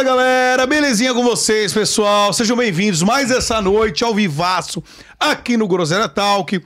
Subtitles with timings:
[0.00, 2.32] Fala galera, belezinha com vocês, pessoal?
[2.32, 4.82] Sejam bem-vindos mais essa noite ao Vivaço
[5.18, 6.58] aqui no Groselha Talk.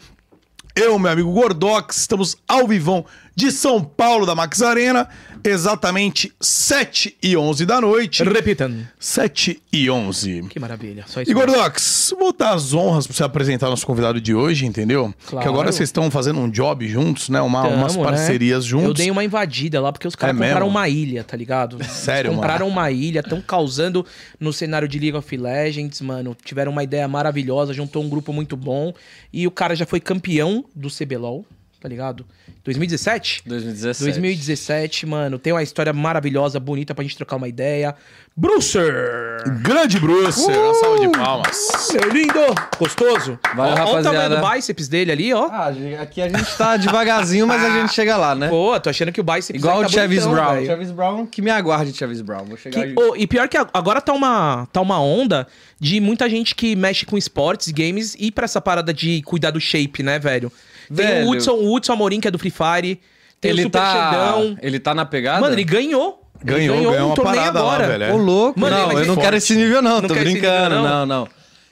[0.77, 5.09] Eu, meu amigo Gordox, estamos ao vivão de São Paulo, da Max Arena,
[5.43, 8.23] exatamente 7 e 11 da noite.
[8.23, 8.87] Repitando.
[8.99, 10.45] 7 e 11.
[10.49, 11.05] Que maravilha.
[11.07, 11.31] Só isso.
[11.31, 15.13] E Gordox, vou dar as honras pra você apresentar nosso convidado de hoje, entendeu?
[15.27, 15.43] Claro.
[15.43, 17.41] Que agora vocês estão fazendo um job juntos, né?
[17.41, 18.03] Uma, Tamo, umas né?
[18.05, 18.89] parcerias juntos.
[18.89, 20.71] Eu dei uma invadida lá porque os caras É compraram mesmo?
[20.79, 21.83] uma ilha, tá ligado?
[21.85, 24.07] Sério, Eles compraram uma ilha, estão causando
[24.39, 26.37] no cenário de League of Legends, mano.
[26.45, 28.95] Tiveram uma ideia maravilhosa, juntou um grupo muito bom.
[29.33, 31.45] E o cara já foi campeão do CBLOL,
[31.85, 32.25] tá ligado?
[32.65, 33.43] 2017?
[33.45, 34.05] 2017.
[34.05, 35.39] 2017, mano.
[35.39, 37.95] Tem uma história maravilhosa, bonita pra gente trocar uma ideia.
[38.35, 39.43] Brucer!
[39.63, 41.69] Grande Bruce, uma salva de palmas.
[41.93, 42.41] Meu lindo!
[42.79, 43.39] Gostoso?
[43.55, 44.37] Valeu, ó, ó o tamanho rapaziada.
[44.41, 45.47] do bíceps dele ali, ó.
[45.53, 48.49] Ah, aqui a gente tá devagarzinho, mas a gente chega lá, né?
[48.49, 50.55] Pô, tô achando que o bíceps Igual aí o tá Chavis bonitão, Brown.
[50.55, 50.67] velho.
[50.67, 52.45] Chavis Brown, que me aguarde, Chavis Brown.
[52.47, 52.95] Vou chegar Que- aí.
[52.97, 55.47] ô, e pior que agora tá uma, tá uma onda
[55.79, 59.61] de muita gente que mexe com esportes, games, e pra essa parada de cuidar do
[59.61, 60.51] shape, né, velho?
[60.89, 61.27] Tem Velho.
[61.27, 63.01] o Hudson, o Hudson Amorim, que é do Free Fire.
[63.41, 64.59] Tem o Ele Super tá, Xandão.
[64.63, 65.41] ele tá na pegada?
[65.41, 66.21] Mano, ele ganhou.
[66.41, 68.05] Ele Ganhou, ganhou uma parada lá, velho.
[68.05, 68.13] é.
[68.13, 68.59] Ô, louco.
[68.61, 69.25] Mano, não, mas eu é não forte.
[69.25, 70.01] quero esse nível, não.
[70.01, 70.35] Não tô brincando.
[70.75, 70.83] nível, não?
[70.83, 71.07] não?
[71.07, 71.29] não,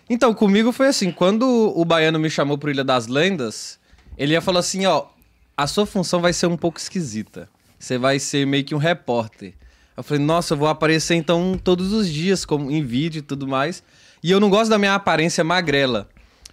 [0.09, 1.43] Então, comigo foi assim: quando
[1.77, 3.79] o baiano me chamou pro Ilha das Lendas,
[4.17, 5.05] ele ia falar assim: ó,
[5.57, 7.49] a sua função vai ser um pouco esquisita.
[7.79, 9.53] Você vai ser meio que um repórter.
[9.97, 13.47] Eu falei, nossa, eu vou aparecer então todos os dias, como em vídeo e tudo
[13.47, 13.83] mais.
[14.23, 16.09] E eu não gosto da minha aparência magrela.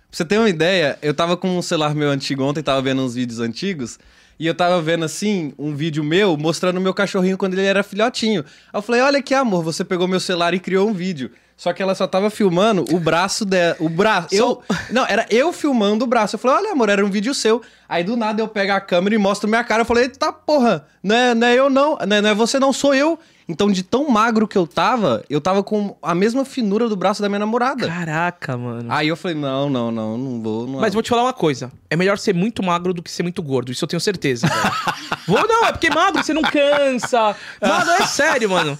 [0.10, 3.04] Pra você ter uma ideia, eu tava com um celular meu antigo ontem, tava vendo
[3.04, 4.00] uns vídeos antigos,
[4.40, 7.84] e eu tava vendo assim, um vídeo meu mostrando o meu cachorrinho quando ele era
[7.84, 8.44] filhotinho.
[8.74, 11.30] Aí eu falei, olha aqui, amor, você pegou meu celular e criou um vídeo.
[11.56, 13.76] Só que ela só tava filmando o braço dela.
[13.82, 14.34] O braço.
[14.34, 14.64] Eu.
[14.90, 16.36] Não, era eu filmando o braço.
[16.36, 17.62] Eu falei, olha, amor, era um vídeo seu.
[17.88, 19.82] Aí do nada eu pego a câmera e mostro minha cara.
[19.82, 21.98] Eu falei, eita porra, não é, não é eu não.
[22.08, 23.20] Não é, não é você não, sou eu.
[23.52, 27.20] Então, de tão magro que eu tava, eu tava com a mesma finura do braço
[27.20, 27.88] da minha namorada.
[27.88, 28.86] Caraca, mano.
[28.90, 30.68] Aí eu falei, não, não, não, não vou.
[30.68, 31.72] Não Mas vou te falar uma coisa.
[31.90, 33.72] É melhor ser muito magro do que ser muito gordo.
[33.72, 34.48] Isso eu tenho certeza.
[35.28, 37.36] vou, não, é porque magro você não cansa.
[37.60, 38.78] Mano, é sério, mano.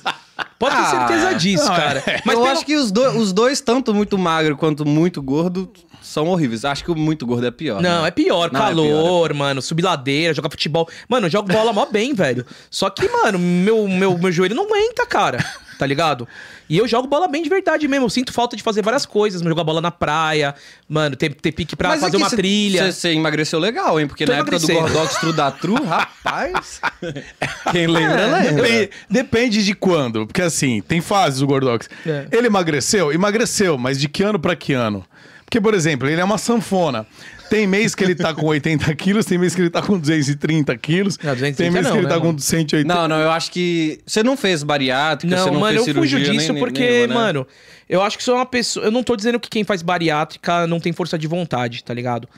[0.60, 2.04] Pode ter Ah, certeza disso, não, cara.
[2.06, 2.22] é.
[2.24, 5.70] Mas eu tem- acho que os, do- os dois, tanto muito magro quanto muito gordo,
[6.10, 6.66] são horríveis.
[6.66, 7.82] Acho que o muito gordo é pior.
[7.82, 8.08] Não, né?
[8.08, 8.52] é pior.
[8.52, 9.62] Não, é Calor, mano.
[9.62, 10.88] Subir ladeira, jogar futebol.
[11.08, 12.46] Mano, eu jogo bola mó bem, velho.
[12.70, 15.44] Só que, mano, meu, meu, meu joelho não aguenta, cara.
[15.78, 16.28] Tá ligado?
[16.70, 18.06] E eu jogo bola bem de verdade mesmo.
[18.06, 19.42] Eu sinto falta de fazer várias coisas.
[19.42, 20.54] Jogar bola na praia.
[20.90, 22.84] Mano, ter, ter pique pra Mas fazer aqui uma cê- trilha.
[22.88, 24.06] cê- Você emagreceu legal, hein?
[24.06, 24.68] Porque Tô na época do.
[24.68, 26.82] Gordox Tru da Tru, rapaz.
[27.72, 28.62] Quem lembra, É, lembra.
[28.64, 30.28] Depende, depende de quando.
[30.28, 31.90] Porque assim, tem fases o Gordox.
[32.06, 32.28] É.
[32.30, 33.12] Ele emagreceu?
[33.14, 35.06] Emagreceu, mas de que ano pra que ano?
[35.50, 37.08] Porque, por exemplo, ele é uma sanfona.
[37.50, 40.78] Tem mês que ele tá com 80 quilos, tem mês que ele tá com 230
[40.78, 42.34] quilos, Não, 230 tem mês não, que ele né, tá mano?
[42.34, 42.94] com 180.
[42.94, 44.00] Não, não, eu acho que.
[44.06, 46.20] Você não fez bariátrica, você Não, não mano, fez eu cirurgia.
[46.20, 47.14] fujo disso nem- porque, nenhuma, né?
[47.16, 47.48] mano,
[47.90, 48.86] eu acho que sou uma pessoa.
[48.86, 52.30] Eu não tô dizendo que quem faz bariátrica não tem força de vontade, tá ligado?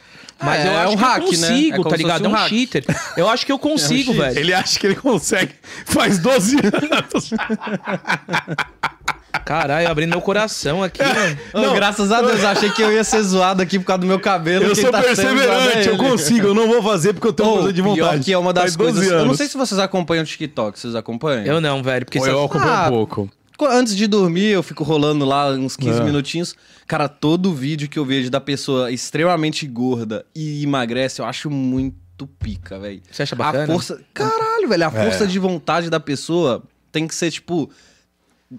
[0.42, 1.28] Mas É, eu é acho um que hack, eu né?
[1.28, 2.26] consigo, É como tá ligado?
[2.26, 2.86] É um um cheater.
[3.18, 4.28] Eu acho que eu consigo, cheater.
[4.34, 4.40] velho.
[4.40, 5.52] Ele acha que ele consegue.
[5.88, 7.32] Faz 12 anos.
[9.40, 11.38] Caralho, abrindo meu coração aqui, mano.
[11.68, 11.74] Não.
[11.74, 14.66] graças a Deus, achei que eu ia ser zoado aqui por causa do meu cabelo.
[14.66, 16.48] Eu sou tá perseverante, eu consigo.
[16.48, 18.24] Eu não vou fazer porque eu tenho Ô, força de pior vontade.
[18.24, 19.12] que é uma das Faz 12 coisas.
[19.14, 21.46] Eu não sei se vocês acompanham o TikTok, vocês acompanham?
[21.46, 22.06] Eu não, velho.
[22.06, 23.30] Porque eu acompanho Ah, um pouco.
[23.58, 26.04] Co- Antes de dormir, eu fico rolando lá uns 15 É.
[26.04, 26.56] minutinhos.
[26.88, 32.28] Cara, todo vídeo que eu vejo da pessoa extremamente gorda e emagrece, eu acho muito
[32.40, 33.02] pica, velho.
[33.10, 33.64] Você acha bacana?
[33.64, 34.02] A força.
[34.14, 34.84] Caralho, velho.
[34.84, 35.04] A É.
[35.06, 37.70] força de vontade da pessoa tem que ser, tipo.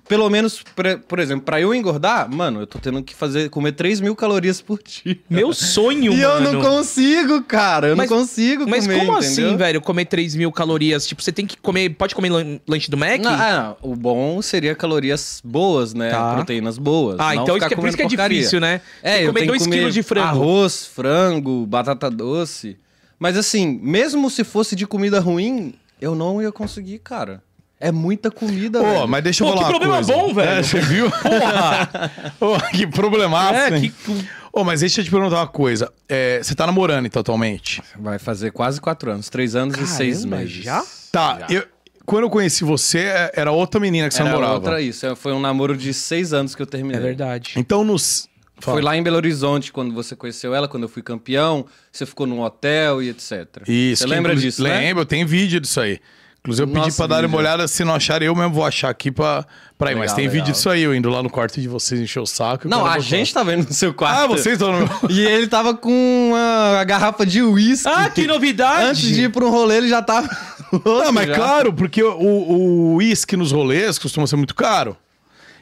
[0.09, 3.73] Pelo menos, por, por exemplo, pra eu engordar, mano, eu tô tendo que fazer comer
[3.73, 5.19] 3 mil calorias por dia.
[5.29, 6.53] Meu sonho, E eu mano.
[6.55, 7.89] não consigo, cara.
[7.89, 9.29] Eu Mas- não consigo Mas comer, como entendeu?
[9.49, 9.81] assim, velho?
[9.83, 11.07] Comer 3 mil calorias?
[11.07, 11.91] Tipo, você tem que comer.
[11.91, 13.21] Pode comer lan- lanche do Mac?
[13.21, 13.91] Não, ah, não.
[13.91, 16.09] O bom seria calorias boas, né?
[16.11, 16.35] Tá.
[16.37, 17.17] Proteínas boas.
[17.21, 18.39] Ah, não então isso que é por isso que é porcaria.
[18.39, 18.81] difícil, né?
[19.03, 20.27] Tem É, que eu comer tenho que 2 comer quilos de frango.
[20.29, 22.79] arroz, frango, batata doce.
[23.19, 27.43] Mas assim, mesmo se fosse de comida ruim, eu não ia conseguir, cara.
[27.85, 29.09] É muita comida, Pô, velho.
[29.09, 30.13] mas deixa eu Pô, falar que uma problema coisa.
[30.13, 30.51] bom, velho.
[30.51, 31.11] É, você viu?
[32.39, 32.69] Porra!
[32.73, 33.93] Que problemaço, É, hein?
[34.05, 35.91] que- Ô, mas deixa eu te perguntar uma coisa.
[36.09, 37.83] É, você tá namorando então, atualmente?
[37.99, 39.29] Vai fazer quase quatro anos.
[39.29, 40.53] Três anos e seis Caramba, meses.
[40.63, 40.85] já?
[41.11, 41.47] Tá, Já.
[41.57, 41.65] eu,
[42.05, 44.55] quando eu conheci você, é, era outra menina que você Era namorava.
[44.55, 45.07] outra isso.
[45.07, 46.99] é, Foi um namoro de seis anos que eu terminei.
[46.99, 47.55] É verdade.
[47.57, 48.29] Então, nos...
[48.61, 48.77] Fala.
[48.77, 51.67] Foi lá em Belo Horizonte quando você conheceu ela, quando eu fui campeão.
[51.91, 53.47] Você ficou num hotel e etc.
[53.67, 54.03] Isso.
[54.05, 54.79] Você lembra disso, né?
[54.79, 55.99] Lembro, tem vídeo disso aí.
[56.45, 57.69] Inclusive, eu pedi Nossa, pra dar uma olhada.
[57.69, 59.47] Se não achar, eu mesmo vou achar aqui pra,
[59.79, 59.95] pra ir.
[59.95, 60.45] Mas Legal, tem legal.
[60.45, 62.69] vídeo disso aí, eu indo lá no quarto de vocês encher o saco.
[62.69, 64.19] Não, a gente tava indo no seu quarto.
[64.19, 64.89] Ah, vocês estão no meu...
[65.09, 67.89] E ele tava com uma garrafa de uísque.
[67.89, 68.87] Ah, que novidade!
[68.87, 70.29] Antes de ir pra um rolê, ele já tava.
[70.85, 71.35] Não, mas já.
[71.37, 74.97] claro, porque o uísque nos rolês costuma ser muito caro.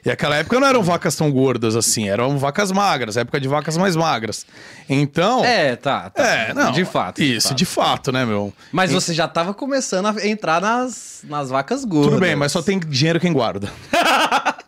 [0.04, 3.76] E aquela época não eram vacas tão gordas assim, eram vacas magras, época de vacas
[3.76, 4.46] mais magras.
[4.88, 5.44] Então.
[5.44, 6.26] É, tá, tá.
[6.26, 6.72] É, não.
[6.72, 7.22] De fato.
[7.22, 8.52] Isso, de fato, né, meu?
[8.72, 12.12] Mas você já tava começando a entrar nas, nas vacas gordas.
[12.12, 13.70] Tudo bem, mas só tem dinheiro quem guarda.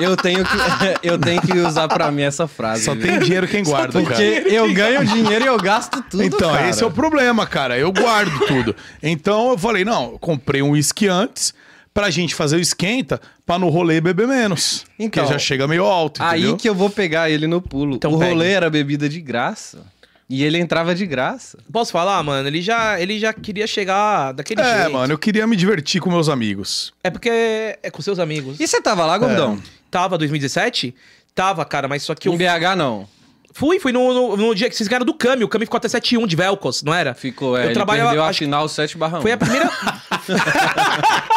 [0.00, 0.56] Eu tenho que,
[1.06, 2.84] eu tenho que usar pra mim essa frase.
[2.84, 3.02] Só viu?
[3.06, 4.48] tem dinheiro quem guarda, Porque cara.
[4.48, 6.68] eu ganho dinheiro e eu gasto tudo, Então, cara.
[6.68, 7.78] esse é o problema, cara.
[7.78, 8.74] Eu guardo tudo.
[9.02, 11.54] Então eu falei, não, eu comprei um uísque antes
[11.94, 14.84] pra gente fazer o esquenta pra no rolê beber menos.
[14.98, 16.56] Então, porque já chega meio alto, Aí entendeu?
[16.56, 17.96] que eu vou pegar ele no pulo.
[17.96, 18.32] Então o pegue.
[18.32, 19.80] rolê era bebida de graça.
[20.30, 21.58] E ele entrava de graça.
[21.70, 22.48] Posso falar, mano?
[22.48, 24.92] Ele já, ele já queria chegar daquele É, jeito.
[24.92, 26.94] mano, eu queria me divertir com meus amigos.
[27.04, 27.28] É porque
[27.82, 28.58] é com seus amigos.
[28.58, 29.60] E você tava lá, Gordão?
[29.90, 30.94] Tava 2017?
[31.34, 33.06] Tava, cara, mas só que eu Em BH, não.
[33.52, 35.44] Fui, fui no, no, no dia que vocês ganharam do Cami.
[35.44, 37.14] O Cami ficou até 7-1 de Velcos, não era?
[37.14, 37.60] Ficou, é.
[37.62, 39.22] Eu ele trabalhava- perdeu a acho que final 7 barra 1.
[39.22, 39.70] Foi a primeira.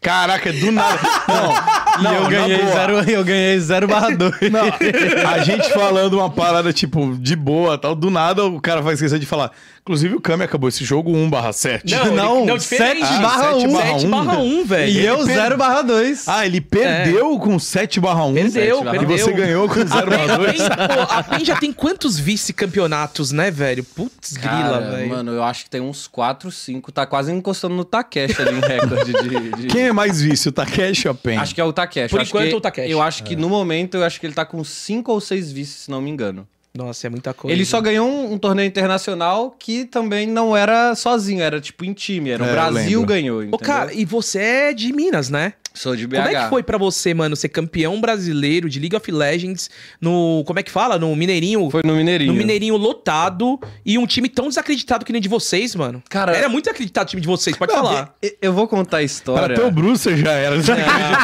[0.00, 0.98] Caraca, do nada.
[2.00, 4.32] Não, E não, eu ganhei, zero, eu ganhei 0 barra 2.
[4.50, 7.94] Não, a gente falando uma parada, tipo, de boa tal.
[7.94, 9.50] Do nada o cara faz questão de falar.
[9.82, 11.90] Inclusive o Kami acabou esse jogo 1 barra 7.
[11.94, 13.00] Não, Não, ele- não, diferente.
[13.06, 13.70] 7 barra 1.
[13.76, 14.92] 7 barra 1, velho.
[14.92, 16.28] E Ele eu per- 0 barra 2.
[16.28, 18.34] Ah, ele perdeu com 7 barra 1.
[18.34, 19.18] Perdeu, 7 barra E perdeu.
[19.26, 20.58] você ganhou com 0 A barra PEN, 2.
[20.58, 23.82] pô, a PEN já tem quantos vice-campeonatos, né, velho?
[23.82, 25.08] Putz, grila, velho.
[25.08, 26.92] mano, eu acho que tem uns 4, 5.
[26.92, 29.50] Tá quase encostando no Takeshi ali em recorde de...
[29.62, 31.38] de- Quem é mais vício, o Takeshi ou a Pen?
[31.38, 32.10] Acho que é o Takeshi.
[32.10, 32.90] Por Eu acho enquanto, que- o Takeshi.
[32.90, 35.84] Eu acho que no momento, eu acho que ele tá com 5 ou 6 vices,
[35.84, 36.46] se não me engano.
[36.72, 37.52] Nossa, é muita coisa.
[37.54, 41.92] Ele só ganhou um, um torneio internacional que também não era sozinho, era tipo em
[41.92, 42.30] time.
[42.30, 43.58] Era É, o eu Brasil ganhou, Ô, entendeu?
[43.58, 45.54] cara, e você é de Minas, né?
[45.72, 46.16] Sou de BH.
[46.16, 49.70] Como é que foi pra você, mano, ser campeão brasileiro de League of Legends
[50.00, 50.42] no.
[50.46, 50.98] Como é que fala?
[50.98, 51.70] No Mineirinho.
[51.70, 52.32] Foi no Mineirinho.
[52.32, 56.02] No Mineirinho lotado e um time tão desacreditado que nem de vocês, mano.
[56.10, 58.14] Cara- Era muito desacreditado o time de vocês, pode falar.
[58.20, 59.56] Eu- Eu vou contar a Para história.
[59.56, 60.56] até o Bruce já era.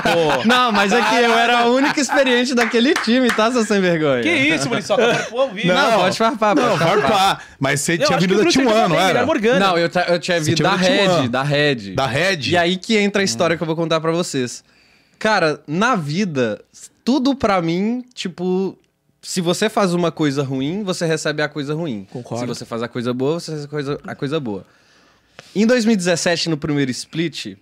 [0.03, 0.45] Pô.
[0.47, 4.23] Não, mas é que eu era a única experiente daquele time, tá, seu sem vergonha?
[4.23, 5.27] Que isso, Muriçoca?
[5.31, 5.67] Pô, ouvir.
[5.67, 7.03] Não, pode farpar, pode Não, farpar.
[7.11, 7.43] farpar.
[7.59, 9.27] Mas você Eu tinha vindo o da T1, jogava não era?
[9.27, 9.59] Morgana.
[9.67, 11.29] Não, eu, eu tinha Você vindo da Red, T1.
[11.29, 11.75] da Red.
[11.95, 12.51] Da Red?
[12.51, 14.65] E aí que entra a história que eu vou contar pra vocês.
[15.19, 16.63] Cara, na vida,
[17.05, 18.77] tudo pra mim, tipo,
[19.23, 22.07] se você faz uma coisa ruim, você recebe a coisa ruim.
[22.13, 22.43] Concordo.
[22.43, 24.67] Se você faz a coisa boa, você recebe a coisa, a coisa boa.
[25.55, 27.57] Em 2017, no primeiro split,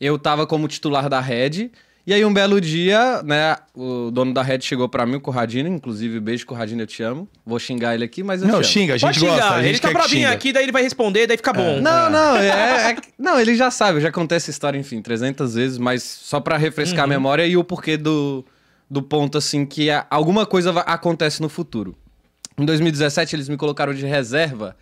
[0.00, 1.70] eu tava como titular da Red.
[2.06, 5.70] E aí, um belo dia, né, o dono da Red chegou pra mim, o Corradino,
[5.70, 7.26] inclusive, beijo, Corradino, eu te amo.
[7.46, 8.64] Vou xingar ele aqui, mas eu Não, te amo.
[8.64, 9.34] xinga, a gente Pode xingar.
[9.36, 9.54] gosta.
[9.54, 10.30] A gente ele tá xinga.
[10.30, 11.80] aqui, daí ele vai responder, daí fica bom.
[11.80, 15.54] Não, não, é, é não, ele já sabe, eu já contei essa história, enfim, 300
[15.54, 18.44] vezes, mas só pra refrescar a memória e o porquê do,
[18.90, 21.96] do ponto, assim, que alguma coisa acontece no futuro.
[22.58, 24.76] Em 2017, eles me colocaram de reserva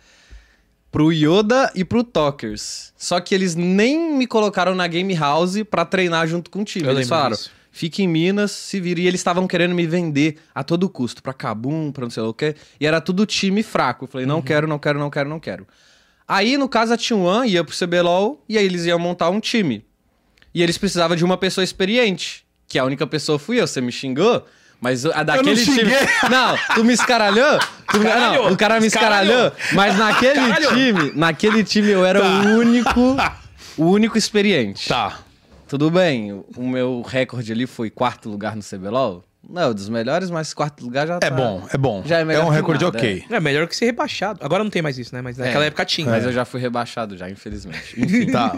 [0.93, 2.93] pro Yoda e pro Talkers.
[2.95, 6.85] Só que eles nem me colocaram na Game House pra treinar junto com o time.
[6.85, 7.51] Eu eles lembro falaram, disso.
[7.71, 9.01] fique em Minas, se vira.
[9.01, 12.33] E eles estavam querendo me vender a todo custo, pra Kabum, pra não sei o
[12.33, 12.55] quê.
[12.79, 14.05] E era tudo time fraco.
[14.05, 14.33] Eu falei, Uhum.
[14.33, 15.67] não quero, não quero, não quero, não quero.
[16.27, 19.83] Aí, no caso, a T1 ia pro CBLOL e aí eles iam montar um time.
[20.53, 23.65] E eles precisavam de uma pessoa experiente, que a única pessoa fui eu.
[23.67, 24.45] Você me xingou,
[24.83, 25.77] mas a daquele time...
[25.79, 26.07] xinguei.
[26.29, 27.57] Não, tu me escaralhou?
[27.89, 28.05] Tu me-.
[28.05, 30.73] Não, o cara me escaralhou, mas naquele Escaralhou.
[30.73, 33.15] time, naquele time eu era o único,
[33.77, 34.89] o único experiente.
[34.89, 35.19] Tá.
[35.67, 39.23] Tudo bem, o- meu recorde ali foi quarto lugar no CBLOL.
[39.49, 41.27] Não, dos melhores, mas quarto lugar já tá...
[41.27, 42.01] É bom, é bom.
[42.05, 43.25] Já é melhor um que recorde nada, ok.
[43.29, 44.39] É melhor que ser rebaixado.
[44.41, 45.21] Agora não tem mais isso, né?
[45.21, 46.09] Mas naquela É, época tinha.
[46.09, 47.93] Mas eu já fui rebaixado já, infelizmente.
[48.01, 48.27] Enfim.
[48.31, 48.55] Tá.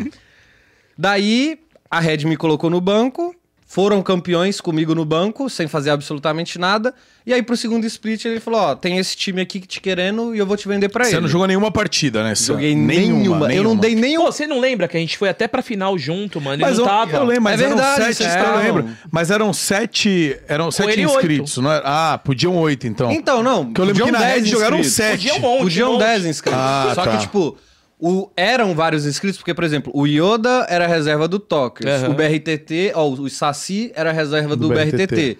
[0.97, 3.35] Daí, a Red me colocou no banco,
[3.67, 6.93] foram campeões comigo no banco, sem fazer absolutamente nada.
[7.25, 10.35] E aí, pro segundo split, ele falou: Ó, tem esse time aqui que te querendo
[10.35, 11.21] e eu vou te vender pra Você ele.
[11.21, 12.35] não jogou nenhuma partida, né?
[12.35, 12.53] Sam?
[12.53, 13.51] Joguei nenhuma.
[13.51, 14.23] Eu não dei Pô, nenhum.
[14.25, 16.57] você não lembra que a gente foi até pra final junto, mano?
[16.57, 17.17] Ele Mas não eu, tava.
[17.17, 18.63] eu lembro, mas É eram verdade, sete, eu estavam.
[18.63, 18.89] lembro.
[19.11, 21.83] Mas eram sete, eram sete ele inscritos, não era?
[21.83, 23.11] Ah, podiam oito, então.
[23.11, 23.65] Então, não.
[23.65, 25.31] Porque eu lembro que podiam na 10 Red jogaram sete.
[25.31, 26.03] Um monte, Podiam um monte.
[26.03, 26.59] 10 inscritos.
[26.61, 27.11] Ah, Só tá.
[27.11, 27.57] que, tipo,
[27.99, 32.09] o, eram vários inscritos, porque, por exemplo, o Yoda era reserva do Tokers, Aham.
[32.11, 34.97] o BRTT, ó, o Saci era reserva do, Do BRTT.
[35.07, 35.37] BRTT.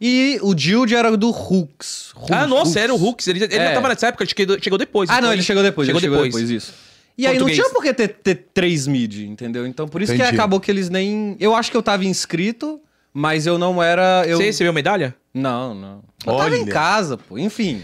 [0.00, 2.12] E o Jild era do Hooks.
[2.30, 2.76] Ah, nossa, Hooks.
[2.76, 3.26] era o Hux.
[3.26, 3.68] Ele, ele É.
[3.68, 5.10] já tava nessa época, que chegou- chegou depois.
[5.10, 5.34] Ah, não, foi?
[5.36, 6.34] ele chegou depois, Chegou ele chegou depois.
[6.44, 6.72] depois, isso.
[7.18, 7.58] E aí não Português.
[7.66, 9.66] tinha por que ter, ter três mid, entendeu?
[9.66, 10.28] Então por isso Entendi.
[10.30, 11.36] que acabou que eles nem...
[11.40, 12.80] Eu acho que eu tava inscrito,
[13.12, 14.22] mas eu não era...
[14.24, 14.36] Eu...
[14.38, 15.16] Você recebeu medalha?
[15.34, 16.00] Não, não.
[16.24, 16.72] Eu tava em Olha.
[16.72, 17.36] casa, pô.
[17.36, 17.82] Enfim.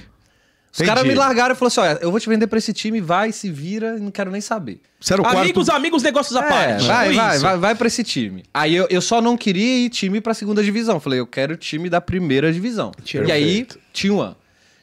[0.74, 0.88] Os Entendi.
[0.88, 3.30] caras me largaram e falaram assim: olha, eu vou te vender pra esse time, vai,
[3.30, 4.80] se vira, não quero nem saber.
[5.00, 5.78] Você era o Amigos, quarto...
[5.78, 6.84] amigos, negócios à É, parte.
[6.86, 7.42] vai, Tipo vai, isso.
[7.44, 8.42] vai, vai pra esse time.
[8.52, 10.98] Aí eu, eu só não queria ir time pra segunda divisão.
[10.98, 12.90] Falei, eu quero time da primeira divisão.
[12.90, 13.28] Perfeito.
[13.28, 14.34] E aí, T1.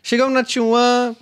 [0.01, 1.13] Chegamos na T1,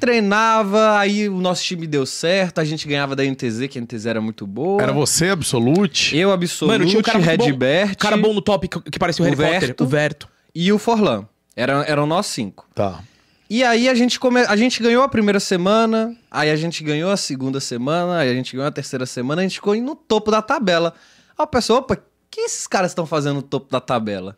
[0.00, 4.06] treinava, aí o nosso time deu certo, a gente ganhava da NTZ, que a NTZ
[4.06, 4.82] era muito boa.
[4.82, 6.16] Era você, Absolute?
[6.16, 9.26] Eu, Absolute, Mano, tinha um cara Redbert cara bom no top que, que parecia o
[9.26, 9.60] O Harry Potter.
[9.68, 9.84] Verto.
[9.84, 10.28] O Verto.
[10.54, 11.26] e o Forlan.
[11.56, 12.66] Eram, eram nós cinco.
[12.74, 13.00] Tá.
[13.48, 14.40] E aí a gente, come...
[14.40, 18.34] a gente ganhou a primeira semana, aí a gente ganhou a segunda semana, aí a
[18.34, 20.94] gente ganhou a terceira semana, a gente ficou no topo da tabela.
[21.36, 21.98] Aí a pessoa, opa, o
[22.30, 24.36] que esses caras estão fazendo no topo da tabela?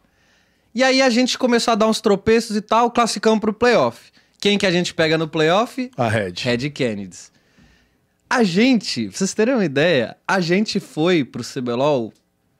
[0.74, 4.12] E aí a gente começou a dar uns tropeços e tal, classificamos pro playoff.
[4.40, 5.90] Quem que a gente pega no playoff?
[5.96, 6.34] A Red.
[6.38, 7.32] Red Kennedys.
[8.28, 12.12] A gente, pra vocês terem uma ideia, a gente foi pro CBLOL,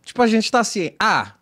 [0.04, 1.35] tipo, a gente tá assim, ah,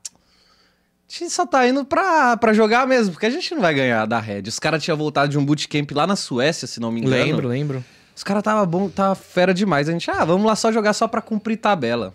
[1.18, 4.18] gente só tá indo pra, pra jogar mesmo, porque a gente não vai ganhar da
[4.18, 4.42] Red.
[4.42, 7.14] Os caras tinham voltado de um bootcamp lá na Suécia, se não me engano.
[7.16, 7.84] Lembro, lembro.
[8.14, 9.88] Os caras tava bom, tava fera demais.
[9.88, 12.14] A gente, ah, vamos lá só jogar só pra cumprir tabela.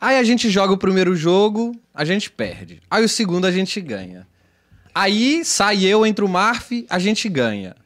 [0.00, 2.80] Aí a gente joga o primeiro jogo, a gente perde.
[2.90, 4.26] Aí o segundo a gente ganha.
[4.94, 7.76] Aí sai eu, entra o Marf, a gente ganha.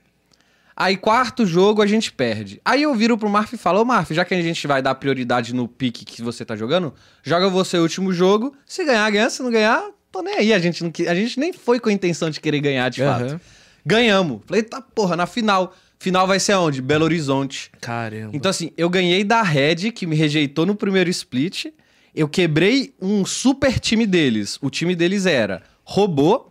[0.77, 2.61] Aí quarto jogo a gente perde.
[2.65, 4.95] Aí eu viro pro Marf e falo, ô Marf, já que a gente vai dar
[4.97, 8.55] prioridade no pique que você tá jogando, joga você o último jogo.
[8.67, 9.31] Se ganhar, ganha.
[9.31, 10.53] Se não ganhar, tô nem aí.
[10.53, 13.29] A gente, não, a gente nem foi com a intenção de querer ganhar, de Aham.
[13.29, 13.41] fato.
[13.87, 14.41] Ganhamos.
[14.47, 15.75] Falei, tá porra, na final.
[15.99, 16.83] Final vai ser aonde?
[16.83, 17.71] Belo Horizonte.
[17.81, 18.31] Caramba.
[18.35, 21.67] Então, assim, eu ganhei da Red, que me rejeitou no primeiro split.
[22.15, 24.59] Eu quebrei um super time deles.
[24.61, 26.51] O time deles era Robô,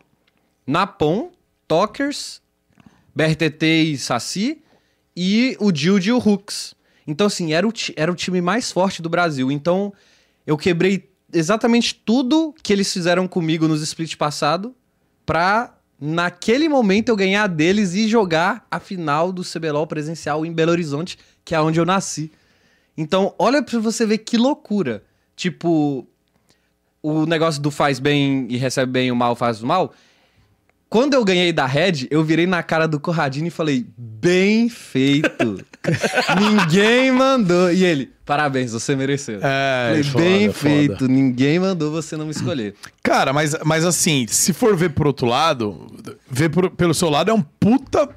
[0.65, 1.31] Napon,
[1.67, 2.41] Talkers,
[3.15, 4.61] BRTT e Saci
[5.15, 6.75] e o Jild e o Hooks.
[7.05, 9.51] Então, assim, era o, era o time mais forte do Brasil.
[9.51, 9.93] Então,
[10.47, 14.75] eu quebrei exatamente tudo que eles fizeram comigo nos split passado
[15.25, 20.71] pra, naquele momento, eu ganhar deles e jogar a final do CBLOL presencial em Belo
[20.71, 22.31] Horizonte, que é onde eu nasci.
[22.97, 25.03] Então, olha pra você ver que loucura.
[25.35, 26.07] Tipo,
[27.01, 29.93] o negócio do faz bem e recebe bem, o mal faz o mal.
[30.93, 35.65] Quando eu ganhei da Red, eu virei na cara do Corradini e falei: bem feito.
[36.39, 37.73] ninguém mandou.
[37.73, 39.39] E ele, parabéns, você mereceu.
[39.41, 40.59] É, falei, foda, bem foda.
[40.59, 42.75] feito, ninguém mandou você não me escolher.
[43.01, 45.87] Cara, mas, mas assim, se for ver por outro lado,
[46.29, 48.07] ver por- pelo seu lado é um puta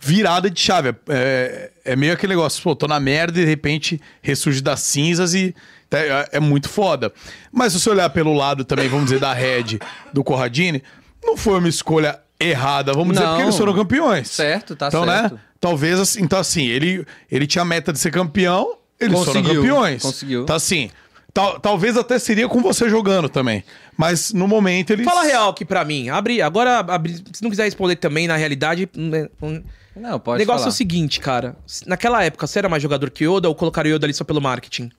[0.00, 0.94] virada de chave.
[1.08, 5.34] É, é meio aquele negócio, pô, tô na merda e de repente ressurge das cinzas
[5.34, 5.52] e
[5.90, 7.12] é, é muito foda.
[7.50, 9.80] Mas se você olhar pelo lado também, vamos dizer, da Red,
[10.12, 10.80] do Corradini,
[11.24, 13.30] não foi uma escolha errada, vamos dizer, Não.
[13.32, 14.28] porque eles foram campeões.
[14.30, 15.34] Certo, tá então, certo.
[15.34, 15.40] né?
[15.60, 19.54] Talvez assim, então assim, ele, ele tinha a meta de ser campeão, eles foram Conseguiu,
[19.62, 20.02] campeões.
[20.02, 20.42] conseguiu.
[20.42, 20.90] Então assim,
[21.32, 23.64] tal- talvez até seria com você jogando também.
[23.96, 25.04] Mas no momento eles.
[25.06, 26.08] Fala real aqui pra mim.
[26.10, 28.88] Abre, agora, abre- se não quiser responder também, na realidade.
[28.94, 29.62] né, um-
[29.96, 30.70] Não, O pode negócio falar.
[30.70, 31.56] é o seguinte, cara.
[31.86, 34.90] Naquela época, você era mais jogador que Yoda ou colocaram Yoda ali só pelo marketing?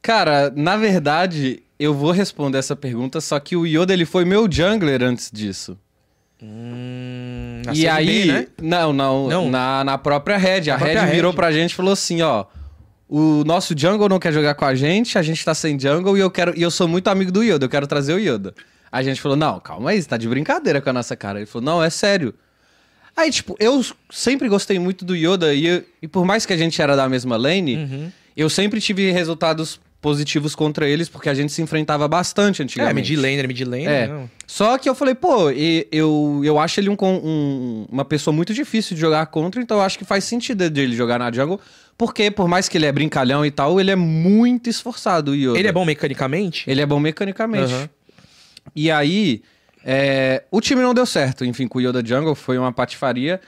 [0.00, 4.48] Cara, na verdade, eu vou responder essa pergunta, só que o Yoda ele foi meu
[4.50, 5.78] jungler antes disso.
[6.42, 8.46] Hum, e aí, né?
[8.62, 9.50] não, não, Não.
[9.50, 10.70] Na, na própria Red.
[10.70, 11.36] A Red virou Red.
[11.36, 12.44] pra gente e falou assim, ó,
[13.08, 16.20] o nosso jungle não quer jogar com a gente, a gente tá sem jungle e
[16.20, 18.54] eu quero e eu sou muito amigo do Yoda, eu quero trazer o Yoda.
[18.90, 21.38] A gente falou: "Não, calma aí, você tá de brincadeira com a nossa cara".
[21.40, 22.32] Ele falou: "Não, é sério".
[23.16, 26.80] Aí, tipo, eu sempre gostei muito do Yoda e, e por mais que a gente
[26.80, 28.12] era da mesma lane, Uhum.
[28.36, 33.10] eu sempre tive resultados positivos contra eles porque a gente se enfrentava bastante É, antigamente.
[33.10, 33.88] mid laner, mid laner.
[33.88, 34.06] É.
[34.08, 34.30] não.
[34.46, 38.94] Só que eu falei, pô, eu, eu acho ele um, um- uma pessoa muito difícil
[38.94, 41.60] de jogar contra, então eu acho que faz sentido dele jogar na jungle,
[41.98, 45.58] porque por mais que ele é brincalhão e tal, ele é muito esforçado, o Yoda.
[45.58, 46.64] Ele é bom mecanicamente?
[46.70, 47.72] Ele é bom mecanicamente.
[47.74, 47.90] Aham.
[48.76, 49.42] E aí,
[49.84, 53.40] é, o time não deu certo, enfim, com o Yoda Jungle, foi uma patifaria.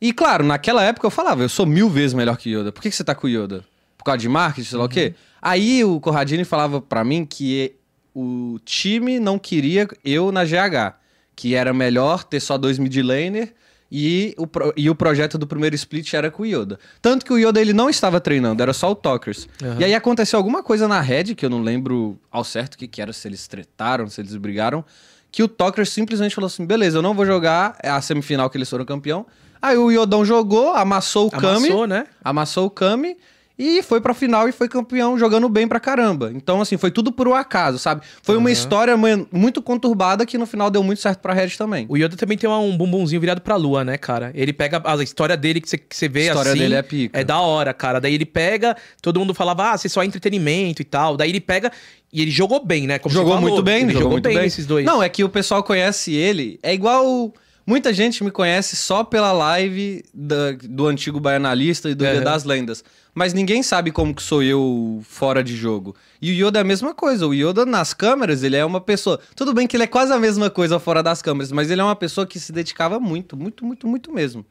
[0.00, 2.72] E claro, naquela época eu falava, eu sou mil vezes melhor que Yoda.
[2.72, 3.64] Por que, que você tá com o Yoda?
[4.00, 5.14] Por causa de marketing, sei lá o quê?
[5.42, 7.74] Aí o Corradini falava pra mim que
[8.14, 10.94] o time não queria eu na GH,
[11.36, 13.52] que era melhor ter só dois mid laner
[13.92, 16.78] e o, pro- e o projeto do primeiro split era com o Yoda.
[17.02, 19.46] Tanto que o Yoda ele não estava treinando, era só o Talkers.
[19.62, 19.76] Aham.
[19.80, 22.88] E aí aconteceu alguma coisa na Red, que eu não lembro ao certo o que,
[22.88, 24.82] que era, se eles tretaram, se eles brigaram,
[25.30, 28.56] que o Talkers simplesmente falou assim: beleza, eu não vou jogar é a semifinal que
[28.56, 29.26] eles foram campeão.
[29.62, 31.66] Aí o Yodão jogou, amassou o Kami.
[31.66, 32.06] Amassou, né?
[32.24, 33.16] Amassou o Kami
[33.62, 36.32] e foi pra final e foi campeão jogando bem pra caramba.
[36.34, 38.00] Então, assim, foi tudo por um acaso, sabe?
[38.22, 38.52] Foi uma Aham.
[38.52, 41.84] história mu- muito conturbada que no final deu muito certo pra Red também.
[41.88, 44.30] O Yoda também tem uma- um bumbumzinho virado pra lua, né, cara?
[44.34, 46.60] Ele pega a história dele que você, que você vê A história assim.
[46.60, 47.20] dele é pica.
[47.20, 48.00] É da hora, cara.
[48.00, 51.16] Daí ele pega, todo mundo falava, ah, você só é entretenimento e tal.
[51.16, 51.70] Daí ele pega
[52.12, 52.98] e ele jogou bem, né?
[52.98, 54.46] Como jogou muito bem, ele jogou, muito bem.
[54.46, 54.86] esses dois.
[54.86, 56.58] Não, é que o pessoal conhece ele.
[56.62, 57.32] É igual.
[57.70, 62.24] Muita gente me conhece só pela live da- do antigo Baianalista e do Dia Aham.
[62.24, 62.82] das Lendas.
[63.14, 65.94] Mas ninguém sabe como que sou eu fora de jogo.
[66.20, 67.28] E o Yoda é a mesma coisa.
[67.28, 69.20] O Yoda nas câmeras, ele é uma pessoa.
[69.36, 71.84] Tudo bem que ele é quase a mesma coisa fora das câmeras, mas ele é
[71.84, 74.44] uma pessoa que se dedicava muito, muito, muito, muito mesmo.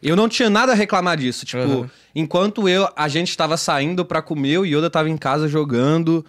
[0.00, 1.44] Eu não tinha nada a reclamar disso.
[1.44, 1.88] Tipo, Uhum.
[2.14, 6.24] enquanto eu, a gente tava saindo pra comer, o Yoda tava em casa jogando.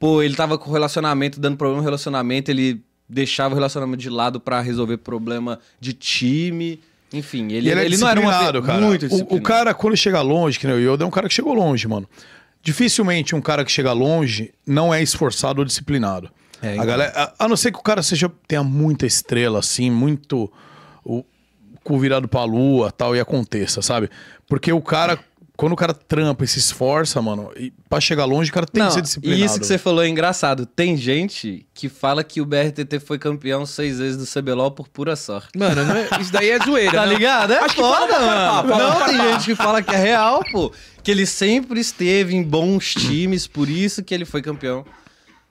[0.00, 4.40] Pô, ele tava com relacionamento, dando problema no relacionamento, ele deixava o relacionamento de lado
[4.40, 6.80] pra resolver problema de time.
[7.12, 8.80] Enfim, ele, ele, é ele não era pe- cara.
[8.80, 11.34] muito o, o cara, quando chega longe, que nem o Yoda, é um cara que
[11.34, 12.08] chegou longe, mano.
[12.62, 16.30] Dificilmente um cara que chega longe não é esforçado ou disciplinado.
[16.62, 16.86] É, a, então.
[16.86, 20.50] galera, a, a não ser que o cara seja tenha muita estrela, assim, muito
[21.04, 21.22] o
[21.84, 24.08] cu virado pra lua tal, e aconteça, sabe?
[24.48, 25.18] Porque o cara,
[25.56, 28.80] quando o cara trampa e se esforça, mano, e pra chegar longe, o cara tem
[28.82, 29.40] Não, que ser disciplinado.
[29.40, 30.66] e isso que você falou é engraçado.
[30.66, 35.14] Tem gente que fala que o BRTT foi campeão seis vezes do CBLOL por pura
[35.14, 35.56] sorte.
[35.56, 36.90] Mano, não é- isso daí é zoeira.
[36.98, 37.52] Tá ligado?
[37.52, 38.50] É Acho que fala foda, pra mano.
[38.68, 40.72] farpar, fala Não, tem gente que fala que é real, pô.
[41.02, 44.84] Que ele sempre esteve em bons times, por isso que ele foi campeão.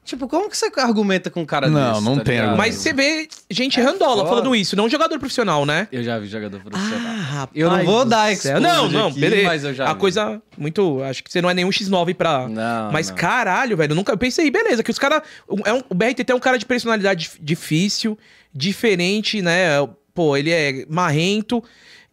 [0.05, 2.49] Tipo, como que você argumenta com um cara Não, desse, não tá tem ligado?
[2.49, 2.67] argumento.
[2.67, 4.29] Mas você vê gente randola foda.
[4.29, 5.87] falando isso, não jogador profissional, né?
[5.93, 7.15] Eu já vi jogador profissional.
[7.15, 7.49] rapaz.
[7.55, 9.47] Eu não vou dar exposed Não, não, aqui, beleza.
[9.47, 9.99] mas eu já A vi.
[10.01, 11.01] coisa muito.
[11.03, 12.49] Acho que você não é nenhum X9 pra.
[12.49, 13.15] Não, Mas não.
[13.15, 13.91] caralho, velho.
[13.91, 15.21] eu Nunca eu pensei, beleza, que os caras.
[15.65, 18.17] É um, o BRTT é um cara de personalidade dif- difícil,
[18.53, 19.67] diferente, né?
[20.13, 21.63] Pô, ele é marrento.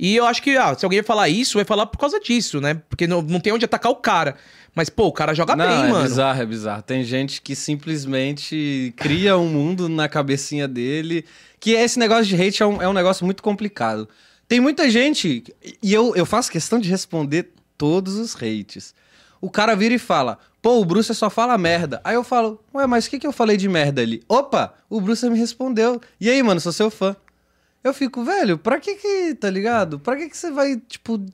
[0.02, 2.80] E eu acho que, ah, se alguém falar isso, vai falar por causa disso, né?
[2.88, 4.34] Porque não, não tem onde atacar o cara.
[4.74, 6.08] Mas, pô, o cara joga não, bem, é mano.
[6.08, 6.80] bizarro, é bizarro.
[6.80, 11.26] Tem gente que simplesmente cria um mundo na cabecinha dele.
[11.60, 14.08] Que esse negócio de hate é um, é um negócio muito complicado.
[14.48, 15.44] Tem muita gente,
[15.82, 18.94] e eu, eu faço questão de responder todos os hates.
[19.38, 22.00] O cara vira e fala, pô, o Bruce só fala merda.
[22.02, 24.22] Aí eu falo, ué, mas o que, que eu falei de merda ali?
[24.26, 26.00] Opa, o Bruce me respondeu.
[26.18, 27.14] E aí, mano, sou seu fã.
[27.82, 29.98] Eu fico, velho, pra que que, tá ligado?
[29.98, 31.24] Pra que que você vai, tipo,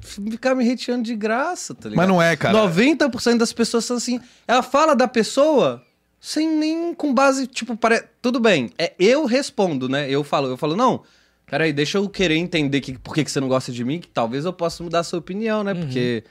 [0.00, 1.96] ficar me hateando de graça, tá ligado?
[1.96, 2.56] Mas não é, cara.
[2.58, 4.20] 90% das pessoas são assim.
[4.46, 5.82] Ela fala da pessoa
[6.20, 8.02] sem nem com base, tipo, pare...
[8.20, 8.70] tudo bem.
[8.78, 10.10] É eu respondo, né?
[10.10, 11.02] Eu falo, eu falo, não.
[11.48, 14.08] Peraí, deixa eu querer entender que, por que, que você não gosta de mim, que
[14.08, 15.72] talvez eu possa mudar a sua opinião, né?
[15.74, 16.24] Porque.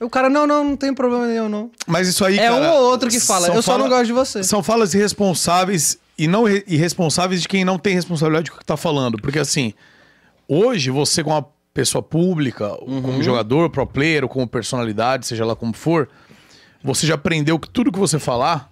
[0.00, 1.70] O cara, não, não, não tem problema nenhum, não.
[1.86, 4.06] Mas isso aí, é cara, um ou outro que fala, eu só fala- não gosto
[4.06, 4.42] de você.
[4.42, 8.66] São falas irresponsáveis e não re- irresponsáveis de quem não tem responsabilidade com o que
[8.66, 9.16] tá falando.
[9.20, 9.72] Porque assim,
[10.48, 13.02] hoje você com uma pessoa pública, Uhum.
[13.02, 16.08] como jogador, pro player, ou como personalidade, seja lá como for,
[16.82, 18.70] você já aprendeu que tudo que você falar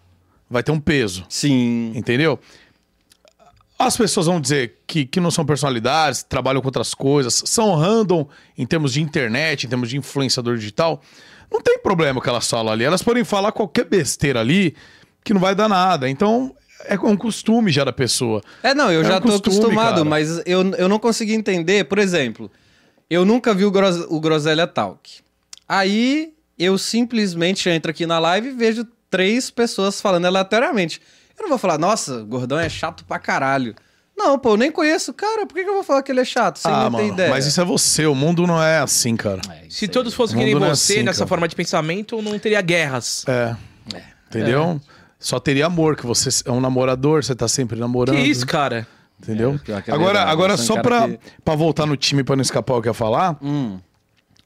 [0.48, 1.24] vai ter um peso.
[1.28, 1.92] Sim.
[1.96, 2.38] Entendeu?
[3.78, 8.28] As pessoas vão dizer que, que não são personalidades, trabalham com outras coisas, são random
[8.56, 11.02] em termos de internet, em termos de influenciador digital.
[11.50, 12.84] Não tem problema o que elas falam ali.
[12.84, 14.76] Elas podem falar qualquer besteira ali
[15.24, 16.08] que não vai dar nada.
[16.08, 16.54] Então,
[16.86, 18.42] é um costume já da pessoa.
[18.62, 20.04] É, não, eu É já um tô costume, acostumado, cara.
[20.04, 21.84] mas eu, eu não consegui entender.
[21.84, 22.50] Por exemplo,
[23.10, 25.20] eu nunca vi o, Gros, o Groselha Talk.
[25.68, 31.00] Aí eu simplesmente entro aqui na live e vejo três pessoas falando aleatoriamente.
[31.38, 33.74] Eu não vou falar, nossa, o gordão é chato pra caralho.
[34.16, 36.20] Não, pô, eu nem conheço o cara, por que, que eu vou falar que ele
[36.20, 37.30] é chato sem ah, mano, ideia?
[37.30, 38.06] mas isso é você.
[38.06, 39.40] O mundo não é assim, cara.
[39.68, 41.28] Se todos fossem que nem é você, assim, nessa cara.
[41.28, 43.24] forma de pensamento, não teria guerras.
[43.26, 43.56] É.
[44.28, 44.80] Entendeu?
[45.22, 48.16] Só teria amor, que você é um namorador, você tá sempre namorando.
[48.16, 48.86] Que isso, cara?
[49.22, 49.54] Entendeu?
[49.54, 52.34] É, que é agora, verdade, agora um só pra, que- pra voltar no time, pra
[52.34, 53.78] não escapar o que eu ia falar, Hum.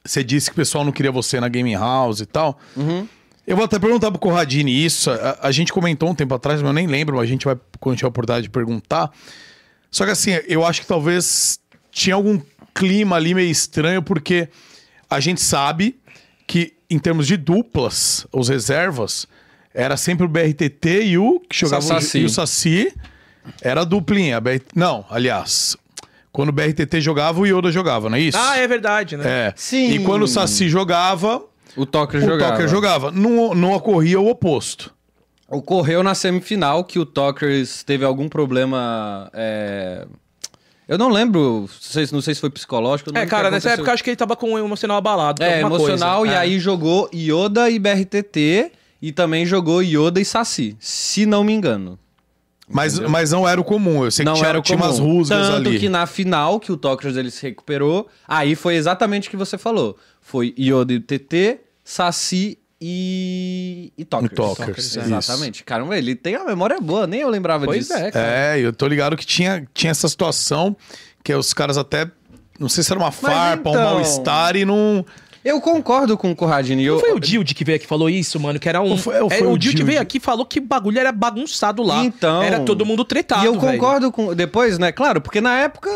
[0.05, 2.59] você disse que o pessoal não queria você na Gaming House e tal.
[2.77, 3.09] Uhum.
[3.47, 5.11] Eu vou até perguntar pro Corradini isso.
[5.11, 7.57] A, a gente comentou um tempo atrás, mas eu nem lembro, mas a gente vai,
[7.81, 9.11] quando tiver a oportunidade de perguntar.
[9.91, 11.59] Só que assim, eu acho que talvez
[11.91, 12.39] tinha algum
[12.75, 14.49] clima ali meio estranho, porque
[15.09, 15.99] a gente sabe
[16.47, 19.27] que, em termos de duplas, os reservas,
[19.77, 22.19] era sempre o BRTT e o que jogava o- Saci.
[22.21, 22.93] e o Saci.
[23.63, 24.41] Era a duplinha.
[24.41, 25.77] BR Não, aliás,
[26.33, 28.37] quando o BRTT jogava, o Yoda jogava, não é isso?
[28.41, 29.25] Ah, é verdade, né?
[29.49, 29.53] É.
[29.55, 29.91] Sim.
[29.93, 31.43] E quando o Saci jogava,
[31.77, 32.53] O Tucker o jogava.
[32.53, 33.11] Tucker jogava.
[33.13, 34.93] Não, não ocorria o oposto.
[35.49, 39.31] Ocorreu na semifinal que o Tucker teve algum problema.
[39.33, 40.05] é,
[40.89, 43.11] Eu não lembro, não sei, não sei se foi psicológico.
[43.17, 45.43] É, o cara, nessa época eu acho que ele tava com o emocional abalado.
[45.43, 46.33] É, emocional, coisa.
[46.35, 46.39] e É.
[46.39, 48.73] aí jogou Yoda e BRTT,
[49.09, 51.99] e também jogou Yoda e Saci, se não me engano.
[52.69, 54.05] Mas, mas não era o comum.
[54.05, 54.91] Eu sei que Não tinha, era o tinha comum.
[54.91, 55.79] umas rusgas Tanto ali.
[55.79, 59.57] que na final, que o Tokers ele se recuperou, aí foi exatamente o que você
[59.57, 59.97] falou.
[60.21, 63.93] Foi Yoda e TT, Saci e...
[63.97, 64.03] E.
[64.03, 64.99] E Tokers, isso.
[65.01, 65.63] Exatamente.
[65.63, 67.95] Caramba, ele tem uma memória boa, nem eu lembrava Pois disso.
[67.95, 68.27] é, cara.
[68.57, 70.77] É, eu tô ligado que tinha, tinha essa situação
[71.23, 72.11] que os caras até.
[72.59, 75.07] Não sei se era uma farpa, um então- mal-estar e não.
[75.47, 76.85] Eu concordo com o Corradini.
[76.85, 76.95] Eu...
[76.95, 78.59] Não foi o Dilde que veio aqui e falou isso, mano?
[78.59, 78.91] Que era um.
[78.91, 80.99] Ou foi- ou é, foi o o Dilde veio aqui e falou que o bagulho
[80.99, 82.05] era bagunçado lá.
[82.05, 82.43] Então.
[82.43, 83.45] Era todo mundo tretado.
[83.45, 83.79] E eu velho.
[83.79, 84.35] concordo com.
[84.35, 84.91] Depois, né?
[84.91, 85.89] Claro, porque na época.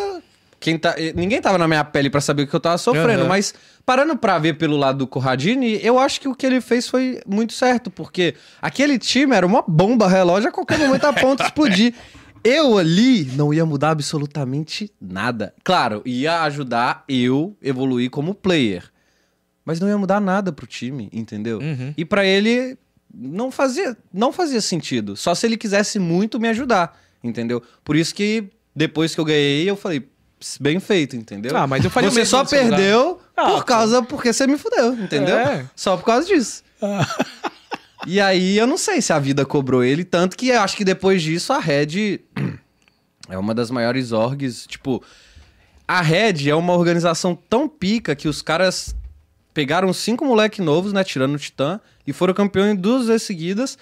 [0.61, 3.23] Quem tá, eh, ninguém tava na minha pele pra saber o que eu tava sofrendo,
[3.23, 3.29] Aham.
[3.29, 6.87] mas parando pra ver pelo lado do Corradini, eu acho que o que ele fez
[6.87, 11.39] foi muito certo, porque aquele time era uma bomba relógio a qualquer momento a ponto
[11.39, 11.95] de explodir.
[12.43, 15.53] Eu ali não ia mudar absolutamente nada.
[15.63, 18.85] Claro, ia ajudar eu evoluir como player.
[19.71, 21.61] Mas não ia mudar nada pro time, entendeu?
[21.61, 21.95] Uhum.
[21.97, 22.77] E pra ele
[23.15, 25.17] não fazia, não fazia sentido.
[25.17, 27.63] Só se ele quisesse muito me ajudar, entendeu?
[27.85, 30.09] Por isso que depois que eu ganhei, eu falei,
[30.61, 31.57] bem feito, entendeu?
[31.57, 35.39] Ah, mas eu o Você só perdeu Ah, por causa porque você me fudeu, entendeu?
[35.39, 35.65] É.
[35.77, 36.65] Só por causa disso.
[38.09, 40.85] E aí eu não sei se a vida cobrou ele, tanto que eu acho que
[40.85, 42.19] depois disso a Red
[43.29, 45.01] é uma das maiores orgs, tipo,
[45.87, 48.97] a Red é uma organização tão pica que os caras
[49.61, 53.77] pegaram cinco moleque novos, né, tirando o Titã, e foram campeões duas vezes seguidas.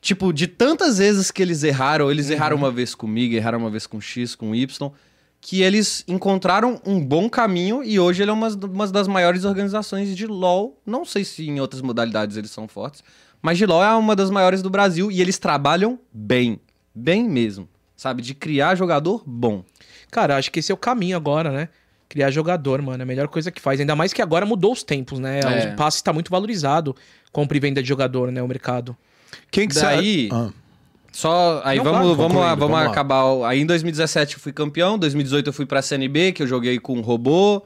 [0.00, 3.88] Tipo, de tantas vezes que eles erraram, eles erraram uma vez comigo, erraram uma vez
[3.88, 4.92] com X, com Y,
[5.40, 10.16] que eles encontraram um bom caminho e hoje ele é uma, uma das maiores organizações
[10.16, 10.80] de LoL.
[10.86, 13.02] Não sei se em outras modalidades eles são fortes,
[13.42, 16.60] mas de LoL é uma das maiores do Brasil e eles trabalham bem.
[16.94, 17.68] Bem mesmo.
[17.96, 18.22] Sabe?
[18.22, 19.64] De criar jogador bom.
[20.08, 21.68] Cara, acho que esse é o caminho agora, né?
[22.08, 23.02] Criar jogador, mano.
[23.02, 23.80] É a melhor coisa que faz.
[23.80, 25.40] Ainda mais que agora mudou os tempos, né?
[25.40, 25.72] É.
[25.72, 26.94] O passe tá muito valorizado.
[27.32, 28.40] Compra e venda de jogador, né?
[28.42, 28.96] O mercado.
[29.50, 30.28] Quem que Daí-.
[30.32, 30.50] Ah.
[31.12, 32.90] Só, aí Não, vamos, claro, vamos, lá, vamos, vamos lá.
[32.90, 33.24] acabar.
[33.24, 36.78] o- Aí em 2017 eu fui campeão, 2018 eu fui pra CNB, que eu joguei
[36.78, 37.62] com Robô,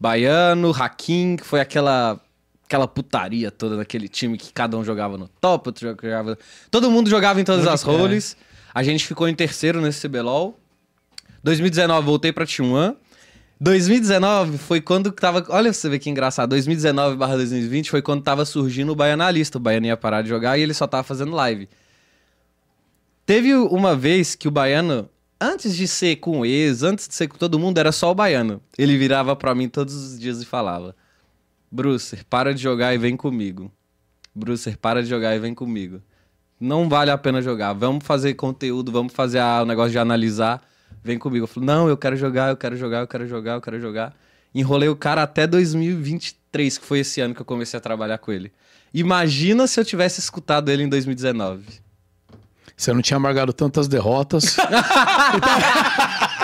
[0.00, 2.18] Baiano, Hakim, que foi aquela
[2.64, 6.36] aquela putaria toda daquele time que cada um jogava no top, outro jogava...
[6.68, 7.96] Todo mundo jogava em todas Pode as crer.
[7.96, 8.36] roles.
[8.74, 10.58] A gente ficou em terceiro nesse CBLOL.
[11.44, 12.96] 2019 voltei pra T1.
[13.58, 15.44] 2019 foi quando tava.
[15.48, 16.50] Olha você ver que engraçado.
[16.50, 19.56] 2019 barra 2020 foi quando tava surgindo o Baianalista.
[19.56, 21.68] O Baiano ia parar de jogar e ele só tava fazendo live.
[23.24, 25.08] Teve uma vez que o Baiano,
[25.40, 28.14] antes de ser com o ex, antes de ser com todo mundo, era só o
[28.14, 28.60] Baiano.
[28.76, 30.94] Ele virava pra mim todos os dias e falava:
[31.72, 33.72] Brucer, para de jogar e vem comigo.
[34.34, 36.02] Brucer, para de jogar e vem comigo.
[36.60, 37.72] Não vale a pena jogar.
[37.72, 40.62] Vamos fazer conteúdo, vamos fazer o negócio de analisar.
[41.06, 41.44] Vem comigo.
[41.44, 44.12] Eu falei, não, eu quero jogar, eu quero jogar, eu quero jogar, eu quero jogar.
[44.54, 48.32] Enrolei o cara até 2023, que foi esse ano que eu comecei a trabalhar com
[48.32, 48.50] ele.
[48.92, 51.62] Imagina se eu tivesse escutado ele em 2019.
[52.76, 54.56] Você não tinha amargado tantas derrotas.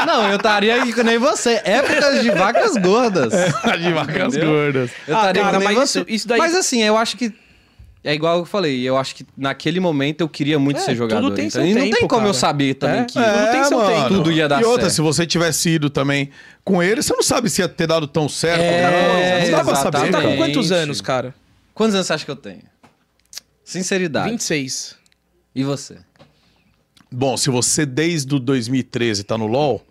[0.07, 1.61] Não, eu estaria nem você.
[1.65, 3.33] Épocas de vacas gordas.
[3.81, 4.51] de vacas Entendeu?
[4.51, 4.91] gordas.
[5.07, 6.01] Eu Ah, estaria que nem mas você.
[6.01, 7.33] isso- isso daí- Mas assim, eu acho que.
[8.05, 11.23] É igual eu falei, eu acho que naquele momento eu queria muito É, ser jogador.
[11.23, 12.35] tudo tem então, seu e não tempo, tem como eu cara.
[12.35, 13.05] saber também É.
[13.05, 13.13] que.
[13.15, 14.09] Tudo tem seu tempo.
[14.09, 14.95] Tudo ia dar E outra, certo.
[14.95, 16.31] se você tivesse ido também
[16.65, 18.61] com ele, você não sabe se ia ter dado tão certo.
[18.61, 19.99] É, não, não dá pra saber.
[19.99, 21.33] Você tá com quantos anos, cara?
[21.75, 22.63] Quantos anos você acha que eu tenho?
[23.65, 24.31] Sinceridade.
[24.31, 24.97] 26.
[25.55, 25.99] E você?
[27.11, 29.85] Bom, se você desde o 2013 tá no LoL,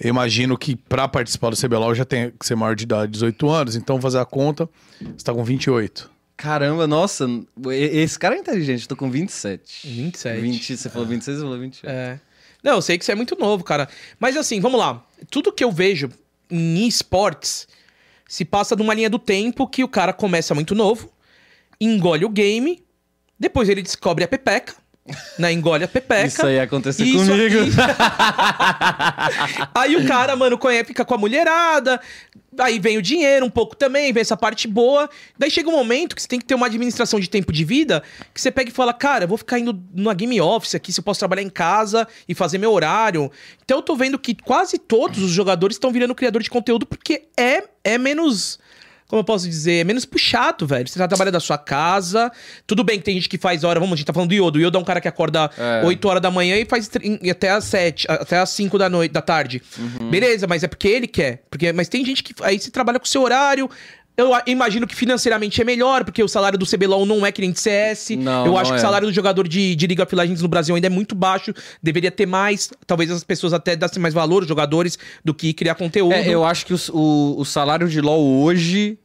[0.00, 3.48] eu imagino que pra participar do CBLOL já tem que ser maior de idade, 18
[3.50, 3.74] anos.
[3.76, 4.68] Então, fazer a conta,
[5.00, 6.10] você tá com 28.
[6.38, 7.26] Caramba, nossa,
[7.72, 9.88] esse cara é inteligente, eu tô com 27.
[9.88, 10.40] 27.
[10.40, 11.92] 20, você falou 26, eu falou 28.
[11.92, 12.20] É.
[12.62, 13.88] Não, eu sei que você é muito novo, cara.
[14.20, 15.04] Mas assim, vamos lá.
[15.30, 16.08] Tudo que eu vejo
[16.48, 17.66] em esportes
[18.28, 21.12] se passa numa linha do tempo que o cara começa muito novo,
[21.80, 22.84] engole o game,
[23.36, 24.76] depois ele descobre a pepeca,
[25.38, 25.52] né?
[25.52, 26.26] Engole a pepeca.
[26.26, 27.60] Isso aí aconteceu Isso comigo.
[27.60, 27.70] aqui-
[29.74, 32.00] aí o cara, mano, fica com a mulherada,
[32.58, 35.08] aí vem o dinheiro um pouco também, vem essa parte boa.
[35.38, 38.02] Daí chega um momento que você tem que ter uma administração de tempo de vida,
[38.34, 41.00] que você pega e fala, cara, eu vou ficar indo numa game office aqui, se
[41.00, 43.30] eu posso trabalhar em casa e fazer meu horário.
[43.64, 47.24] Então eu tô vendo que quase todos os jogadores estão virando criador de conteúdo porque
[47.36, 48.58] é, é menos...
[49.08, 49.80] Como eu posso dizer?
[49.80, 50.86] É menos puxado, velho.
[50.86, 52.30] Você tá trabalhando da sua casa.
[52.66, 53.80] Tudo bem que tem gente que faz hora.
[53.80, 54.58] Vamos, a gente tá falando do Yodo.
[54.58, 55.82] O Yodo é um cara que acorda É.
[55.86, 56.90] 8 horas da manhã e faz
[57.30, 59.62] até às 7, até às 5 da noite, da tarde.
[59.78, 60.10] Uhum.
[60.10, 61.42] Beleza, mas é porque ele quer.
[61.50, 63.70] Porque, mas tem gente que aí você trabalha com o seu horário.
[64.18, 67.52] Eu imagino que financeiramente é melhor, porque o salário do CBLOL não é que nem
[67.52, 68.10] de CS.
[68.18, 68.80] Não, eu não acho que é.
[68.80, 71.54] o salário do jogador de, de League of Legends no Brasil ainda é muito baixo.
[71.80, 72.68] Deveria ter mais.
[72.84, 76.14] Talvez as pessoas até dessem mais valor, os jogadores, do que criar conteúdo.
[76.14, 78.98] É, eu acho que o, o, o salário de LoL hoje,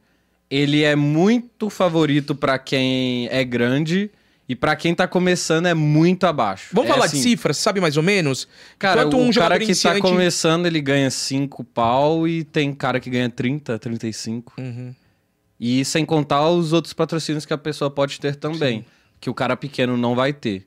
[0.50, 4.10] ele é muito favorito pra quem é grande
[4.48, 6.70] e pra quem tá começando é muito abaixo.
[6.72, 8.48] Vamos É falar assim, de cifras, sabe mais ou menos?
[8.80, 12.74] Cara, Quanto o um cara que iniciante- tá começando, ele ganha 5 pau e tem
[12.74, 14.54] cara que ganha 30, 35.
[14.58, 14.92] Uhum.
[15.58, 18.84] E sem contar os outros patrocínios que a pessoa pode ter também,
[19.20, 20.66] que o cara pequeno não vai ter.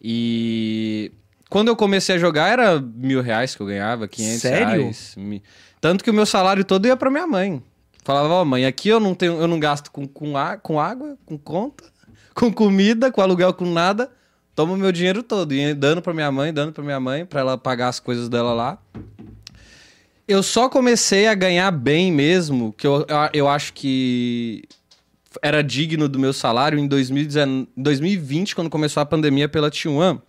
[0.00, 1.12] E
[1.48, 4.82] quando eu comecei a jogar era mil reais que eu ganhava, 500 Sério?
[4.82, 5.16] reais.
[5.80, 7.62] Tanto que o meu salário todo ia pra minha mãe.
[8.02, 11.18] Falava, ó, mãe, aqui eu não tenho, eu não gasto com, com, a- com água,
[11.26, 11.84] com conta,
[12.34, 14.10] com comida, com aluguel, com nada.
[14.54, 15.52] Toma o meu dinheiro todo.
[15.52, 18.52] E dando pra minha mãe, dando pra minha mãe, pra ela pagar as coisas dela
[18.52, 18.78] lá.
[20.30, 24.62] Eu só comecei a ganhar bem mesmo, que eu, eu, acho que
[25.42, 30.20] era digno do meu salário em 2019, 2020, quando começou a pandemia pela T1.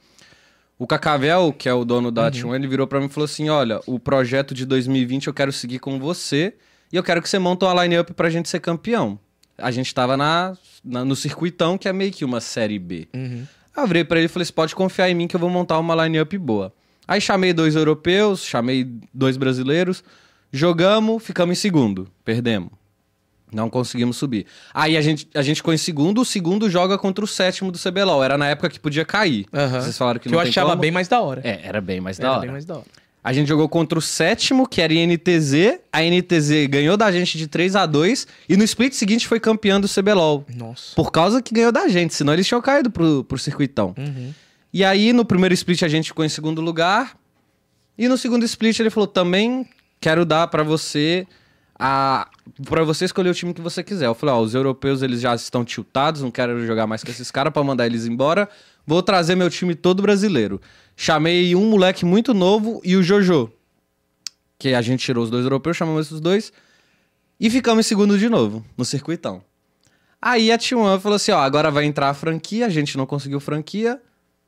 [0.79, 2.13] O Cacavel, que é o dono Uhum.
[2.13, 5.33] da T1, ele virou pra mim e falou assim: olha, o projeto de 2020 eu
[5.33, 6.55] quero seguir com você
[6.91, 9.19] e eu quero que você monte uma line-up pra gente ser campeão.
[9.57, 13.07] A gente tava na, na- no circuitão, que é meio que uma série B.
[13.13, 13.45] Uhum.
[13.77, 15.77] Eu virei pra ele e falei: você pode confiar em mim que eu vou montar
[15.77, 16.73] uma line-up boa.
[17.11, 20.01] Aí chamei dois europeus, chamei dois brasileiros,
[20.49, 22.69] jogamos, ficamos em segundo, perdemos.
[23.51, 24.45] Não conseguimos subir.
[24.73, 27.77] Aí a gente, a gente ficou em segundo, o segundo joga contra o sétimo do
[27.77, 28.23] CBLOL.
[28.23, 29.45] Era na época que podia cair.
[29.53, 29.81] Aham.
[29.81, 30.79] Vocês falaram que, Que não eu achava como.
[30.81, 31.41] bem mais da hora.
[31.43, 32.41] É, era bem mais Era da hora.
[32.43, 32.85] bem mais da hora.
[33.21, 35.79] A gente jogou contra o sétimo, que era INTZ.
[35.91, 39.81] A NTZ ganhou da gente de 3 a 2 E no split seguinte foi campeão
[39.81, 40.45] do CBLOL.
[40.55, 40.95] Nossa.
[40.95, 43.93] Por causa que ganhou da gente, senão eles tinham caído pro, pro circuitão.
[43.97, 44.33] Uhum.
[44.73, 47.17] E aí, no primeiro split, a gente ficou em segundo lugar.
[47.97, 51.27] E no segundo split, ele falou: também quero dar pra você
[51.77, 52.27] a.
[52.63, 54.05] para você escolher o time que você quiser.
[54.05, 57.29] Eu falei: ó, os europeus eles já estão tiltados, não quero jogar mais com esses
[57.29, 58.47] caras pra mandar eles embora.
[58.85, 60.59] Vou trazer meu time todo brasileiro.
[60.95, 63.51] Chamei um moleque muito novo e o Jojo.
[64.57, 66.53] Que a gente tirou os dois europeus, chamamos esses dois.
[67.39, 69.43] E ficamos em segundo de novo, no circuitão.
[70.21, 73.39] Aí a T1 falou assim: ó, agora vai entrar a franquia, a gente não conseguiu
[73.39, 73.99] franquia,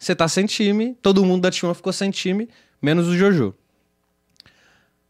[0.03, 2.49] você tá sem time, todo mundo da T1 ficou sem time,
[2.81, 3.55] menos o Jojo.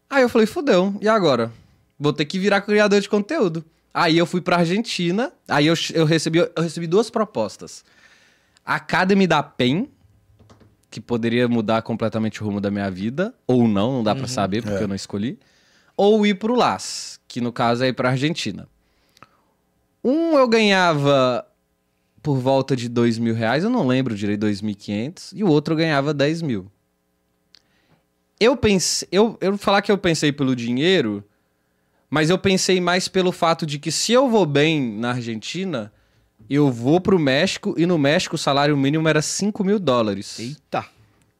[0.08, 1.52] Aí eu falei: fudeu, e agora?
[1.98, 3.64] Vou ter que virar criador de conteúdo.
[3.92, 7.84] Aí eu fui pra Argentina, aí eu, eu, recebi, eu recebi duas propostas.
[8.64, 9.88] Academy da PEN,
[10.90, 14.62] que poderia mudar completamente o rumo da minha vida, ou não, não dá pra saber,
[14.62, 15.38] porque eu não escolhi.
[15.96, 18.68] Ou ir pro LAS, que no caso é ir pra Argentina.
[20.02, 21.46] Um eu ganhava
[22.24, 26.14] por volta de dois mil reais, eu não lembro direito, 2.500, e o outro ganhava
[26.14, 26.72] 10 mil.
[28.40, 31.22] Eu pensei, eu, eu vou falar que eu pensei pelo dinheiro,
[32.08, 35.92] mas eu pensei mais pelo fato de que se eu vou bem na Argentina,
[36.48, 40.38] eu vou pro México, e no México o salário mínimo era 5 mil dólares.
[40.38, 40.86] Eita.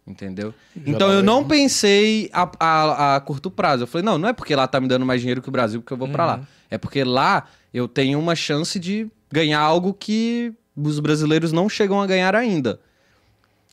[0.07, 0.53] Entendeu?
[0.77, 3.85] Já então eu não pensei a, a, a curto prazo.
[3.85, 5.81] Eu falei, não, não é porque lá tá me dando mais dinheiro que o Brasil
[5.81, 6.41] porque eu vou pra lá.
[6.71, 12.01] É porque lá eu tenho uma chance de ganhar algo que os brasileiros não chegam
[12.01, 12.81] a ganhar ainda.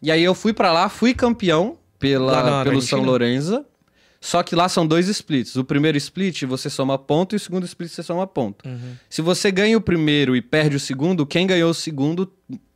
[0.01, 2.81] E aí eu fui pra lá, fui campeão pela, pelo?
[2.81, 3.65] São Lourenço.
[4.19, 5.55] Só que lá são dois splits.
[5.55, 8.63] O primeiro split você soma ponto e o segundo split você soma ponto.
[9.09, 12.31] Se você ganha o primeiro e perde o segundo, quem ganhou o segundo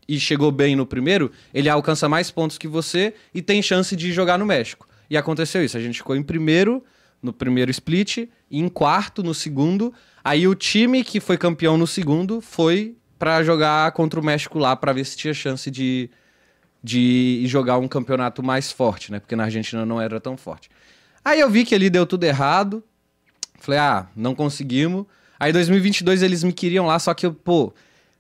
[0.08, 4.12] e chegou bem no primeiro, ele alcança mais pontos que você e tem chance de
[4.12, 4.88] jogar no México.
[5.08, 5.78] E aconteceu isso.
[5.78, 6.84] A gente ficou em primeiro
[7.22, 9.94] no primeiro split e em quarto no segundo.
[10.24, 14.76] Aí o time que foi campeão no segundo foi pra jogar contra o México lá
[14.76, 16.10] pra ver se tinha chance de,
[16.84, 19.20] de jogar um campeonato mais forte, né?
[19.20, 20.70] Porque na Argentina não era tão forte.
[21.24, 22.84] Aí eu vi que ali deu tudo errado.
[23.60, 25.06] Falei, ah, não conseguimos.
[25.40, 27.74] Aí 2022 eles me queriam lá, só que pô,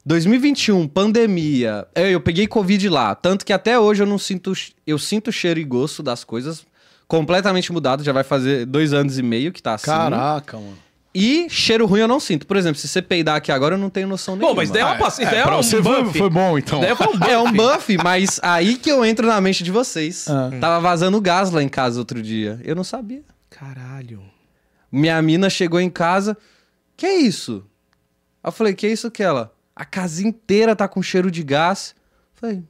[0.06, 1.88] 2021, pandemia.
[1.96, 3.16] Eu, eu peguei Covid lá.
[3.16, 4.54] Tanto que até hoje eu não sinto.
[4.86, 6.66] Eu sinto cheiro e gosto das coisas.
[7.08, 8.04] Completamente mudado.
[8.04, 9.86] Já vai fazer dois anos e meio que tá assim.
[9.86, 10.85] Caraca, mano.
[11.18, 12.46] E cheiro ruim eu não sinto.
[12.46, 14.54] Por exemplo, se você peidar aqui agora, eu não tenho noção nenhuma.
[14.54, 15.14] Pô, mas daí é uma pass...
[15.18, 16.18] isso daí é, pra um você foi, buff.
[16.18, 16.82] foi bom, então.
[16.82, 16.84] Um.
[17.26, 20.28] É um buff, mas aí que eu entro na mente de vocês.
[20.28, 20.52] Ah.
[20.60, 22.60] Tava vazando gás lá em casa outro dia.
[22.66, 23.24] Eu não sabia.
[23.50, 24.22] Caralho.
[24.92, 26.38] Minha mina chegou em casa.
[26.98, 27.64] Que é isso?
[28.44, 29.54] Aí eu falei, que é isso que ela?
[29.74, 31.96] A casa inteira tá com cheiro de gás.
[32.34, 32.64] Eu falei,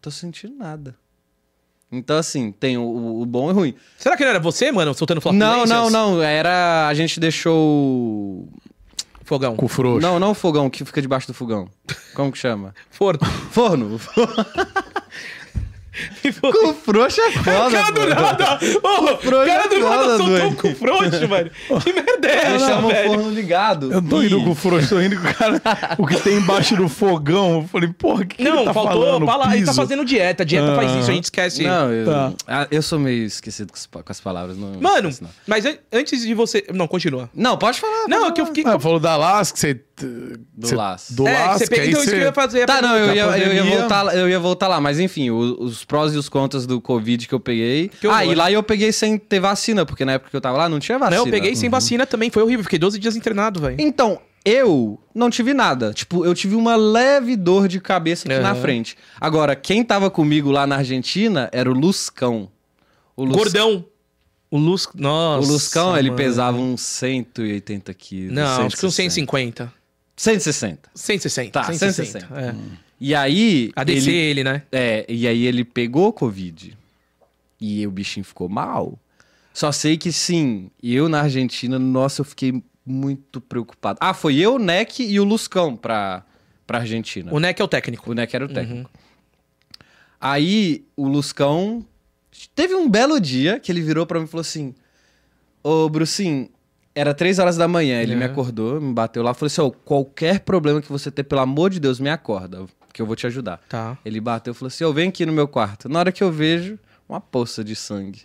[0.00, 0.96] tô sentindo nada.
[1.92, 3.74] Então, assim, tem o, o- bom e o ruim.
[3.98, 5.92] Será que não era você, mano, soltando Não, não, flatulências?
[5.92, 6.22] não.
[6.22, 6.88] Era.
[6.88, 7.54] A gente deixou.
[7.54, 8.48] o-
[9.24, 9.54] Fogão.
[9.56, 10.00] Com frouxo.
[10.06, 11.68] Não, não o fogão que fica debaixo do fogão.
[12.14, 12.74] Como que chama?
[12.90, 13.20] Forno.
[13.50, 14.00] Forno.
[16.40, 17.70] Com frouxo é foda.
[17.70, 18.58] cara do nada!
[18.82, 21.50] Ô, o cara é do nada foda, soltou um com frouxo, velho.
[21.82, 23.08] Que merda é essa, Deixamos o velho?
[23.10, 23.92] forno ligado.
[23.92, 25.62] Eu tô indo com o frouxo, tô indo com o cara.
[25.98, 27.60] O que tem embaixo do fogão.
[27.62, 29.26] Eu falei, porra, o que, que Não, ele tá faltou falando?
[29.26, 29.44] falar.
[29.54, 29.80] Ele tá Piso?
[29.82, 30.44] fazendo dieta.
[30.44, 31.62] Dieta faz isso, a gente esquece.
[31.64, 32.32] Não, eu, Tá.
[32.48, 34.56] ah, eu sou meio esquecido com as, pa- com as palavras.
[34.56, 35.30] Não, Mano, esqueço, não.
[35.46, 36.64] mas an- antes de você.
[36.72, 37.28] Não, continua.
[37.34, 38.08] Não, pode falar.
[38.08, 38.64] Não, é que eu fiquei.
[38.66, 39.78] Ah, falou da Lasca, você.
[40.56, 41.14] Do laço.
[41.14, 42.62] Do é, Lasca, você pega, aí então isso que eu você- ia fazer.
[42.62, 45.56] a Tá, não, eu ia, eu, ia voltar, eu ia voltar lá, mas enfim, o-
[45.62, 47.88] os prós e os contras do Covid que eu peguei.
[47.88, 50.58] Que ah, e lá eu peguei sem ter vacina, porque na época que eu tava
[50.58, 51.16] lá não tinha vacina.
[51.18, 52.30] Não, eu peguei sem vacina também.
[52.30, 52.64] Foi horrível.
[52.64, 53.76] Fiquei 12 dias internado, velho.
[53.78, 55.92] Então, eu não tive nada.
[55.92, 58.60] Tipo, eu tive uma leve dor de cabeça aqui na Aham.
[58.60, 58.96] frente.
[59.20, 62.48] Agora, quem tava comigo lá na Argentina era o Luscão.
[63.16, 63.84] O Lus- Gordão.
[64.50, 64.84] O Luz.
[64.86, 65.50] O Nossa.
[65.50, 66.16] Luscão, ele mano.
[66.22, 68.34] pesava uns 180 quilos.
[68.34, 69.10] Não, acho que uns 160.
[69.64, 69.72] 150.
[70.14, 70.90] 160.
[70.94, 71.50] 160.
[71.52, 72.20] Tá, 160.
[72.20, 72.40] 160.
[72.40, 72.54] É.
[73.04, 73.72] E aí.
[73.74, 74.62] ADC ele- ele, né?
[74.70, 76.76] É, e aí ele pegou Covid.
[77.60, 78.98] E o bichinho ficou mal.
[79.52, 83.98] Só sei que sim, eu na Argentina, nossa, eu fiquei muito preocupado.
[84.00, 86.24] Ah, foi eu, o Neck e o Luscão pra,
[86.66, 87.32] pra Argentina.
[87.32, 88.10] O NEC é o técnico.
[88.10, 88.90] O Neck era o técnico.
[90.20, 91.84] Aí o Luscão
[92.54, 94.74] Teve um belo dia que ele virou pra mim e falou assim:
[95.62, 96.48] Ô, Brucinho,
[96.94, 98.00] era três horas da manhã.
[98.00, 98.16] Ele É.
[98.16, 101.78] me acordou, me bateu lá falou assim: qualquer problema que você ter, pelo amor de
[101.78, 103.58] Deus, me acorda, que eu vou te ajudar.
[103.68, 103.96] Tá.
[104.04, 105.88] Ele bateu e falou assim: Ô, vem aqui no meu quarto.
[105.88, 106.78] Na hora que eu vejo,
[107.08, 108.22] uma poça de sangue.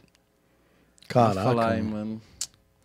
[1.04, 1.42] Eu Caraca.
[1.42, 1.92] falar, "Ai, mano.
[1.96, 2.22] mano.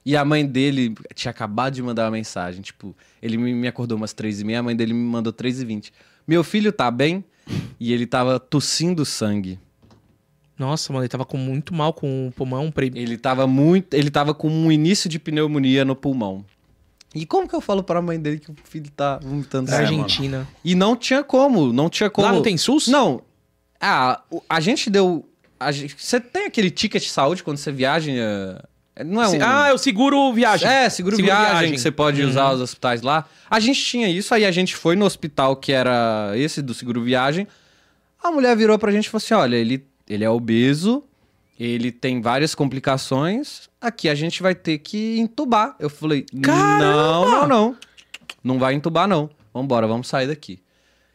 [0.05, 2.61] E a mãe dele tinha acabado de mandar uma mensagem.
[2.61, 5.61] Tipo, ele me, me acordou umas três e meia, a mãe dele me mandou três
[5.61, 5.93] e vinte.
[6.27, 7.25] Meu filho tá bem?
[7.79, 9.59] E ele tava tossindo sangue.
[10.59, 12.71] Nossa, mano, ele tava com muito mal com o pulmão.
[12.71, 12.91] Pre...
[12.95, 13.95] Ele tava muito.
[13.95, 16.45] Ele tava com um início de pneumonia no pulmão.
[17.15, 19.87] E como que eu falo pra mãe dele que o filho tá vomitando Da É,
[19.87, 20.01] sangue?
[20.01, 20.49] Argentina.
[20.65, 22.27] E não tinha como, não tinha como.
[22.27, 22.89] Lá não tem SUS?
[22.89, 23.23] Não.
[23.81, 25.29] Ah, a gente deu.
[25.61, 28.11] a gente- Você tem aquele ticket de saúde quando você viaja?
[28.11, 29.39] eh, Não é um.
[29.43, 30.69] Ah, é o seguro viagem.
[30.69, 33.27] É, seguro, viagem, que você pode usar os hospitais lá.
[33.51, 37.03] A gente tinha isso, aí a gente foi no hospital que era esse do seguro
[37.03, 37.47] viagem.
[38.23, 41.05] A mulher virou pra gente e falou assim: olha, ele, ele é obeso,
[41.59, 43.69] ele tem várias complicações.
[43.81, 45.75] Aqui a gente vai ter que entubar.
[45.79, 47.77] Eu falei: não, não, não.
[48.43, 49.31] Não vai entubar, não.
[49.55, 50.61] Vambora, vamos sair daqui.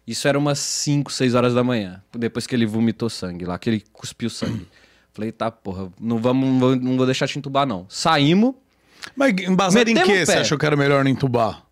[0.06, 2.02] Isso era umas 5, 6 horas da manhã.
[2.14, 4.66] Depois que ele vomitou sangue lá, que ele cuspiu sangue.
[5.14, 7.86] Falei, tá, porra, não, vamos, não vou- não vou deixar te entubar, não.
[7.90, 8.54] Saímos.
[9.16, 11.64] Mas embasado em que você achou que era melhor não entubar?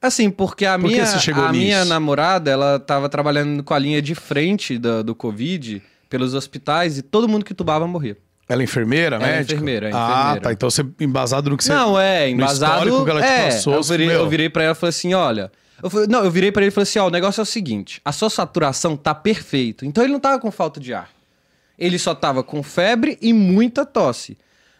[0.00, 1.50] Assim, porque a Por minha, a nisso?
[1.52, 6.98] minha namorada, ela tava trabalhando com a linha de frente do, do Covid pelos hospitais
[6.98, 8.16] e todo mundo que tubava morria.
[8.48, 9.54] Ela é enfermeira, Ela é médica?
[9.54, 10.40] enfermeira, é Ah, enfermeira.
[10.42, 10.52] tá.
[10.52, 11.72] Então você, embasado no que você...
[11.72, 12.72] não, é, no embasado.
[12.88, 14.16] histórico que ela te é, passou, eu, virei, meu.
[14.20, 15.50] eu virei pra ela e falei assim: olha.
[15.82, 17.46] Eu falei- não, eu virei pra ele e falei assim: ó, o negócio é o
[17.46, 19.84] seguinte: a sua saturação tá perfeito.
[19.86, 21.08] Então ele não tava com falta de ar.
[21.78, 24.36] Ele só tava com febre e muita tosse.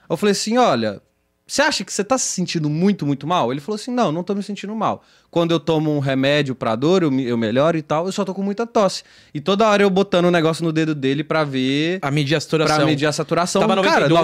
[0.09, 1.01] Eu falei assim: olha,
[1.47, 3.53] você acha que você tá se sentindo muito, muito mal?
[3.53, 5.03] Ele falou assim: não, não tô me sentindo mal.
[5.31, 8.25] Quando eu tomo um remédio pra dor, eu, me- eu melhoro e tal, eu só
[8.25, 9.03] tô com muita tosse.
[9.35, 11.99] E toda hora eu botando um negócio no dedo dele pra ver.
[12.03, 12.77] A medir a saturação.
[12.77, 13.61] Pra medir a saturação.
[13.61, 14.23] Tava Cara, 92.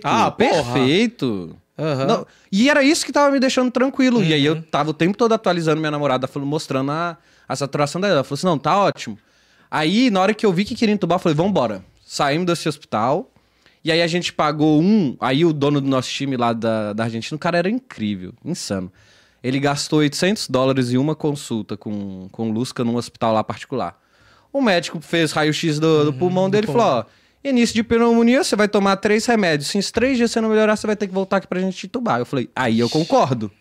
[0.04, 1.56] Ah, perfeito.
[1.78, 2.06] Aham.
[2.06, 4.22] Não, e era isso que tava me deixando tranquilo.
[4.22, 4.56] E aí Uhum.
[4.56, 7.16] eu tava o tempo todo atualizando minha namorada, mostrando a,
[7.48, 8.14] a saturação dela.
[8.14, 9.18] Ela falou assim: não, tá ótimo.
[9.70, 11.84] Aí, na hora que eu vi que queria entubar, eu falei, vambora.
[12.06, 13.28] Saímos desse hospital.
[13.84, 15.14] E aí a gente pagou um.
[15.20, 18.90] Aí o dono do nosso time lá da, da Argentina, o cara era incrível, insano.
[19.42, 24.00] Ele gastou 800 dólares em uma consulta com, com o Lusca num hospital lá particular.
[24.50, 27.04] O médico fez raio-x do, do pulmão dele e falou: ó,
[27.44, 29.68] início de pneumonia, você vai tomar três remédios.
[29.68, 31.76] Se em três dias você não melhorar, você vai ter que voltar aqui pra gente
[31.76, 32.20] te entubar.
[32.20, 33.52] Eu falei, aí eu concordo.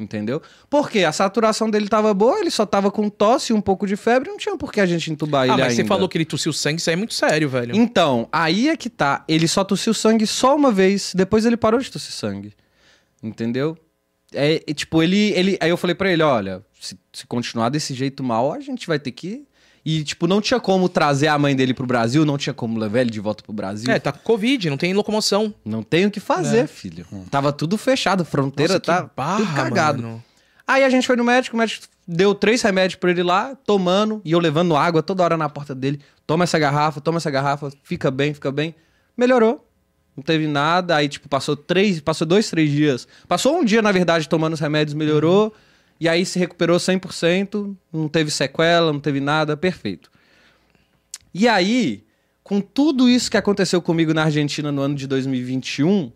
[0.00, 0.40] Entendeu?
[0.70, 3.96] Porque a saturação dele tava boa, ele só tava com tosse e um pouco de
[3.96, 5.88] febre, não tinha por que a gente entubar Ah, ele mas você ainda.
[5.88, 7.76] falou que ele tossiu sangue, isso aí é muito sério, velho.
[7.76, 9.22] Então, aí é que tá.
[9.28, 12.54] Ele só tossiu sangue só uma vez, depois ele parou de tossir sangue.
[13.22, 13.76] Entendeu?
[14.32, 15.58] É, é, tipo, ele, ele.
[15.60, 18.98] Aí eu falei pra ele: olha, se, se continuar desse jeito mal, a gente vai
[18.98, 19.44] ter que.
[19.84, 23.00] E, tipo, não tinha como trazer a mãe dele pro Brasil, não tinha como levar
[23.00, 23.90] ele de volta pro Brasil.
[23.90, 25.54] É, tá com Covid, não tem locomoção.
[25.64, 26.66] Não tem o que fazer, É.
[26.66, 27.06] filho.
[27.30, 30.02] Tava tudo fechado, fronteira Nossa, tá barra, tudo cagado.
[30.02, 30.24] mano.
[30.66, 34.20] Aí a gente foi no médico, o médico deu três remédios pra ele lá, tomando,
[34.24, 36.00] e eu levando água toda hora na porta dele.
[36.26, 38.74] Toma essa garrafa, toma essa garrafa, fica bem, fica bem.
[39.16, 39.66] Melhorou.
[40.16, 40.94] Não teve nada.
[40.96, 43.08] Aí, tipo, passou três, passou dois, três dias.
[43.26, 45.52] Passou um dia, na verdade, tomando os remédios, melhorou.
[46.00, 50.10] E aí se recuperou 100%, não teve sequela, não teve nada, perfeito.
[51.34, 52.04] E aí,
[52.42, 56.10] com tudo isso que aconteceu comigo na Argentina no ano de 2021,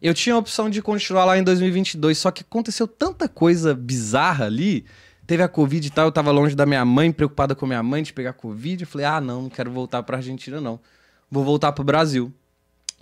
[0.00, 4.46] eu tinha a opção de continuar lá em 2022, só que aconteceu tanta coisa bizarra
[4.46, 4.86] ali.
[5.26, 7.82] Teve a Covid e tal, eu tava longe da minha mãe, preocupada com a minha
[7.82, 8.84] mãe de pegar Covid.
[8.84, 10.78] Eu falei, ah, não, não quero voltar pra Argentina, não.
[11.28, 12.32] Vou voltar pro Brasil.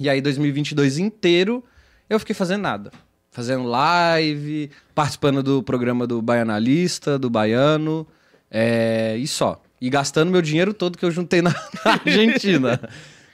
[0.00, 1.62] E aí, 2022 inteiro,
[2.08, 2.90] eu fiquei fazendo nada.
[3.34, 8.06] Fazendo live, participando do programa do Baianalista, do Baiano,
[8.48, 9.60] é, e só.
[9.80, 11.50] E gastando meu dinheiro todo que eu juntei na,
[11.84, 12.80] na Argentina.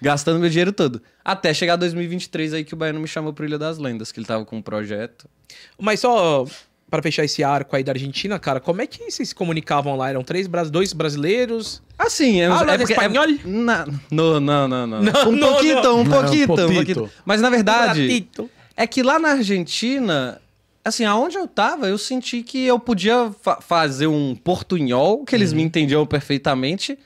[0.00, 1.02] gastando meu dinheiro todo.
[1.22, 4.26] Até chegar 2023 aí que o Baiano me chamou pro Ilha das Lendas, que ele
[4.26, 5.28] tava com um projeto.
[5.78, 6.46] Mas só
[6.88, 10.08] para fechar esse arco aí da Argentina, cara, como é que vocês se comunicavam lá?
[10.08, 11.82] Eram três, dois brasileiros?
[11.98, 12.94] Assim, é, é porque...
[12.94, 13.24] espanhol?
[13.24, 15.02] É, na- no, não, não, não.
[15.02, 17.10] Não, um não, pouquinho, um pouquinho, um pouquinho.
[17.22, 18.00] Mas na verdade...
[18.00, 18.50] Ratito.
[18.82, 20.40] É que lá na Argentina,
[20.84, 25.52] assim, aonde eu tava, eu senti que eu podia fa- fazer um portunhol, que eles
[25.52, 26.98] me entendiam perfeitamente.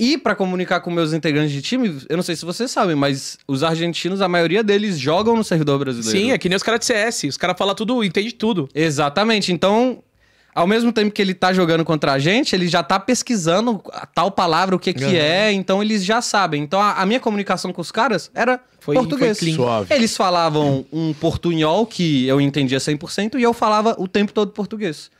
[0.00, 3.36] E pra comunicar com meus integrantes de time, eu não sei se vocês sabem, mas
[3.48, 6.16] os argentinos, a maioria deles jogam no servidor brasileiro.
[6.16, 7.24] Sim, é que nem os caras de CS.
[7.24, 8.68] Os caras falam tudo, entende tudo.
[8.72, 9.52] Exatamente.
[9.52, 10.00] Então,
[10.58, 14.04] ao mesmo tempo que ele tá jogando contra a gente, ele já tá pesquisando a
[14.06, 15.14] tal palavra, o que que Aham.
[15.14, 16.62] é, então eles já sabem.
[16.62, 19.38] Então, a, a minha comunicação com os caras era Foi- português.
[19.38, 19.52] foi.
[19.52, 19.94] Suave.
[19.94, 25.10] Eles falavam um portunhol que eu entendia 100% e eu falava o tempo todo português.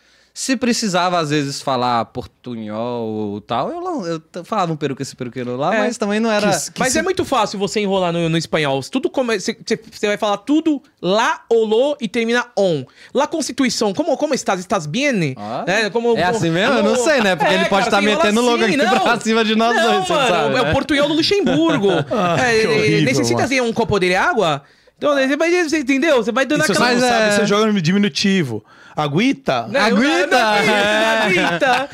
[0.41, 5.16] Se precisava, às vezes, falar portunhol ou tal, eu, eu falava um peru com esse
[5.16, 5.78] peruqueiro lá, É.
[5.80, 6.49] mas também não era...
[6.72, 8.80] Que Mas se- é muito fácil você enrolar no, no espanhol.
[8.84, 9.41] Tudo come...
[9.41, 12.84] Você você vai falar tudo lá, olô e termina on.
[13.12, 14.61] La Constituição, como, como estás?
[14.61, 15.34] Estás bien?
[15.36, 16.76] Ah, É, como, é assim mesmo?
[16.76, 17.34] Eu não sei, né?
[17.34, 19.01] Porque ele pode estar enrola metendo assim, aqui não.
[19.01, 20.70] pra cima de nós não, dois, você mano, sabe, é né?
[20.70, 21.91] o portunhol do Luxemburgo.
[22.41, 23.49] é, que horrível, necessita mano.
[23.49, 24.62] ter um copo de água?
[24.97, 26.16] Então, você vai, você entendeu?
[26.22, 26.78] Você vai dando aquela...
[26.78, 28.64] Mas sabe, é- você joga no diminutivo.
[29.03, 29.68] Aguita?
[29.68, 30.26] Não, Aguita!
[30.26, 31.88] não, não, aguita.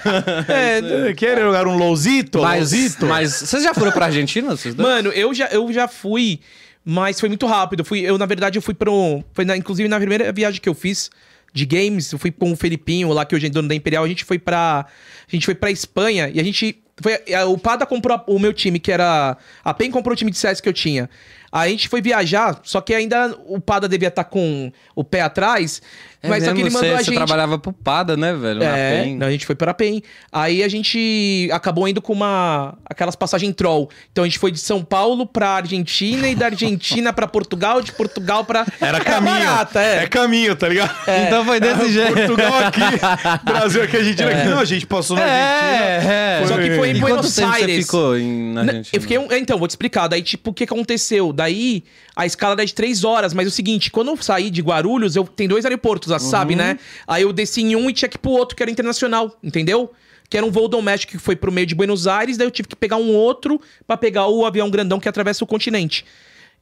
[0.48, 2.40] É, Quer jogar um louzito?
[2.40, 3.06] Mas, Louzito?
[3.06, 4.88] mas vocês já foram pra Argentina, vocês dois?
[4.88, 6.40] Mano, eu já, eu já fui,
[6.84, 7.80] mas foi muito rápido.
[7.80, 9.22] Eu Fui, eu, na verdade, eu fui pro.
[9.34, 11.10] Foi na- inclusive na primeira viagem que eu fiz
[11.52, 14.08] de games, eu fui com o Felipinho, lá que hoje é dono da Imperial, a
[14.08, 14.86] gente foi pra.
[14.86, 16.80] A gente foi pra Espanha e a gente.
[17.02, 19.36] Foi, a- o Pada comprou o meu time, que era.
[19.64, 21.10] A PEN comprou o time de CS que eu tinha.
[21.50, 25.20] Aí a gente foi viajar, só que ainda o Pada devia estar com o pé
[25.20, 25.80] atrás.
[26.24, 27.14] É mas só que ele mesmo, mandou você, a você gente.
[27.16, 28.60] trabalhava pro Pada, né, velho?
[28.60, 29.16] Na É, PEN.
[29.16, 30.02] não, a gente foi pra PEN.
[30.32, 33.90] Aí a gente acabou indo com uma aquelas passagens troll.
[34.10, 37.92] Então a gente foi de São Paulo pra Argentina e da Argentina pra Portugal, de
[37.92, 39.34] Portugal pra Era caminho.
[39.38, 40.04] barata, é.
[40.04, 40.94] É caminho, tá ligado?
[41.26, 42.14] Então foi desse jeito.
[42.14, 42.80] Portugal aqui,
[43.44, 44.48] Brasil aqui, Argentina aqui.
[44.48, 45.84] Não, a gente passou na Argentina.
[45.84, 46.46] É, é.
[46.46, 47.76] Só que foi em E Buenos quanto tempo Aires.
[47.76, 48.90] você ficou em, na Argentina?
[48.92, 50.08] Eu fiquei um, é, então, vou te explicar.
[50.08, 51.32] Daí, tipo, o que aconteceu?
[51.32, 51.84] Daí,
[52.16, 55.16] a escala era de três horas, mas é o seguinte, quando eu saí de Guarulhos,
[55.16, 56.18] eu tem dois aeroportos, Uhum.
[56.18, 56.78] sabe, né?
[57.06, 59.90] Aí eu desci em um e tinha que ir pro outro, que era internacional, entendeu?
[60.30, 62.68] Que era um voo doméstico que foi pro meio de Buenos Aires, daí eu tive
[62.68, 66.04] que pegar um outro pra pegar o avião grandão que atravessa o continente.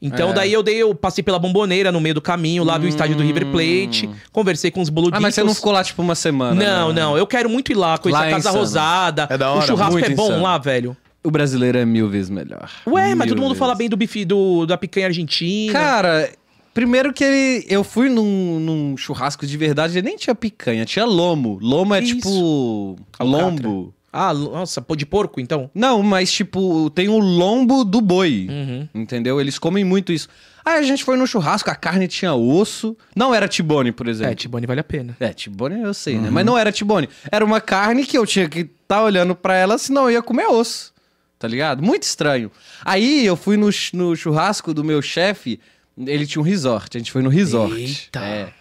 [0.05, 0.32] Então, É.
[0.32, 3.22] daí eu dei, eu passei pela bomboneira no meio do caminho, lá do estádio do
[3.22, 5.18] River Plate, conversei com os boluditos.
[5.18, 5.22] Hum.
[5.22, 7.00] Ah, mas você não ficou lá, tipo, uma semana, Não, né?
[7.00, 8.59] não, eu quero muito ir lá, conhecer Lá a é Casa insano.
[8.59, 9.28] Rosada.
[9.30, 10.42] É da hora, o churrasco muito é bom insano.
[10.42, 10.96] lá, velho.
[11.25, 12.70] O brasileiro é mil vezes melhor.
[12.87, 13.59] Ué, mas Mil todo mundo vezes.
[13.59, 15.73] fala bem do bife do, da picanha argentina.
[15.73, 16.31] Cara,
[16.75, 21.05] primeiro que ele, eu fui num, num churrasco de verdade, ele nem tinha picanha, tinha
[21.05, 21.59] lomo.
[21.62, 23.95] Lomo é Que tipo lombo.
[24.12, 25.70] Ah, nossa, de porco, então?
[25.75, 28.47] Não, mas tipo, tem o lombo do boi.
[28.51, 28.89] Uhum.
[28.95, 29.41] Entendeu?
[29.41, 30.29] Eles comem muito isso.
[30.62, 32.95] Aí a gente foi no churrasco, a carne tinha osso.
[33.16, 34.35] Não era tibone, por É, exemplo.
[34.35, 35.16] Tibone vale a pena.
[35.18, 36.29] É, tibone eu sei, né?
[36.31, 37.09] Mas não era tibone.
[37.31, 40.47] Era uma carne que eu tinha que estar olhando pra ela, senão eu ia comer
[40.47, 40.91] osso.
[41.43, 41.82] Tá ligado?
[41.82, 42.51] Muito estranho.
[42.84, 45.59] Aí eu fui no, ch- no churrasco do meu chefe,
[45.99, 46.97] ele tinha um resort.
[46.97, 47.74] A gente foi no resort.
[47.74, 48.20] Eita.
[48.20, 48.53] É.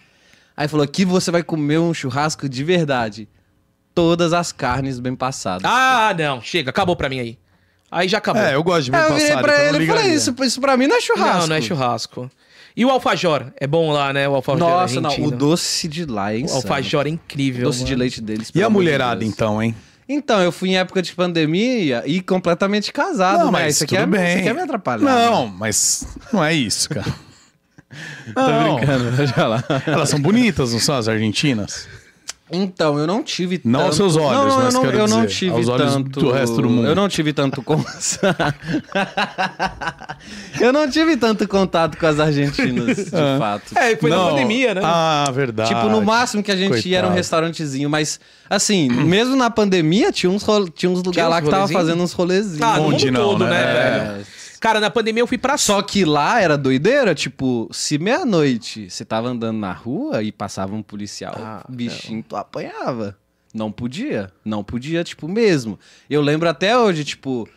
[0.56, 3.28] Aí falou: aqui você vai comer um churrasco de verdade.
[3.94, 5.62] Todas as carnes bem passadas.
[5.64, 7.38] Ah, não, chega, acabou pra mim aí.
[7.90, 8.42] Aí já acabou.
[8.42, 9.42] É, eu gosto de eu virei passado.
[9.42, 11.38] pra então não ele e falei: isso, isso pra mim não é churrasco.
[11.40, 12.30] Não, não é churrasco.
[12.74, 13.52] E o alfajor?
[13.60, 14.26] É bom lá, né?
[14.28, 15.10] O alfajor Nossa, não.
[15.10, 15.28] argentino.
[15.34, 16.56] O doce de lá é O insano.
[16.62, 17.62] alfajor é incrível.
[17.62, 17.98] O doce de mano.
[18.00, 18.50] leite deles.
[18.54, 19.30] E a de mulherada, Deus.
[19.30, 19.76] então, hein?
[20.12, 23.68] Então, eu fui em época de pandemia e completamente casado, né?
[23.68, 24.28] Isso aqui, é, bem.
[24.28, 25.04] isso aqui é me atrapalhar.
[25.04, 27.06] Não, mas não é isso, cara.
[28.34, 29.62] Tô Não, brincando, deixa lá.
[29.86, 31.86] elas são bonitas, não são as argentinas?
[32.54, 33.70] Então, eu não tive tanto...
[33.72, 35.68] Não aos seus olhos, não, não, mas eu não, quero eu não dizer, tive aos
[35.68, 36.20] olhos tanto...
[36.20, 36.86] do resto do mundo.
[36.86, 37.62] Eu não tive tanto...
[37.62, 37.82] Con...
[40.60, 43.76] eu não tive tanto contato com as argentinas, de fato.
[43.76, 44.24] É, foi Não.
[44.24, 44.80] na pandemia, né?
[44.84, 45.74] Ah, verdade.
[45.74, 47.16] Tipo, no máximo que a gente ia era um Coitado.
[47.16, 51.68] restaurantezinho, mas assim, mesmo na pandemia, tinha uns, ro- tinha uns lugares lá que tava
[51.68, 52.62] fazendo uns rolezinhos.
[52.62, 53.50] Ah, Onde mundo não, todo, né?
[53.50, 54.41] né, É.
[54.62, 59.04] Cara, na pandemia eu fui pra Só que lá era doideira, tipo, se meia-noite você
[59.04, 63.18] tava andando na rua e passava um policial, Ah, bichinho, tu apanhava.
[63.52, 64.30] Não podia.
[64.44, 65.76] Não podia, tipo, mesmo.
[66.08, 67.48] Eu lembro até hoje, tipo.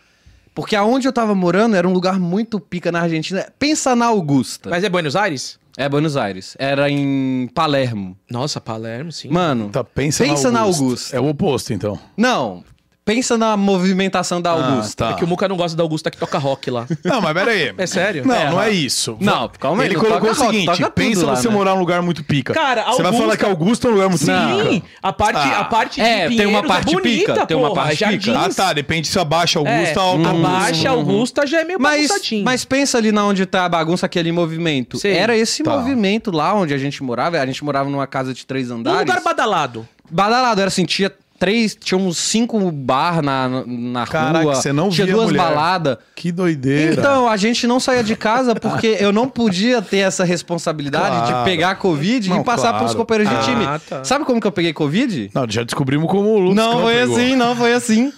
[0.55, 3.45] Porque aonde eu tava morando era um lugar muito pica na Argentina.
[3.59, 4.71] Pensa na Augusta.
[4.71, 5.59] Mas é Buenos Aires?
[5.77, 6.55] É Buenos Aires.
[6.57, 8.17] Era em Palermo.
[8.31, 9.29] Nossa, Palermo, sim.
[9.29, 10.83] Mano, Tá, pensa, Pensa na na Augusta.
[10.83, 11.15] Augusta.
[11.17, 11.99] É o oposto, então.
[12.17, 12.63] não.
[13.05, 15.05] Pensa na movimentação da Augusta.
[15.05, 15.17] Ah, É tá.
[15.19, 16.87] que o Muca não gosta da Augusta que toca rock lá.
[17.03, 17.71] Não, mas peraí.
[17.77, 18.25] É sério?
[18.25, 19.15] Não, É, não é isso.
[19.19, 21.53] Não, calma aí, Ele não colocou o rock, seguinte: tudo pensa lá, você né?
[21.53, 22.51] morar num lugar muito pica.
[22.55, 24.71] Cara, Você vai Augusta- falar que Augusta é um lugar muito Não.
[24.71, 25.59] Sim, a parte, Ah.
[25.59, 26.29] a parte de É, tem uma
[26.63, 28.25] Pinheiros parte é bonita, pica, tem uma parte jardins.
[28.25, 28.39] pica.
[28.39, 28.73] Ah, tá.
[28.73, 30.47] Depende se abaixa Augusta É, ou Alta Augusta.
[30.57, 32.43] Abaixa Augusta já é meio Mas, bagunçadinho.
[32.43, 34.97] mas pensa ali na onde tá a bagunça, aquele movimento.
[34.97, 35.13] Sei.
[35.15, 35.77] Era esse Tá.
[35.77, 37.37] movimento lá onde a gente morava.
[37.39, 39.01] A gente morava numa casa de três um andares.
[39.01, 39.87] lugar badalado.
[40.09, 44.55] Badalado, era assim, tinha três, tinha uns cinco bar na, na Caraca, rua.
[44.55, 45.97] você não Tinha duas baladas.
[46.15, 46.93] Que doideira.
[46.93, 51.37] Então, a gente não saía de casa porque eu não podia ter essa responsabilidade Claro.
[51.39, 52.79] de pegar a Covid Não, e passar claro.
[52.79, 53.65] pros companheiros de Ah, time.
[53.89, 54.03] tá.
[54.03, 55.31] Sabe como que eu peguei Covid?
[55.33, 57.15] Não, já descobrimos como o Lucas não foi pegou.
[57.17, 58.13] assim, não foi assim.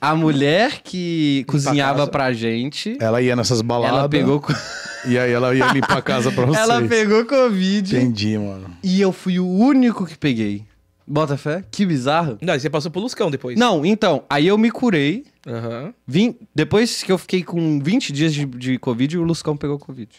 [0.00, 2.10] A mulher que cozinhava casa.
[2.10, 3.98] pra gente, Ela ia nessas baladas.
[3.98, 4.42] ela pegou
[5.06, 6.62] E aí ela ia limpar a casa pra vocês.
[6.68, 8.66] ela pegou Covid Entendi, mano.
[8.82, 10.62] e eu fui o único que peguei.
[11.06, 11.62] Bota fé?
[11.70, 12.38] Que bizarro.
[12.40, 13.58] Não, você passou pro Luscão depois.
[13.58, 15.24] Não, então, aí eu me curei.
[15.46, 15.92] Aham.
[16.06, 20.10] Vim, depois que eu fiquei com 20 dias de, de Covid, o Luscão pegou Covid.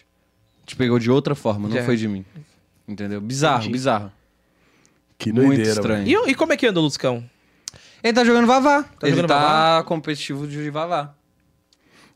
[0.65, 1.83] Te pegou de outra forma, não Já.
[1.83, 2.23] foi de mim.
[2.87, 3.19] Entendeu?
[3.19, 3.71] Bizarro, Entendi.
[3.73, 4.11] bizarro.
[5.17, 6.07] Que Muito doideira, estranho.
[6.27, 7.23] E, e como é que anda o Luscão?
[8.03, 8.85] Ele tá jogando Vavá.
[9.01, 9.83] ele jogando tá Vavá?
[9.83, 11.15] competitivo de Vavá.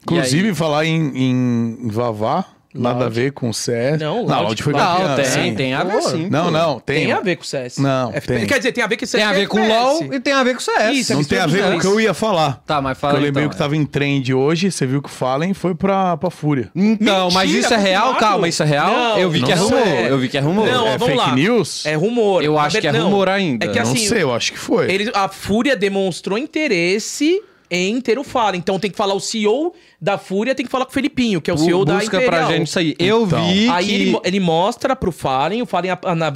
[0.03, 0.55] Inclusive, aí?
[0.55, 3.99] falar em, em Vavá, nada a ver com o CS.
[3.99, 5.07] Não, não Loud Loud foi campeão.
[5.07, 5.55] Não, tem, sim.
[5.55, 6.27] tem a ver sim.
[6.29, 7.05] Não, não, tem.
[7.05, 7.77] Tem, a ver com o CS.
[7.77, 8.45] Não, É, tem.
[8.45, 9.23] Quer dizer, tem a ver com o CS.
[9.23, 10.97] Tem a ver com o LoL e tem a ver com o CS.
[10.97, 12.61] Isso, é Não tem a ver com o que eu ia falar.
[12.65, 15.11] Tá, mas fala eu lembrei então, que tava em trend hoje, você viu que o
[15.11, 16.69] Fallen foi pra, pra Fúria.
[16.75, 18.01] Então, mas Mentira, isso é real?
[18.07, 18.19] confirmado?
[18.19, 18.91] Calma, isso é real?
[18.91, 19.87] Não, eu vi que é não rumor.
[19.87, 20.67] Eu vi que é rumor.
[20.67, 21.35] Não, é fake lá.
[21.35, 21.85] news?
[21.85, 22.43] É rumor.
[22.43, 23.65] Eu acho que é não, rumor ainda.
[23.65, 24.91] É que não assim, sei, eu acho que foi.
[24.91, 28.59] Ele, a Fúria demonstrou interesse em ter o Fallen.
[28.59, 31.51] Então tem que falar o CEO da Fúria, tem que falar com o Felipinho, que
[31.51, 32.47] é o CEO da Busca Imperial.
[32.47, 32.95] pra gente isso aí.
[32.97, 33.47] Eu Então.
[33.47, 33.93] vi Aí que...
[33.93, 35.91] ele, ele mostra pro Fallen, o Fallen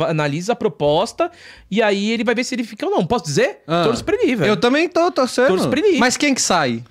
[0.08, 1.32] analisa a proposta,
[1.72, 3.06] e aí ele vai ver se ele fica ou não.
[3.06, 3.60] Posso dizer?
[3.68, 3.84] Ah.
[3.84, 4.50] Torço pra ele, velho.
[4.52, 5.48] Eu também tô torcendo.
[5.48, 5.98] Torço pra ele.
[5.98, 6.84] Mas quem que sai?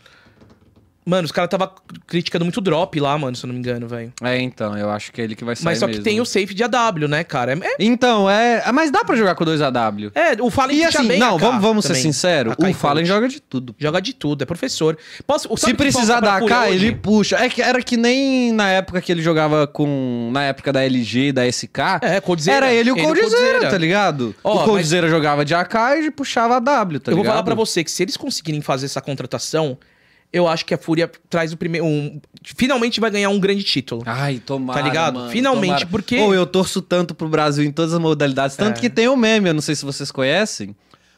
[1.04, 1.72] Mano, os caras tava
[2.06, 4.12] criticando muito drop lá, mano, se eu não me engano, velho.
[4.22, 6.00] É, então, eu acho que é ele que vai sair Mas só mesmo.
[6.00, 7.54] que tem o safe de AW, né, cara?
[7.60, 8.62] É, Então, é...
[8.72, 10.12] Mas dá pra jogar com 2AW.
[10.14, 12.54] é o Fallen E assim, bem não, vamos, vamos ser sinceros.
[12.56, 13.74] O Fallen joga de tudo.
[13.78, 14.96] Joga de tudo, é professor.
[15.26, 16.86] Posso, Se precisar da AK, hoje?
[16.86, 17.36] ele puxa.
[17.36, 20.30] É que era que nem na época que ele jogava com.
[20.32, 21.78] Na época da LG e da SK.
[22.00, 22.66] É, Coldzera.
[22.66, 24.34] Era ele e o Coldzera, tá ligado?
[24.44, 25.74] Ó, o mas- Coldzera jogava de AK
[26.04, 27.32] e puxava a W, tá eu vou ligado?
[27.34, 29.76] falar pra você que se eles conseguirem fazer essa contratação,
[30.32, 31.86] eu acho que a Fúria traz o primeiro.
[31.86, 32.20] Um,
[32.56, 34.02] finalmente vai ganhar um grande título.
[34.06, 34.80] Ai, tomara.
[34.80, 35.14] Tá ligado?
[35.14, 35.86] mano, Finalmente, tomara.
[35.86, 38.56] porque- Pô, eu torço tanto pro Brasil em todas as modalidades.
[38.56, 38.80] Tanto É.
[38.80, 40.74] que tem o meme, eu não sei se vocês conhecem.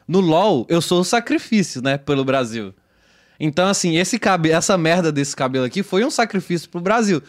[0.07, 2.75] No LoL, eu sou o sacrifício, né, pelo Brasil.
[3.41, 4.51] Então, assim, esse cabe...
[4.51, 7.23] essa merda desse cabelo aqui foi um sacrifício pro Brasil.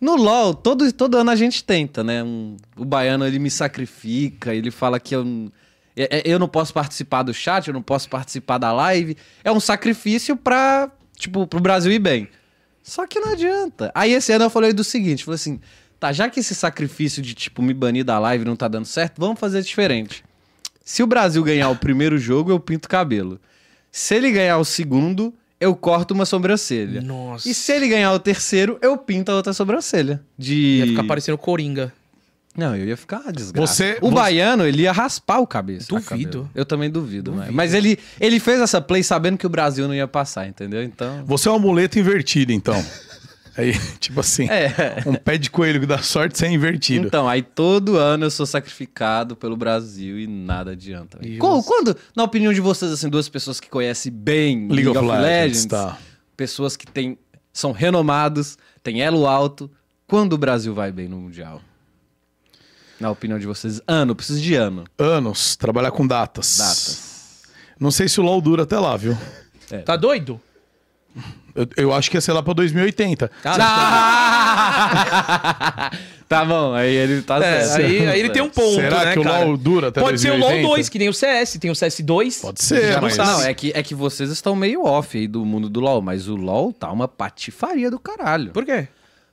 [0.00, 2.22] No LoL, todo, todo ano a gente tenta, né?
[2.22, 5.50] Um- o baiano, ele me sacrifica, ele fala que eu,
[5.96, 9.16] é- é- eu não posso participar do chat, eu não posso participar da live.
[9.42, 12.28] É um sacrifício pra, tipo, pro Brasil ir bem.
[12.82, 13.90] Só que não adianta.
[13.94, 15.60] Aí esse ano eu falei do seguinte, falei assim,
[16.00, 19.18] tá, já que esse sacrifício de, tipo, me banir da live não tá dando certo,
[19.18, 20.24] vamos fazer diferente.
[20.84, 23.38] Se o Brasil ganhar o primeiro jogo, eu pinto o cabelo.
[23.92, 27.02] Se ele ganhar o segundo, eu corto uma sobrancelha.
[27.02, 27.48] Nossa.
[27.48, 30.22] E se ele ganhar o terceiro, eu pinto a outra sobrancelha.
[30.36, 30.78] De.
[30.78, 31.92] Ia ficar parecendo Coringa.
[32.56, 33.72] Não, eu ia ficar uma desgraça.
[33.72, 35.86] Você- o você- baiano, ele ia raspar o cabeça.
[35.88, 36.50] Duvido.
[36.54, 39.94] Eu também duvido, Mas, mas ele, ele fez essa play sabendo que o Brasil não
[39.94, 40.82] ia passar, entendeu?
[40.82, 41.22] Então.
[41.24, 42.74] Você é um amuleto invertido, então.
[43.56, 44.72] Aí, tipo assim, É.
[45.06, 47.06] um pé de coelho que dá sorte sem invertido.
[47.06, 51.18] Então, aí todo ano eu sou sacrificado pelo Brasil e nada adianta.
[51.20, 51.38] velho.
[51.38, 51.68] Você?
[51.68, 55.96] quando, na opinião de vocês, assim, duas pessoas que conhecem bem League, of, Legends, tá.
[56.36, 57.16] pessoas que têm,
[57.52, 59.70] são renomados, têm elo alto,
[60.08, 61.60] quando o Brasil vai bem no Mundial?
[63.00, 64.84] Na opinião de vocês, ano, preciso de ano.
[64.98, 66.58] Anos, trabalhar com datas.
[66.58, 67.42] Datas.
[67.78, 69.16] Não sei se o LoL dura até lá, viu?
[69.84, 70.40] Tá doido?
[71.54, 73.30] Eu, eu acho que ia ser lá pra 2080.
[73.44, 73.56] Ah,
[76.28, 77.84] tá bom, aí ele tá é, certo.
[77.86, 79.44] aí, aí ele tem um ponto, Será né, que o cara?
[79.44, 80.66] LoL dura até Pode ser o 2080?
[80.66, 81.58] LoL 2, que nem o CS.
[81.60, 82.40] Tem o CS2.
[82.40, 83.30] Pode ser, Já não mas- sabe.
[83.30, 86.28] Não, é que, é que vocês estão meio off aí do mundo do LoL, mas
[86.28, 88.50] o LoL tá uma patifaria do caralho.
[88.52, 88.88] Por quê?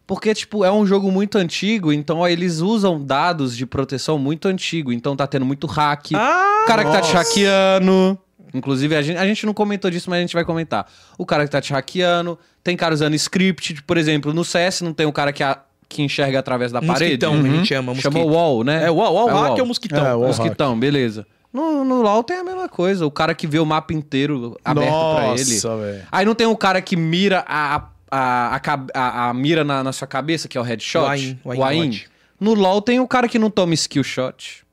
[0.08, 4.47] Porque, tipo, é um jogo muito antigo, então ó, eles usam dados de proteção muito
[4.47, 6.12] antigo, então tá tendo muito hack.
[6.14, 7.18] Ah, o cara que tá te nossa.
[7.18, 8.18] hackeando.
[8.53, 10.88] Inclusive, a gente, a gente não comentou disso, mas a gente vai comentar.
[11.18, 14.93] O cara que tá te hackeando, tem cara usando script, por exemplo, no CS não
[14.93, 17.03] tem um cara que, a- que enxerga através da parede.
[17.26, 17.93] mosquitão, a gente chama.
[17.93, 18.14] Mosquito.
[18.14, 18.86] Chama wall, né?
[18.86, 19.58] É o wall, wall hack wall.
[19.60, 20.06] é o mosquitão.
[20.06, 21.26] É, wall Mosquitão, beleza.
[21.51, 23.06] No, no LoL tem a mesma coisa.
[23.06, 25.53] O cara que vê o mapa inteiro aberto pra ele.
[25.53, 26.03] Nossa, velho.
[26.12, 28.60] Aí não tem o cara que mira a, a, a,
[28.93, 31.38] a- a mira na, na sua cabeça, que é o headshot?
[31.43, 32.01] O aim.
[32.39, 34.64] No LoL tem o cara que não toma skill shot.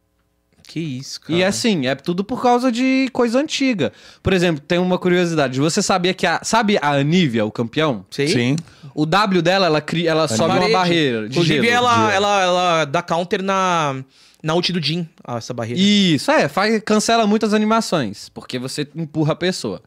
[0.67, 1.39] Que isso, cara.
[1.39, 3.93] E assim, é tudo por causa de coisa antiga.
[4.23, 5.61] Por exemplo, tem uma curiosidade.
[5.61, 6.41] Você sabia que a.
[6.43, 8.07] Sabe a Anivia, o campeão?
[8.11, 8.29] Sei.
[8.29, 8.57] Sim.
[8.95, 11.23] O W dela, ela, cria, ela sobe uma barreira.
[11.29, 11.87] De Inclusive, gelo.
[11.87, 14.03] ela, ela, ela dá counter na,
[14.43, 15.79] na ult do Jin, essa barreira.
[15.81, 19.83] Isso, é, faz, cancela muitas animações, porque você empurra a pessoa.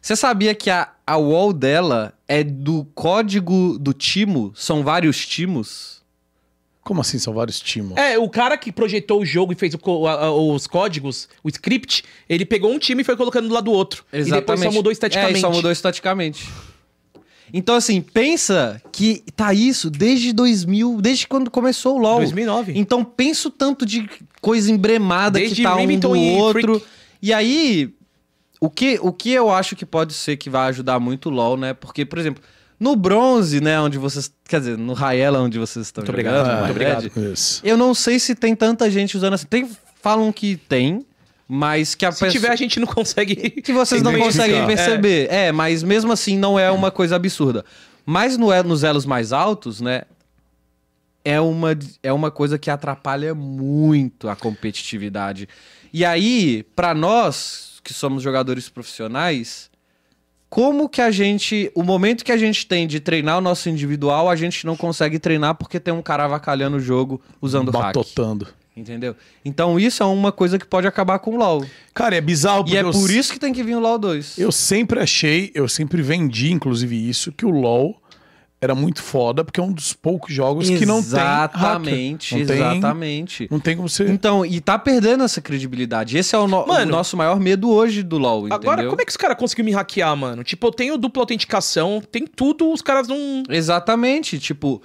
[0.00, 4.52] Você sabia que a, a wall dela é do código do Timo?
[4.54, 5.98] São vários Timos?
[6.82, 7.18] Como assim?
[7.18, 7.98] São vários timos.
[7.98, 12.02] É, o cara que projetou o jogo e fez o a- os códigos, o script,
[12.26, 14.06] ele pegou um time e foi colocando do lado do outro.
[14.10, 15.34] E depois só mudou estaticamente.
[15.34, 16.48] É, e só mudou estaticamente.
[17.52, 22.18] Então, assim, pensa que tá isso desde 2000, desde quando começou o LoL.
[22.20, 22.72] 2009.
[22.74, 24.08] Então, pensa o tanto de
[24.40, 26.78] coisa embremada Desde que tá um do Remington e outro.
[26.78, 26.86] Freak.
[27.20, 27.94] E aí,
[28.60, 31.56] o que, o que eu acho que pode ser que vai ajudar muito o LoL,
[31.56, 31.74] né?
[31.74, 32.42] Porque, por exemplo,
[32.78, 34.32] no bronze, né, onde vocês...
[34.48, 37.32] Quer dizer, no Raela, onde vocês estão Muito jogando, obrigado, muito Red, obrigado.
[37.32, 37.60] Isso.
[37.64, 39.46] Eu não sei se tem tanta gente usando assim.
[39.46, 39.70] Tem,
[40.02, 41.04] falam que tem,
[41.46, 42.32] mas que a Se pessoa...
[42.32, 43.36] tiver, a gente não consegue.
[43.50, 45.28] Que vocês não conseguem perceber.
[45.30, 45.52] É.
[45.52, 47.64] mas mesmo assim não é uma coisa absurda.
[48.04, 50.02] Mas no, nos elos mais altos, né?
[51.28, 55.46] é uma, é uma coisa que atrapalha muito a competitividade.
[55.92, 59.70] E aí, pra nós, que somos jogadores profissionais,
[60.50, 61.70] como que a gente.
[61.74, 65.18] O momento que a gente tem de treinar o nosso individual, a gente não consegue
[65.18, 67.82] treinar porque tem um cara avacalhando o jogo usando hack.
[67.82, 68.46] Batotando.
[68.76, 69.16] Entendeu?
[69.44, 71.64] Então isso é uma coisa que pode acabar com o LoL.
[71.94, 73.98] Cara, é bizarro porque E é eu, por isso que tem que vir o LoL
[73.98, 74.38] 2.
[74.38, 78.00] eu sempre achei, eu sempre vendi, inclusive, isso, que o LoL
[78.60, 81.12] era muito foda, porque é um dos poucos jogos que não tem.
[81.12, 83.48] Exatamente, Não tem- exatamente.
[83.50, 84.04] Não tem como você...
[84.10, 86.18] Então, e tá perdendo essa credibilidade.
[86.18, 88.56] Esse é o, no- Mano, o nosso maior medo hoje do LoL, entendeu?
[88.56, 90.42] Agora, como é que os caras conseguiram me hackear, mano?
[90.42, 93.44] Tipo, eu tenho dupla autenticação, tem tudo, os caras não.
[93.48, 94.82] Exatamente, tipo,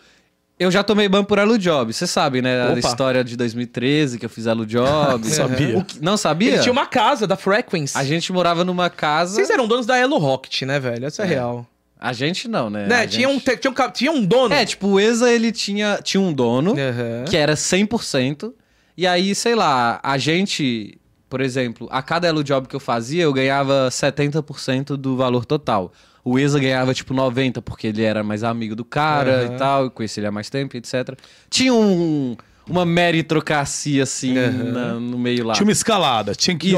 [0.60, 2.62] eu já tomei ban por Elo Job, você sabe, né?
[2.62, 2.80] A Opa.
[2.80, 5.26] história de 2013 que eu fiz Elo Job.
[5.28, 5.80] Sabia.
[5.80, 6.54] O que- não sabia?
[6.54, 7.98] Ele tinha uma casa da Frequency.
[7.98, 9.34] A gente morava numa casa.
[9.36, 11.06] Vocês eram donos da Elo Rocket, né, velho?
[11.08, 11.66] Essa é, real.
[12.04, 12.86] A gente não, né?
[12.86, 13.08] né?
[13.08, 14.54] Tinha, um, gente- te- tinha, um, tinha um dono.
[14.54, 17.24] É, tipo, o ESA ele tinha, tinha um dono Aham.
[17.30, 18.54] que era 100%.
[18.98, 20.98] E aí, sei lá, a gente,
[21.30, 25.94] por exemplo, a cada Elo Job que eu fazia, eu ganhava 70% do valor total.
[26.26, 29.56] O ESA ganhava tipo 90 porque ele era mais amigo do cara Aham.
[29.56, 31.18] e tal, eu conheci ele há mais tempo, etc.
[31.50, 32.36] Tinha um,
[32.70, 34.72] uma meritocracia assim Aham.
[34.72, 35.54] na- no meio lá.
[35.54, 36.78] Tinha uma escalada, tinha que Isso.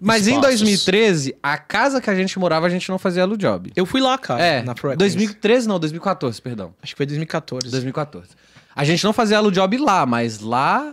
[0.00, 0.60] Mas em espaços.
[0.60, 3.72] 2013, a casa que a gente morava, a gente não fazia Elo Job.
[3.74, 4.98] Eu fui lá, cara, É, na Frequency.
[4.98, 6.74] 2013 não, 2014, perdão.
[6.82, 7.70] Acho que foi 2014.
[7.70, 8.28] 2014.
[8.74, 10.92] A gente não fazia Elo Job lá, mas lá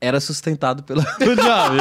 [0.00, 1.76] era sustentado pelo Elo Job.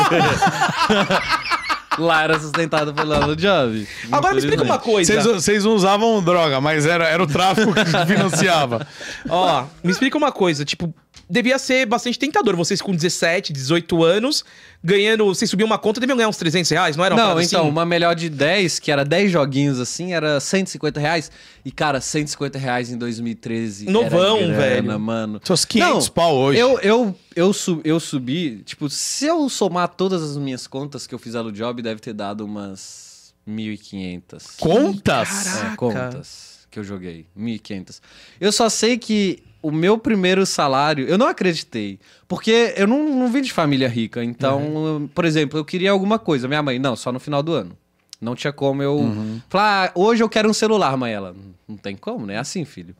[1.97, 3.87] lá era sustentado pelo Elo Job.
[4.11, 5.13] Agora me explica uma coisa.
[5.13, 8.87] Vocês, vocês não usavam droga, mas era, era o tráfico que financiava.
[9.27, 10.93] Ó, me explica uma coisa, tipo,
[11.31, 12.55] devia ser bastante tentador.
[12.55, 14.43] Vocês com 17, 18 anos,
[14.83, 15.25] ganhando.
[15.25, 17.69] Vocês subiam uma conta, deviam ganhar uns 300 reais, não era uma Não, então, assim?
[17.69, 21.31] uma melhor de 10, que era 10 joguinhos assim, era 150 reais.
[21.63, 23.85] E, cara, 150 reais em 2013.
[23.89, 24.99] Novão, era grana, velho.
[24.99, 25.41] mano.
[25.43, 26.59] Seus 500 pau hoje.
[26.59, 31.15] Eu, eu, eu, su- eu subi, tipo, se eu somar todas as minhas contas que
[31.15, 34.57] eu fiz Elo Job, deve ter dado umas 1.500.
[34.59, 35.29] Contas?
[35.29, 35.71] Caraca.
[35.73, 37.25] É, contas que eu joguei.
[37.37, 37.99] 1.500.
[38.39, 41.99] Eu só sei que o meu primeiro salário, eu não acreditei.
[42.27, 44.23] Porque eu não, não vim de família rica.
[44.23, 46.47] Então, por exemplo, eu queria alguma coisa.
[46.47, 47.77] Minha mãe, não, só no final do ano.
[48.19, 49.13] Não tinha como eu
[49.49, 51.11] falar, ah, hoje eu quero um celular, mãe.
[51.11, 51.35] Ela,
[51.67, 52.35] não tem como, né?
[52.35, 52.95] É assim, filho.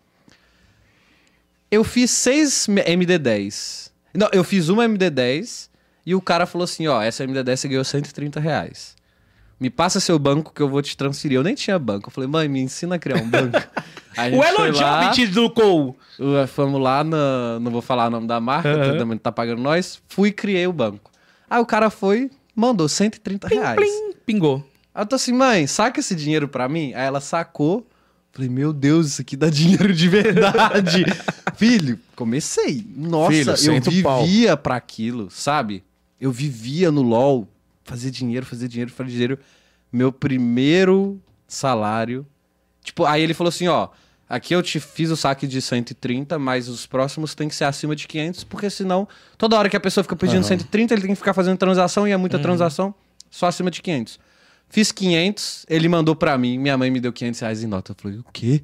[1.70, 3.92] Eu fiz seis MD10.
[4.14, 5.70] Não, eu fiz uma MD10
[6.06, 8.96] e o cara falou assim: ó, essa MD10 você ganhou 130 reais.
[9.62, 11.38] Me passa seu banco que eu vou te transferir.
[11.38, 12.10] Eu nem tinha banco.
[12.10, 13.58] Eu falei, mãe, me ensina a criar um banco.
[14.12, 15.98] O gente foi Elo lá, Job te educou.
[16.50, 20.02] Fomos lá, na- não vou falar o nome da marca, porque também tá pagando nós.
[20.10, 21.10] Fui e criei o banco.
[21.50, 23.78] Aí o cara foi, mandou 130 reais.
[23.78, 24.66] Plim, pingou.
[24.94, 26.94] Aí eu tô assim, mãe, saca esse dinheiro pra mim?
[26.94, 27.88] Aí ela sacou.
[28.34, 31.06] Falei, meu Deus, isso aqui dá dinheiro de verdade.
[31.56, 32.86] Filho, comecei.
[32.94, 35.86] Nossa, Filho, eu vivia pra aquilo, sabe?
[36.20, 37.48] Eu vivia no LOL,
[37.92, 39.40] fazer dinheiro, fazer dinheiro, fazer dinheiro.
[39.92, 42.26] Meu primeiro salário.
[42.82, 43.90] Tipo, aí ele falou assim, ó.
[44.30, 47.94] Aqui eu te fiz o saque de 130, mas os próximos tem que ser acima
[47.94, 49.06] de 500, porque senão,
[49.38, 52.12] toda hora que a pessoa fica pedindo 130, ele tem que ficar fazendo transação e
[52.12, 52.96] é muita transação,
[53.30, 54.18] só acima de 500.
[54.70, 57.92] Fiz 500, ele mandou pra mim, minha mãe me deu 500 reais em nota.
[57.92, 58.64] Eu falei, o quê?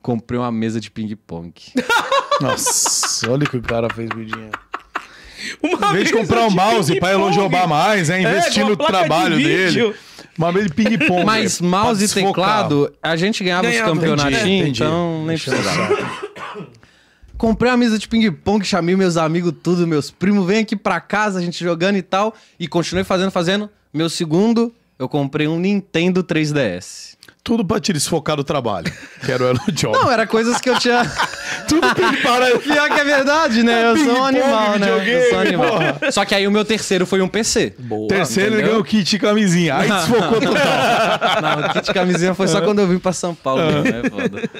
[0.00, 1.54] Comprei uma mesa de ping-pong.
[2.40, 4.69] Nossa, olha o que o cara fez com o dinheiro.
[5.62, 7.34] Uma Em vez de comprar um mouse pra ping-pong.
[7.36, 8.22] elogiar mais, né?
[8.22, 9.88] Investir É, no de trabalho vídeo.
[9.88, 9.94] dele.
[10.38, 11.24] Uma mesa de ping-pong.
[11.24, 14.82] Mas mouse e teclado, a gente ganhava os Ganhava, campeonatinhos, entendi, entendi.
[14.82, 15.98] então nem precisava.
[17.36, 21.38] Comprei uma mesa de ping-pong, chamei meus amigos, tudo, meus primos, vem aqui pra casa,
[21.38, 22.34] a gente jogando e tal.
[22.58, 23.70] E continuei fazendo, fazendo.
[23.94, 27.16] Meu segundo, eu comprei um Nintendo 3DS.
[27.42, 28.92] Tudo pra te desfocar do trabalho.
[29.24, 29.96] Quero ela no job.
[29.96, 31.02] Não, era coisas que eu tinha.
[31.66, 32.50] Tudo pra ele parar.
[32.60, 33.90] Pior que é verdade, né?
[33.90, 34.88] Eu sou um animal, né?
[34.90, 35.78] Eu sou um animal.
[36.12, 37.74] Só que aí o meu terceiro foi um PC.
[37.78, 38.08] Boa.
[38.08, 39.74] Terceiro ele ganhou o kit e camisinha.
[39.76, 41.42] Aí desfocou total.
[41.42, 44.02] Não, o kit camisinha foi só quando eu vim pra São Paulo, né?
[44.04, 44.50] É foda.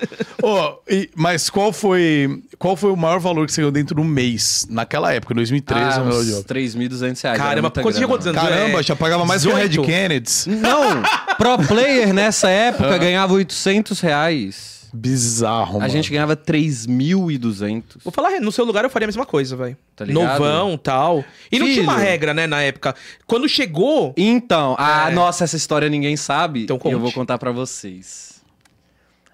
[0.43, 4.01] Ô, e- mas qual foi, qual foi o maior valor que você ganhou dentro de
[4.01, 4.66] um mês?
[4.70, 6.45] Naquela época, 2013, Ah, no uns Job.
[6.45, 7.24] 3.200 reais.
[7.24, 8.41] era Caramba, quanto tinha quantos anos?
[8.41, 9.87] Caramba, É, já pagava mais que o Red 18.
[9.87, 10.47] Kennedys.
[10.47, 11.03] Não,
[11.37, 14.81] pro player nessa época ganhava 800 reais.
[14.93, 15.85] Bizarro, mano.
[15.85, 17.85] A gente ganhava 3.200.
[18.03, 19.77] Vou falar, no seu lugar eu faria a mesma coisa, velho.
[19.95, 20.23] Tá ligado?
[20.25, 21.25] Novão tal.
[21.51, 22.05] E não tinha uma Filho.
[22.07, 22.95] regra, né, na época.
[23.27, 24.12] Quando chegou.
[24.16, 25.14] Então, ah, É.
[25.14, 26.64] nossa, essa história ninguém sabe.
[26.64, 26.93] Então e conte.
[26.93, 28.41] eu vou contar pra vocês.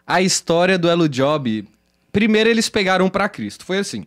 [0.06, 1.66] A história do Elo Job.
[2.12, 3.64] Primeiro eles pegaram pra Cristo.
[3.64, 4.04] Foi assim.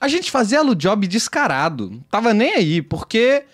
[0.00, 1.90] A gente fazia Elo Job descarado.
[1.90, 3.44] Não Tava nem aí, porque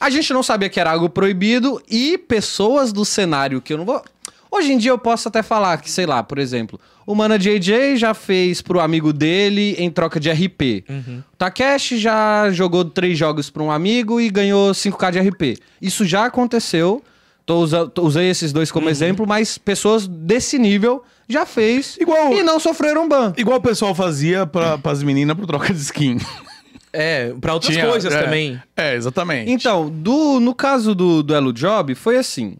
[0.00, 3.84] a gente não sabia que era algo proibido e pessoas do cenário que eu não
[3.84, 4.02] vou.
[4.50, 7.96] Hoje em dia eu posso até falar que, sei lá, por exemplo, o Mana JJ
[7.96, 10.84] já fez pro amigo dele em troca de RP.
[10.88, 11.22] Uhum.
[11.32, 15.58] O Takeshi já jogou três jogos pra um amigo e ganhou 5k de RP.
[15.82, 17.02] Isso já aconteceu.
[17.44, 18.74] Tô usa- tô- usei esses dois Uhum.
[18.74, 23.34] como exemplo, mas pessoas desse nível já fez Igual- e não sofreram ban.
[23.36, 26.18] Igual o pessoal fazia pra, pras meninas pro troca de skin.
[26.98, 28.22] É, pra outras Tinha- coisas é.
[28.22, 28.62] também.
[28.76, 29.50] É, exatamente.
[29.50, 32.56] Então, do, no caso do duelo job, foi assim.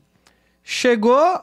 [0.62, 1.42] Chegou.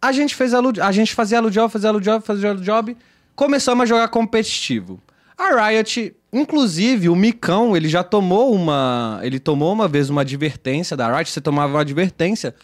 [0.00, 2.96] A gente fez elo, a gente fazia elo job, fazia elo job, fazia elo job.
[3.34, 5.00] Começamos a jogar competitivo.
[5.36, 9.20] A Riot, inclusive, o Micão, ele já tomou uma.
[9.22, 11.30] Ele tomou uma vez uma advertência da Riot.
[11.30, 12.54] Você tomava uma advertência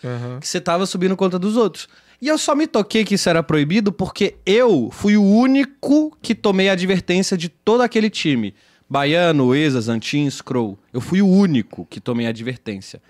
[0.40, 1.88] que você tava subindo conta dos outros.
[2.22, 6.34] E eu só me toquei que isso era proibido porque eu fui o único que
[6.34, 8.54] tomei a advertência de todo aquele time.
[8.94, 10.78] Baiano, Exas, Antin, Scroll.
[10.92, 13.02] Eu fui o único que tomei advertência.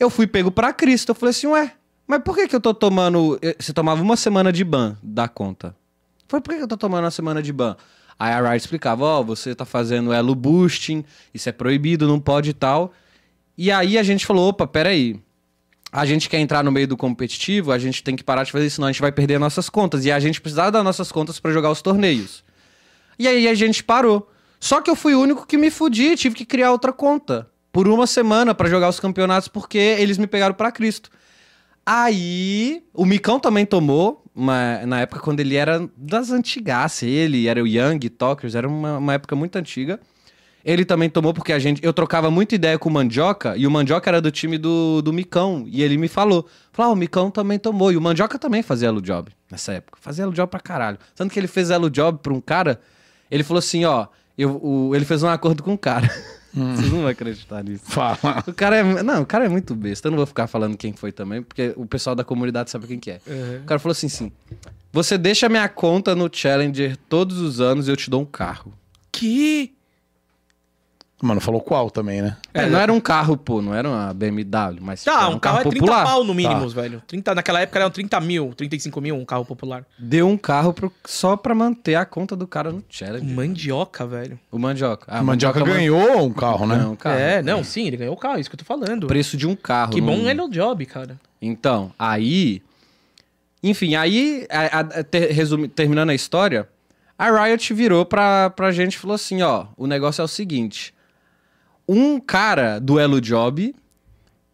[0.00, 1.10] Eu fui pego pra Cristo.
[1.10, 1.74] Eu falei assim, ué,
[2.06, 3.38] mas por que que eu tô tomando...
[3.42, 5.76] eh, Você tomava uma semana de ban da conta.
[6.26, 7.76] Foi por que que eu tô tomando uma semana de ban?
[8.18, 12.48] Aí a Riot explicava, ó, você tá fazendo elo boosting, isso é proibido, não pode
[12.48, 12.90] e tal.
[13.58, 15.20] E aí a gente falou, opa, peraí.
[15.92, 18.64] A gente quer entrar no meio do competitivo, a gente tem que parar de fazer
[18.66, 20.06] isso, senão a gente vai perder nossas contas.
[20.06, 22.42] E a gente precisava das nossas contas pra jogar os torneios.
[23.18, 24.30] E aí a gente parou.
[24.64, 27.46] Só que eu fui o único que me fudi tive que criar outra conta.
[27.70, 31.10] Por uma semana pra jogar os campeonatos, porque eles me pegaram pra Cristo.
[31.84, 37.66] Aí, o Micão também tomou, na época quando ele era das antigas, ele era o
[37.66, 40.00] Young, Tokers, era uma, uma época muito antiga.
[40.64, 43.70] Ele também tomou porque a gente, eu trocava muita ideia com o Mandioca, e o
[43.70, 47.30] Mandioca era do time do, do Micão, e ele me falou, falou, ah, o Micão
[47.30, 50.58] também tomou, e o Mandioca também fazia Elo Job nessa época, fazia Elo Job pra
[50.58, 50.96] caralho.
[51.14, 52.80] Tanto que ele fez Elo Job pra um cara,
[53.30, 54.06] ele falou assim, ó,
[54.36, 56.08] eu, o- ele fez um acordo com um cara.
[56.54, 57.82] Vocês não vão acreditar nisso.
[57.84, 58.44] Fala.
[58.46, 59.02] O cara é.
[59.02, 60.06] Não, o cara é muito besta.
[60.06, 62.98] Eu não vou ficar falando quem foi também, porque o pessoal da comunidade sabe quem
[63.00, 63.20] que é.
[63.60, 64.30] O cara falou assim: sim.
[64.92, 68.72] Você deixa minha conta no Challenger todos os anos e eu te dou um carro.
[69.10, 69.73] Que?
[71.26, 72.36] Mano, falou qual também, né?
[72.52, 75.02] É, não era um carro, pô, não era uma BMW, mas.
[75.02, 76.04] Tá, era um carro, é 30 popular.
[76.04, 76.80] pau no mínimo, Tá.
[76.82, 77.02] velho.
[77.06, 79.86] 30, naquela época eram 30 mil, 35 mil um carro popular.
[79.98, 83.34] Deu um carro pro- só pra manter a conta do cara no Challenger.
[83.34, 84.38] Mandioca, velho.
[84.52, 85.06] O Mandioca.
[85.08, 86.76] Ah, A Mandioca man- ganhou um carro, né?
[86.76, 87.18] Não, um carro.
[87.18, 89.06] É, não, sim, ele ganhou o carro, isso que eu tô falando.
[89.06, 89.92] Preço de um carro.
[89.92, 91.18] Que bom não- ele é o job, cara.
[91.40, 92.60] Então, aí.
[93.62, 96.68] Enfim, aí, a- a- ter- resumi- terminando a história,
[97.18, 100.93] a Riot virou pra, pra gente e falou assim: ó, o negócio é o seguinte.
[101.88, 103.74] Um cara do Elo Job,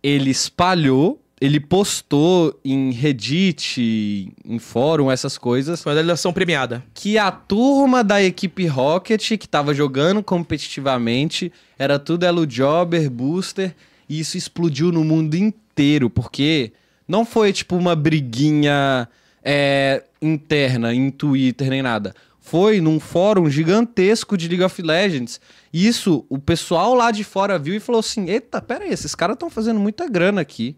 [0.03, 6.85] ele espalhou, ele postou em Reddit, em fórum, essas coisas, Foi a delegação premiada.
[6.93, 13.75] que a turma da equipe Rocket, que tava jogando competitivamente, era tudo Elo Jobber, Booster,
[14.09, 16.73] e isso explodiu no mundo inteiro, porque
[17.09, 19.09] não foi tipo uma briguinha
[19.43, 22.15] é, interna em Twitter nem nada.
[22.41, 25.41] Foi num fórum gigantesco de League of Legends.
[25.73, 29.35] Isso, o pessoal lá de fora viu e falou assim: Eita, pera aí, esses caras
[29.35, 30.75] estão fazendo muita grana aqui.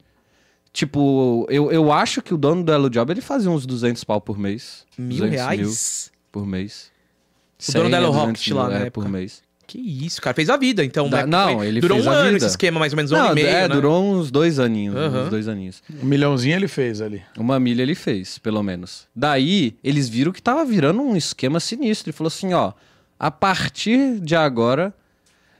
[0.73, 4.21] Tipo, eu, eu acho que o dono do Elo Job ele fazia uns 200 pau
[4.21, 4.87] por mês.
[4.97, 6.13] Mil 200 reais?
[6.31, 6.91] por mês.
[7.69, 8.91] O dono da 100 a Elo 200 Rocket mil, lá é, época.
[8.93, 9.43] por mês.
[9.67, 10.35] Que isso, cara.
[10.35, 11.09] Fez a vida, então.
[11.11, 11.27] Da- né?
[11.27, 12.37] não, ele Durou fez um a ano vida.
[12.39, 13.75] esse esquema, mais ou menos um ano Não, e meio, é, né?
[13.75, 15.25] durou uns dois aninhos, Aham.
[15.25, 15.83] uns dois aninhos.
[16.03, 17.23] Um milhãozinho ele fez ali.
[17.39, 19.07] Uma milha ele fez, pelo menos.
[19.15, 22.09] Daí, eles viram que tava virando um esquema sinistro.
[22.11, 22.73] Ele falou assim, ó,
[23.23, 24.93] a partir de agora...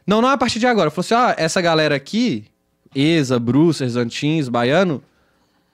[0.05, 0.91] Não, não a partir de agora.
[0.91, 2.47] Falou assim, ó, essa galera aqui,
[2.93, 5.01] Eza, Brucers, Antins, Baiano,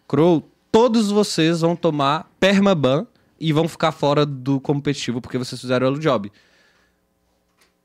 [0.07, 3.07] Crow, todos vocês vão tomar permaban
[3.41, 6.30] e vão ficar fora do competitivo porque vocês fizeram o Job.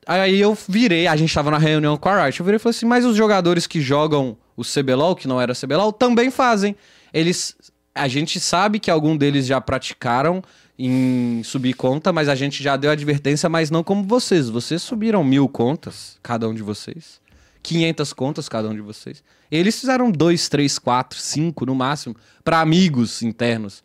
[0.06, 2.76] Aí eu virei, a gente tava na reunião com a Riot, eu virei e falei
[2.76, 6.76] assim, mas os jogadores que jogam o CBLOL, que não era CBLOL, também fazem.
[7.10, 7.56] Eles,
[7.94, 10.42] a gente sabe que algum deles já praticaram
[10.78, 14.48] em subir conta, mas a gente já deu advertência, mas não como vocês.
[14.48, 17.20] Vocês subiram mil contas, cada um de vocês.
[17.62, 19.22] 500 contas, cada um de vocês.
[19.50, 23.82] Eles fizeram dois, três, quatro, cinco no máximo, para amigos internos.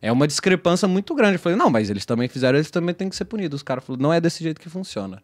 [0.00, 1.34] É uma discrepância muito grande.
[1.34, 3.58] Eu falei, não, mas eles também fizeram, eles também têm que ser punidos.
[3.58, 5.22] Os caras falaram, não é desse jeito que funciona.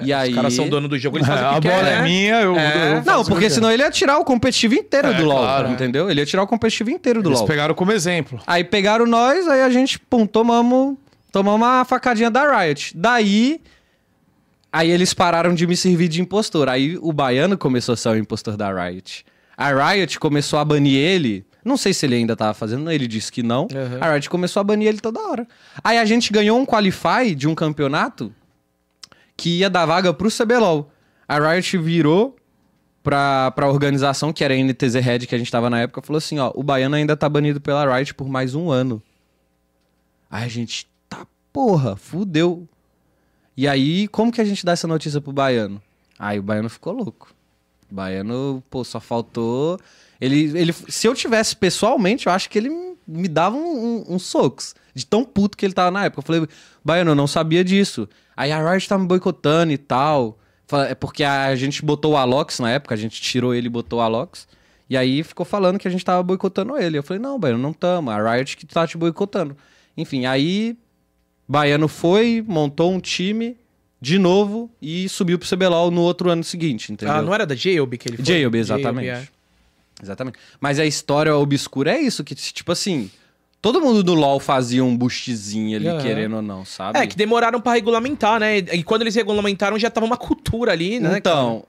[0.00, 0.30] E aí...
[0.30, 2.02] Os caras são dono do jogo, eles fazem o a que bola quer, é né?
[2.02, 2.98] minha, eu, É.
[2.98, 5.38] eu Não, o que porque senão ele ia tirar o competitivo inteiro É, do LoL,
[5.38, 5.70] claro.
[5.70, 6.10] entendeu?
[6.10, 7.48] Ele ia tirar o competitivo inteiro do Eles LoL.
[7.48, 8.40] pegaram como exemplo.
[8.46, 10.96] Aí pegaram nós, aí a gente, pum, tomamos,
[11.32, 12.92] tomamos uma facadinha da Riot.
[12.96, 13.60] Daí,
[14.72, 16.68] aí eles pararam de me servir de impostor.
[16.68, 19.24] Aí o Baiano começou a ser o impostor da Riot.
[19.56, 21.46] A Riot começou a banir ele.
[21.64, 23.62] Não sei se ele ainda tava fazendo, ele disse que não.
[23.62, 23.98] Uhum.
[24.00, 25.48] A Riot começou a banir ele toda hora.
[25.82, 28.32] Aí a gente ganhou um qualify de um campeonato
[29.36, 30.90] que ia dar vaga pro CBLOL.
[31.28, 32.36] A Riot virou
[33.02, 36.18] pra, pra organização, que era a NTZ Red que a gente tava na época, falou
[36.18, 39.02] assim, ó, o Baiano ainda tá banido pela Riot por mais um ano.
[40.30, 42.68] Aí a gente, tá porra, fudeu.
[43.56, 45.80] E aí, como que a gente dá essa notícia pro Baiano?
[46.18, 47.32] Aí o Baiano ficou louco.
[47.90, 49.78] O Baiano, pô, só faltou...
[50.20, 52.70] Ele, ele, se eu tivesse pessoalmente, eu acho que ele
[53.06, 53.60] me dava um,
[54.08, 54.74] um- uns socos.
[54.94, 56.20] De tão puto que ele tava na época.
[56.20, 56.48] Eu falei,
[56.86, 58.08] Baiano, eu não sabia disso.
[58.36, 60.38] Aí a Riot tá me boicotando e tal.
[60.88, 63.98] É porque a gente botou o Alox na época, a gente tirou ele e botou
[63.98, 64.46] o Alox.
[64.88, 66.96] E aí ficou falando que a gente tava boicotando ele.
[66.96, 68.10] Eu falei, não, Baiano, não tamo.
[68.10, 69.56] A Riot que tá te boicotando.
[69.96, 70.76] Enfim, aí
[71.48, 73.56] Baiano foi, montou um time
[74.00, 77.14] de novo e subiu pro CBLOL no outro ano seguinte, entendeu?
[77.16, 78.26] Ah, não era da Jailb que ele foi?
[78.26, 79.08] Jailb, exatamente.
[79.08, 79.26] é.
[80.00, 80.38] Exatamente.
[80.60, 83.10] Mas a história obscura é isso, que tipo assim,
[83.72, 86.98] todo mundo do LoL fazia um boostzinho ali, querendo ou não, sabe?
[86.98, 88.58] É, que demoraram pra regulamentar, né?
[88.58, 91.14] E quando eles regulamentaram já tava uma cultura ali, né?
[91.18, 91.64] Então,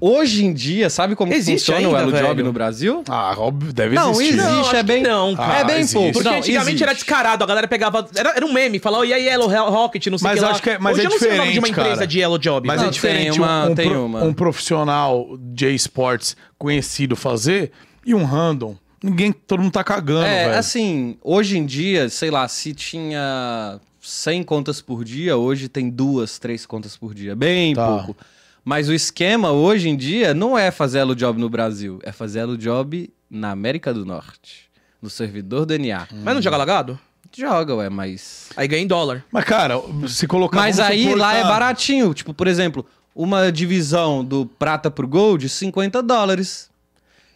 [0.00, 2.44] hoje em dia, sabe como Existe funciona o ainda, Elo Job velho?
[2.46, 3.02] no Brasil?
[3.08, 4.36] Ah, Não, óbvio, deve existe, existir.
[4.36, 5.02] Não, acho é bem...
[5.02, 5.58] não, cara.
[5.60, 5.94] é bem existe.
[5.94, 6.12] pouco.
[6.12, 6.82] Porque Não, antigamente existe.
[6.84, 8.06] era descarado, a galera pegava.
[8.14, 10.50] Era, era um meme, falava, e aí, Yellow Rocket, não sei o Mas que lá.
[10.52, 12.06] acho que é- mas Hoje é eu não sei o nome de uma empresa cara.
[12.06, 12.66] de Yellow Job.
[12.66, 14.24] Mas Não, é tem diferente uma- um, um tem pro- uma.
[14.24, 17.70] um profissional de esportes conhecido fazer
[18.06, 18.74] e um random.
[19.02, 20.58] Ninguém, todo mundo tá cagando, É, velho.
[20.58, 26.38] assim, hoje em dia, sei lá, se tinha 100 contas por dia, hoje tem duas,
[26.38, 27.36] três contas por dia.
[27.36, 27.86] Bem Tá.
[27.86, 28.16] pouco.
[28.64, 32.40] Mas o esquema hoje em dia não é fazer Elo Job no Brasil, é fazer
[32.40, 34.68] Elo Job na América do Norte,
[35.00, 36.06] no servidor DNA.
[36.24, 36.98] Mas não joga lagado?
[37.36, 38.48] Joga, ué, mas.
[38.56, 39.24] Aí ganha em dólar.
[39.30, 39.74] Mas, cara,
[40.08, 40.56] se colocar.
[40.58, 42.12] Mas aí lá tá- é baratinho.
[42.14, 42.84] Tipo, por exemplo,
[43.14, 46.68] uma divisão do prata pro gold, 50 dólares.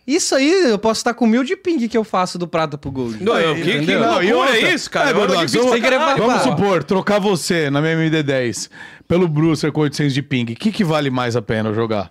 [0.07, 2.91] Isso aí eu posso estar com mil de ping que eu faço do prata pro
[2.91, 3.23] gold.
[3.23, 4.01] Não, eu- que- Entendeu?
[4.01, 5.09] que- Não, e outra- é isso, cara?
[5.09, 6.23] É, É Gordox, vamos, pra caralho.
[6.27, 8.69] vamos supor, trocar você na minha MD10
[9.07, 10.43] pelo Brucer com 800 de ping.
[10.53, 12.11] O que, que vale mais a pena eu jogar?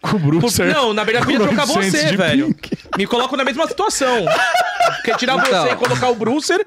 [0.00, 0.72] Com o Brucer.
[0.72, 2.54] Não, na verdade podia trocar 800 você, velho.
[2.96, 4.24] Me coloco na mesma situação.
[5.04, 5.66] Quer tirar Então.
[5.66, 6.64] você e colocar o Brucer,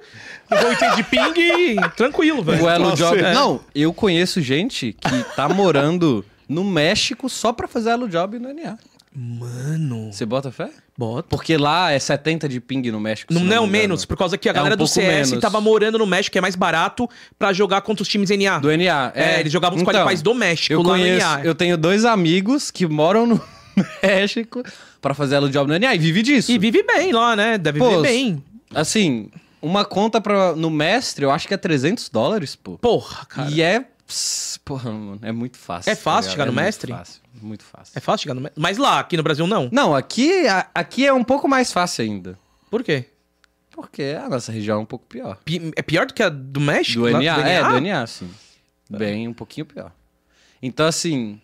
[0.49, 2.65] com 80 de ping e tranquilo, velho.
[2.65, 3.17] O Elo Nossa, Job.
[3.17, 3.33] é.
[3.33, 8.49] Não, eu conheço gente que tá morando no México só pra fazer Elo Job no
[8.53, 8.77] NA.
[9.13, 10.11] Mano.
[10.11, 10.69] Você bota fé?
[10.97, 11.27] Bota.
[11.29, 13.33] Porque lá é 70 de ping no México.
[13.33, 13.67] Não, não, engano.
[13.67, 15.41] menos, por causa que a É um galera do pouco CS menos.
[15.41, 18.59] tava morando no México, que é mais barato, pra jogar contra os times NA.
[18.59, 19.11] Do NA.
[19.13, 21.43] É, eles jogavam os Então, qualifies do México Eu lá conheço, no NA.
[21.45, 23.41] eu tenho dois amigos que moram no
[24.01, 24.63] México
[25.01, 26.51] pra fazer Elo Job no NA e vive disso.
[26.51, 27.57] E vive bem lá, né?
[27.57, 28.43] Deve Pô, viver bem.
[28.73, 29.29] Assim,
[29.61, 32.77] uma conta pra, no mestre, eu acho que é 300 dólares, pô.
[32.77, 33.49] Porra, cara.
[33.51, 33.81] E é.
[34.07, 35.89] pss, Porra, mano, é muito fácil.
[35.91, 36.55] É fácil tá chegar ligado?
[36.55, 36.91] no É mestre?
[36.93, 37.20] Muito fácil.
[37.41, 37.93] Muito fácil.
[37.95, 38.41] É fácil chegar no...
[38.41, 39.69] Me- Mas lá, aqui no Brasil, não.
[39.71, 42.37] Não, aqui, a- aqui é um pouco mais fácil ainda.
[42.69, 43.05] Por quê?
[43.71, 45.37] Porque a nossa região é um pouco pior.
[45.43, 46.99] Pi- É pior do que a do México?
[47.05, 47.49] Do Lá NA?
[47.49, 48.29] É, do NA, sim.
[48.89, 49.91] Bem, um pouquinho pior.
[50.61, 51.39] Então, assim.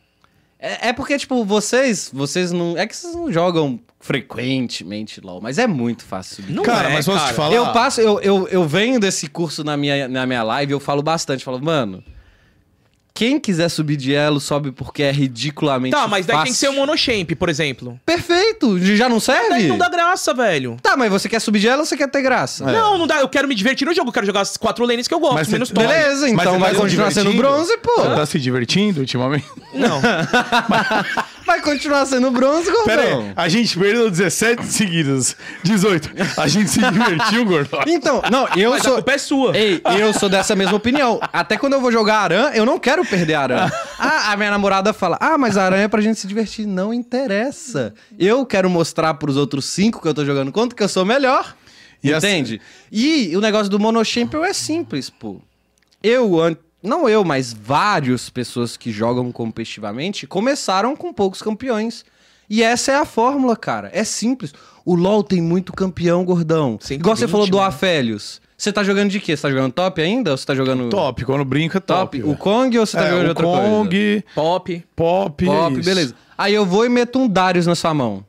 [0.59, 2.11] É, é porque, tipo, vocês.
[2.13, 2.77] Vocês não.
[2.77, 6.53] É que vocês não jogam frequentemente LOL, mas é muito fácil subir.
[6.53, 7.55] Não Cara, é, mas posso te falar?
[7.55, 11.01] Eu passo, eu, eu, eu venho desse curso na minha, na minha live, eu falo
[11.01, 12.03] bastante, falo, mano.
[13.17, 16.43] Quem quiser subir de elo, sobe porque é ridiculamente Tá, mas daí fácil.
[16.45, 17.99] tem que ser um monochamp, por exemplo.
[18.05, 18.77] Perfeito!
[18.95, 19.49] Já não serve?
[19.49, 20.77] Daí não dá graça, velho.
[20.83, 22.63] Tá, mas você quer subir de elo ou você quer ter graça?
[22.71, 23.19] Não, não dá.
[23.21, 24.09] Eu quero me divertir no jogo.
[24.09, 25.87] Eu quero jogar as quatro lanes que eu gosto, Mas menos você- top.
[25.87, 27.95] Beleza, Mas então você vai tá se continuar sendo bronze, pô.
[28.03, 29.45] Você tá se divertindo ultimamente?
[29.73, 29.99] Não.
[31.47, 33.33] Vai continuar sendo bronze, Pera aí, gordão.
[33.35, 35.35] a gente perdeu 17 seguidas.
[35.63, 36.11] 18.
[36.37, 37.89] A gente se divertiu, Gordox.
[37.91, 38.93] Então, não, eu Mas a sou.
[38.95, 39.57] culpa é sua.
[39.57, 41.19] Ei, eu sou dessa mesma opinião.
[41.31, 43.71] Até quando eu vou jogar Aran, eu não quero perder Aran.
[43.97, 46.65] Ah, a minha namorada fala: Ah, mas Aran é pra gente se divertir.
[46.67, 47.93] Não interessa.
[48.19, 51.55] Eu quero mostrar pros outros cinco que eu tô jogando contra que eu sou melhor.
[52.03, 52.61] E assim- entende?
[52.91, 55.41] E o negócio do Monochampion é simples, pô.
[56.03, 56.37] Eu,
[56.87, 62.05] não eu, mas várias pessoas que jogam competitivamente começaram com poucos campeões.
[62.49, 63.89] E essa é a fórmula, cara.
[63.93, 64.53] É simples.
[64.85, 66.77] O LoL tem muito campeão, gordão.
[66.79, 67.65] 120, Igual você falou do né?
[67.65, 68.41] Afélios.
[68.57, 69.35] Você tá jogando de quê?
[69.35, 70.31] Você tá jogando top ainda?
[70.31, 70.89] Ou você tá jogando.
[70.89, 72.19] Top, quando brinca, top.
[72.19, 72.31] Top.
[72.31, 74.83] O Kong ou você tá é, jogando de o outra Kong, Pop.
[74.95, 75.59] pop, coisa?
[75.59, 75.89] é Pop, isso.
[75.89, 76.15] beleza.
[76.37, 78.25] Aí eu vou e meto um Darius na sua mão.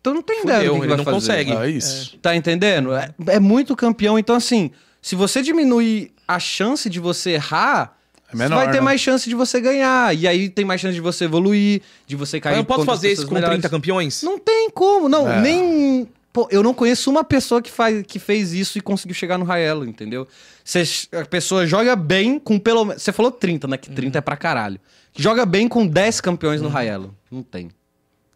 [0.00, 1.16] Então não tem ideia do Fudeu, que, que ele vai não fazer.
[1.16, 1.52] consegue.
[1.52, 2.16] É isso.
[2.22, 2.94] Tá entendendo?
[2.94, 4.18] É, é muito campeão.
[4.18, 4.70] Então, assim,
[5.00, 7.96] se você diminuir a chance de você errar,
[8.32, 8.80] É menor, vai ter né?
[8.82, 10.14] mais chance de você ganhar.
[10.14, 12.84] E aí tem mais chance de você evoluir, de você cair Mas eu não posso
[12.84, 13.54] fazer isso com melhores.
[13.54, 14.22] 30 campeões?
[14.22, 15.30] Não tem como, não.
[15.30, 15.40] É.
[15.40, 16.08] Nem.
[16.32, 19.44] Pô, eu não conheço uma pessoa que, faz, que fez isso e conseguiu chegar no
[19.46, 20.28] Raelo, entendeu?
[20.62, 20.82] Cê,
[21.12, 23.02] a pessoa joga bem com pelo menos.
[23.02, 23.78] Você falou 30, né?
[23.78, 24.78] Que 30 é pra caralho.
[25.16, 27.14] Joga bem com 10 campeões no Raelo.
[27.30, 27.70] Não tem.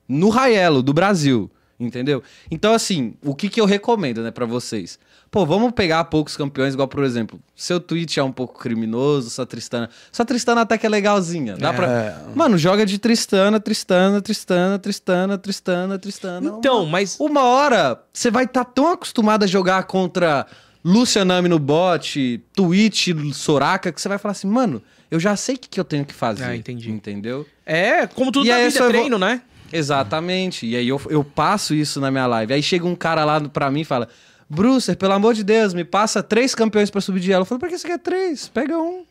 [0.08, 1.50] No Raelo, do Brasil.
[1.84, 2.22] Entendeu?
[2.50, 4.98] Então, assim, o que, que eu recomendo, né, pra vocês?
[5.30, 9.46] Pô, vamos pegar poucos campeões, igual, por exemplo, seu Twitch é um pouco criminoso, sua
[9.46, 9.88] Tristana.
[10.12, 11.56] Sua Tristana até que é legalzinha.
[11.56, 11.72] Dá É.
[11.72, 12.22] pra.
[12.34, 16.54] Mano, joga de Tristana, Tristana, Tristana, Tristana, Tristana, Tristana.
[16.58, 20.46] Então, uma, mas- Uma hora você vai estar tão acostumado a jogar contra
[20.84, 25.58] Lucianami no bot, Twitch, Soraka, que você vai falar assim, mano, eu já sei o
[25.58, 26.44] que, que eu tenho que fazer.
[26.44, 26.90] Ah, entendi.
[26.90, 27.46] Entendeu?
[27.64, 29.40] É, como tudo E na vida é treino, né?
[29.72, 30.66] Exatamente.
[30.66, 32.52] E aí eu, eu passo isso na minha live.
[32.52, 34.08] Aí chega um cara lá pra mim e fala:
[34.48, 37.42] Brucer, pelo amor de Deus, me passa três campeões pra subir de elo.
[37.42, 38.48] Eu falo, por que você quer três?
[38.48, 39.04] Pega um.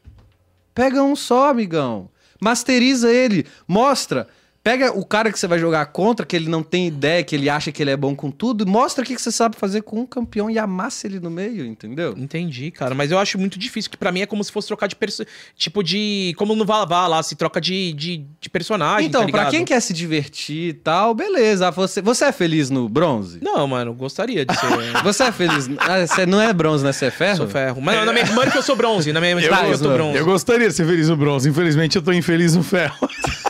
[0.73, 2.09] Pega um só, amigão.
[2.39, 3.45] Masteriza ele.
[3.67, 4.27] Mostra.
[4.63, 7.49] Pega o cara que você vai jogar contra, que ele não tem ideia, que ele
[7.49, 9.81] acha que ele é bom com tudo, e mostra o que que você sabe fazer
[9.81, 12.13] com um campeão e amassa ele no meio, entendeu?
[12.15, 12.93] Entendi, cara.
[12.93, 15.25] Mas eu acho muito difícil, que pra mim é como se fosse trocar de perso...
[15.57, 16.33] Tipo de.
[16.37, 19.07] Como no Valhalla lá, se troca de, de, de personagem.
[19.07, 19.51] então, tá pra ligado?
[19.51, 21.71] quem quer se divertir e tal, beleza.
[21.71, 23.39] Você, você é feliz no bronze?
[23.41, 24.67] Não, mano, gostaria de ser.
[25.03, 25.69] Você é feliz.
[25.79, 26.91] Ah, você não é bronze, né?
[26.93, 27.37] Você é ferro?
[27.37, 27.81] sou ferro.
[27.81, 29.11] Mas na minha Smurf eu sou bronze.
[29.11, 30.17] Na minha Smurf eu, gosto- tô bronze.
[30.17, 31.49] Eu gostaria de ser feliz no bronze.
[31.49, 32.95] Infelizmente, eu tô infeliz no ferro.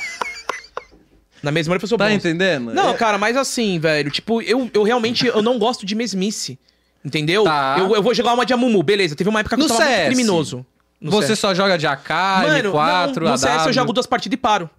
[1.43, 2.17] Na minha Smurf eu sou Tá bronze.
[2.19, 2.73] entendendo?
[2.73, 6.59] Não, É- cara, mas assim, velho, tipo, eu, eu realmente eu não gosto de mesmice.
[7.03, 7.43] Entendeu?
[7.45, 7.77] Tá.
[7.79, 9.15] Eu, eu vou jogar uma de Amumu, beleza.
[9.15, 9.95] Teve uma época que No eu tava CS.
[10.01, 10.65] muito criminoso.
[10.99, 11.39] No Você CS.
[11.39, 12.09] só joga de AK,
[12.43, 13.73] Mano, M4, não, no CS eu AW.
[13.73, 14.69] jogo duas partidas e paro.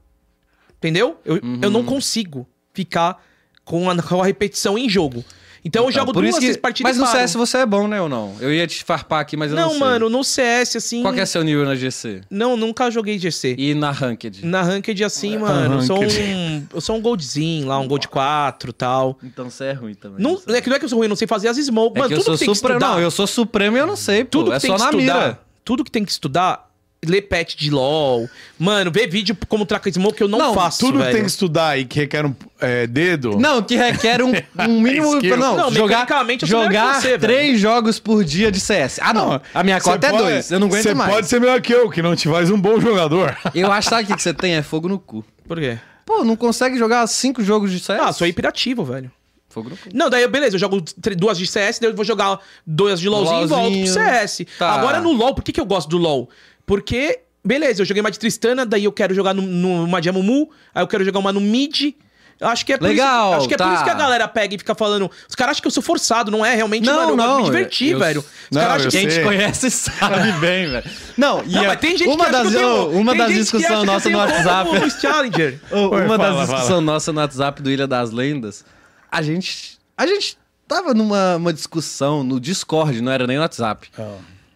[0.79, 1.19] Entendeu?
[1.25, 1.71] Eu, eu Uhum.
[1.71, 3.21] não consigo ficar
[3.65, 5.25] com a, com a repetição em jogo.
[5.65, 7.13] Então, eu Então, jogo por duas isso que- partidas Mas no.
[7.19, 8.35] CS você é bom, né, ou não?
[8.41, 9.79] Eu ia te farpar aqui, mas eu não, Não, sei.
[9.79, 11.03] mano, no CS, assim...
[11.03, 12.23] Qual que é seu nível na GC?
[12.29, 13.55] Não, nunca joguei GC.
[13.57, 14.45] E na Ranked?
[14.45, 16.67] Na Ranked, assim, mano, eu sou um...
[16.75, 19.19] Eu sou um Goldzinho lá, um Gold 4 e tal.
[19.23, 20.21] Então você é ruim também.
[20.21, 21.97] Não, é que não é que eu sou ruim, eu não sei fazer as smoke.
[21.97, 22.79] É Mano, que eu tudo sou que tem que supremo.
[22.81, 22.95] estudar...
[22.95, 24.31] Não, eu sou supremo e eu não sei, pô.
[24.31, 25.41] Tudo é que tem só que na estudar, mira.
[25.65, 26.72] tudo que tem que estudar,
[27.05, 30.79] ler patch de LoL, mano, ver vídeo como traca smoke que eu não, Não, faço,
[30.79, 31.13] Tudo que velho.
[31.15, 33.39] tem que estudar e que requer um é, dedo.
[33.41, 34.31] Não, que requer um,
[34.69, 35.21] um mínimo.
[35.37, 37.21] Não, Não, jogar, que jogar você, velho.
[37.21, 39.01] três jogos por dia de CS.
[39.03, 39.41] Ah, não.
[39.53, 40.51] a minha Você cota é pode- dois.
[40.53, 41.13] Eu não aguento Você mais.
[41.13, 43.37] pode ser melhor que eu, que não te faz um bom jogador.
[43.53, 44.55] Eu acho sabe o que que você tem?
[44.55, 45.25] É fogo no cu.
[45.47, 45.79] Por quê?
[46.07, 48.01] Pô, não consegue jogar cinco jogos de CS?
[48.01, 49.11] Ah, sou hiperativo, velho.
[49.49, 49.89] Fogo no cu.
[49.93, 50.83] Não, daí beleza, eu jogo
[51.17, 53.93] duas de CS, daí eu vou jogar duas de LoLzinho, e volto pro LoLzinho.
[53.93, 54.47] CS.
[54.59, 54.71] Tá.
[54.71, 56.31] Agora no LoL, por que, que eu gosto do LoL?
[56.73, 60.49] Porque, beleza, eu joguei uma de Tristana, daí eu quero jogar no- numa de Amumu,
[60.75, 61.93] aí eu quero jogar uma no mid.
[62.41, 63.75] Eu Acho que é por Legal, isso, acho que é por tá.
[63.75, 65.11] isso que a galera pega e fica falando.
[65.29, 66.55] Os caras acham que eu sou forçado, não é?
[66.55, 68.21] Realmente, Não, mano, eu gosto de não, me divertir, eu- velho.
[68.21, 68.99] Os Não, caras acham eu que.
[68.99, 69.19] Quem sei.
[69.19, 70.91] te conhece sabe bem, velho.
[71.19, 73.33] Não, e Não, mas tem gente uma que acha das, que eu tenho, uma das
[73.35, 74.71] discussões eu nossa no WhatsApp.
[74.87, 75.61] Os Challenger.
[75.71, 78.65] Uma fala, das discussões nossa no WhatsApp do Ilha das Lendas,
[79.11, 79.79] a gente.
[79.97, 83.89] A gente tava numa uma discussão no Discord, não era nem no WhatsApp.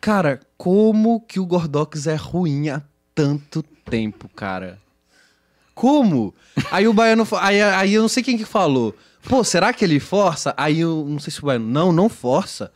[0.07, 2.81] Cara, como que o Gordox é ruim há
[3.13, 4.79] tanto tempo, cara?
[5.75, 6.33] Como?
[6.71, 7.27] Aí o Baiano.
[7.41, 8.95] Aí, aí eu não sei quem que falou.
[9.29, 10.55] Pô, será que ele força?
[10.57, 11.67] Aí eu não sei se o Baiano.
[11.67, 12.71] Não, não força.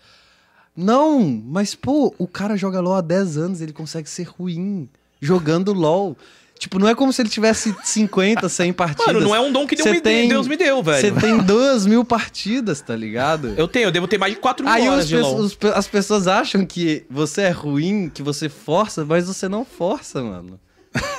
[0.75, 4.89] Não, mas pô, o cara joga LOL há 10 anos, ele consegue ser ruim
[5.21, 6.17] jogando LOL.
[6.61, 9.07] Tipo, não é como se ele tivesse 50, 100 partidas.
[9.15, 11.19] Mano, não é um dom que Deus me, deu- Deus me deu, Você velho.
[11.21, 13.55] tem duas mil partidas, tá ligado?
[13.57, 16.27] Eu tenho, eu devo ter mais de 4 mil Aí horas de os as pessoas
[16.29, 20.61] acham que você é ruim, que você força, mas você não força, mano.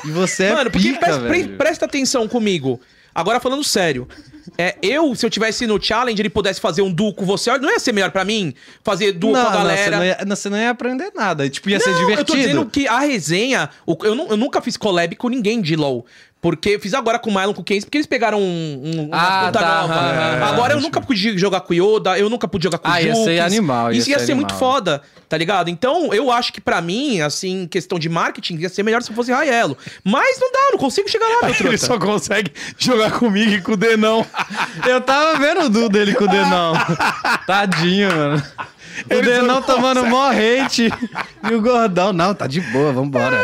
[0.05, 1.57] E você é Mano, porque pica, presta, velho.
[1.57, 2.79] presta atenção comigo.
[3.15, 4.07] Agora falando sério.
[4.57, 7.71] É, eu, se eu tivesse no challenge, ele pudesse fazer um duo com você, não
[7.71, 8.53] ia ser melhor pra mim?
[8.83, 9.83] Fazer duo não, com a não, galera.
[9.83, 11.49] você, não ia, não, você não ia aprender nada.
[11.49, 12.21] Tipo, ia ser Não, divertido.
[12.21, 13.69] Eu tô dizendo que a resenha.
[13.87, 16.05] eu, eu nunca fiz collab com ninguém de LOL.
[16.41, 19.05] Porque eu fiz agora com o Mylon com o Case, porque eles pegaram um, um,
[19.09, 20.45] uma Ah, conta tá, nova.
[20.47, 20.83] agora eu aham.
[20.83, 23.35] nunca pude jogar com o Yoda, eu nunca pude jogar com o Ah, ia ser
[23.37, 23.39] Jukes.
[23.41, 25.69] animal, ia Isso ia ser ser muito foda, tá ligado?
[25.69, 29.15] Então eu acho que pra mim, assim, questão de marketing, ia ser melhor se eu
[29.15, 29.77] fosse Raelo.
[30.03, 31.77] Mas não dá, eu não consigo chegar lá, meu Ele truta.
[31.77, 34.25] só consegue jogar comigo e com o Denão.
[34.87, 36.73] Eu tava vendo o Du dele com o Denão.
[37.45, 38.43] Tadinho, mano.
[39.09, 40.89] O Ele Denão não tomando mó hate.
[41.49, 43.43] E o Gordão, não, tá de boa, vambora.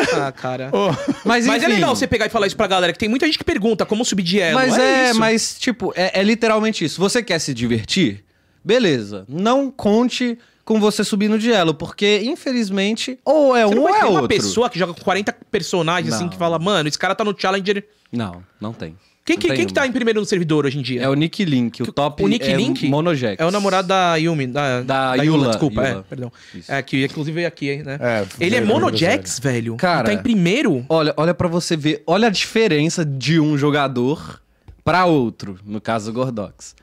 [0.14, 0.70] Ah, cara.
[0.72, 0.88] Ô,
[1.24, 3.38] Mas, Mas é legal você pegar e falar isso pra galera, que tem muita gente
[3.38, 4.54] que pergunta como subir de elo.
[4.54, 5.18] Mas é, isso.
[5.20, 7.00] mas, tipo, é, é literalmente isso.
[7.00, 8.24] Você quer se divertir?
[8.64, 9.24] Beleza.
[9.28, 13.92] Não conte com você subindo de elo, porque, infelizmente, ou é Você um ou é
[13.98, 14.28] ter uma outro.
[14.28, 16.30] pessoa que joga com 40 personagens assim Não.
[16.30, 17.86] que fala, mano, esse cara tá no Challenger.
[18.10, 18.96] Não, não tem.
[19.24, 21.00] Quem, que, quem que tá em primeiro no servidor hoje em dia?
[21.02, 23.40] É o Nick Link, o top o Nick é Link Monojax.
[23.40, 26.02] É o namorado da Yumi, da, Da Yula, Yula, desculpa, é, Yula.
[26.06, 26.32] perdão.
[26.54, 26.70] Isso.
[26.70, 27.96] É, que inclusive veio aqui, né?
[28.00, 29.76] É, Ele é veio Monojax, velho.
[29.76, 30.84] Cara- Tá em primeiro.
[30.90, 34.42] Olha, olha para você ver, olha a diferença de um jogador
[34.84, 36.76] pra outro, no caso do Gordox.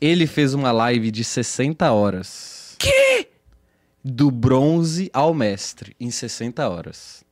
[0.00, 2.74] Ele fez uma live de 60 horas.
[2.80, 3.28] Que?
[4.04, 7.22] Do bronze ao mestre, em 60 horas.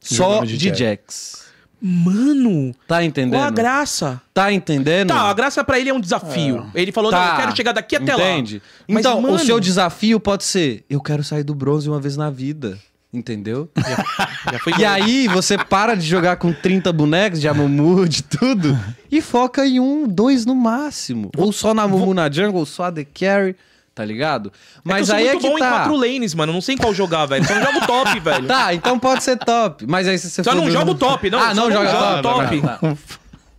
[0.00, 0.78] Só de de Jax.
[0.78, 1.47] Jax.
[1.80, 3.38] Mano, Tá entendendo?
[3.38, 4.20] qual a graça?
[4.34, 5.08] Tá entendendo?
[5.08, 6.66] Tá, a graça pra ele é um desafio.
[6.74, 8.22] Ele falou, não, Tá, eu quero chegar daqui até lá.
[8.32, 8.60] entende?
[8.88, 12.30] Então, mano, o seu desafio pode ser: eu quero sair do bronze uma vez na
[12.30, 12.78] vida.
[13.10, 13.70] Entendeu?
[14.52, 18.78] já foi E aí você para de jogar com 30 bonecos de Amumu, de tudo,
[19.10, 21.30] e foca em um, dois no máximo.
[21.34, 23.56] Ou só na Amumu na jungle, ou só a The Carry,
[23.98, 24.52] tá ligado?
[24.84, 25.70] Mas Mas aí eu é sou muito que bom em tá.
[25.70, 26.52] quatro lanes, mano.
[26.52, 27.44] Não sei em qual jogar, velho.
[27.44, 28.46] Só não jogo top, velho.
[28.46, 29.84] Tá, então pode ser top.
[29.88, 31.40] Mas aí se você Só for não do- jogo top, não.
[31.40, 32.22] Ah, não joga jogo top.
[32.22, 32.60] top.
[32.60, 32.96] Tá, tá.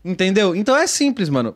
[0.04, 0.56] Entendeu?
[0.56, 1.54] Então é simples, mano.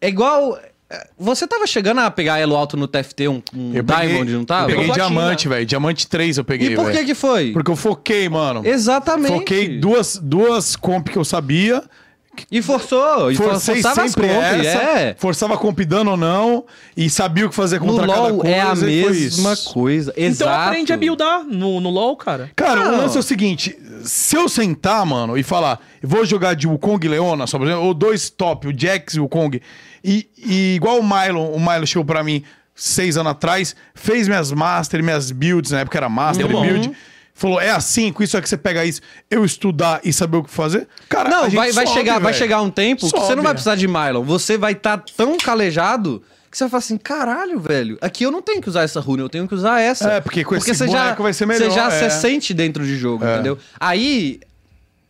[0.00, 0.58] É igual.
[0.90, 4.32] é, Você tava chegando a pegar elo alto no TFT, um, um Eu peguei- Diamond,
[4.34, 4.64] não tava?
[4.70, 5.08] Eu peguei platina.
[5.08, 5.66] diamante, velho.
[5.66, 7.52] Diamante 3 eu peguei, E por que que foi?
[7.52, 8.60] Porque eu foquei, mano.
[8.66, 9.32] Exatamente.
[9.32, 11.82] Foquei duas, duas comp que eu sabia.
[12.50, 13.30] E forçou.
[13.30, 14.78] E for- Forcei forçava as sempre comp, essa.
[14.78, 15.16] é.
[15.18, 16.64] Forçava comp dando ou não.
[16.96, 18.54] E sabia o que fazer No contra cada LoL coisa.
[18.54, 20.10] é a mesma coisa.
[20.16, 20.68] Então Exato.
[20.68, 22.50] aprende a buildar no, no LoL, cara.
[22.56, 22.94] Cara, Não.
[22.94, 26.66] o lance é o seguinte: se eu sentar, mano, e falar, eu vou jogar de
[26.66, 29.60] Wukong e Leona, só por exemplo, ou dois top, o Jax e o Wukong,
[30.04, 32.42] e, e igual o Milo, o Milo chegou pra mim
[32.74, 36.62] seis anos atrás, fez minhas master, minhas builds, na época era master Deu bom.
[36.62, 36.92] build.
[37.38, 40.42] Falou, é assim, com isso é que você pega isso, eu estudar e saber o
[40.44, 40.88] que fazer.
[41.06, 42.34] Cara, a Não, gente vai, vai, sobe, chegar, vai velho.
[42.34, 44.22] chegar um tempo que você Sobe, não vai precisar de Mylon.
[44.22, 48.40] Você vai estar tão calejado que você vai falar assim: caralho, velho, aqui eu não
[48.40, 50.12] tenho que usar essa rune, eu tenho que usar essa.
[50.12, 52.08] É, porque com esse você já, boneco vai ser melhor, Você já é.
[52.08, 53.34] se sente dentro de jogo, É.
[53.34, 53.58] entendeu?
[53.78, 54.40] Aí,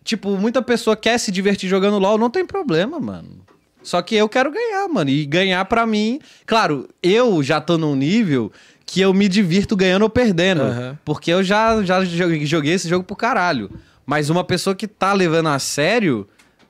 [0.02, 3.46] tipo, muita pessoa quer se divertir jogando LOL, não tem problema, mano.
[3.84, 5.10] Só que eu quero ganhar, mano.
[5.10, 6.18] E ganhar pra mim.
[6.44, 8.50] Claro, eu já tô num nível
[8.86, 10.62] que eu me divirto ganhando ou perdendo.
[10.62, 10.98] Aham.
[11.04, 13.68] Porque eu já, já joguei esse jogo pro caralho.
[14.06, 16.26] Mas uma pessoa que tá levando a sério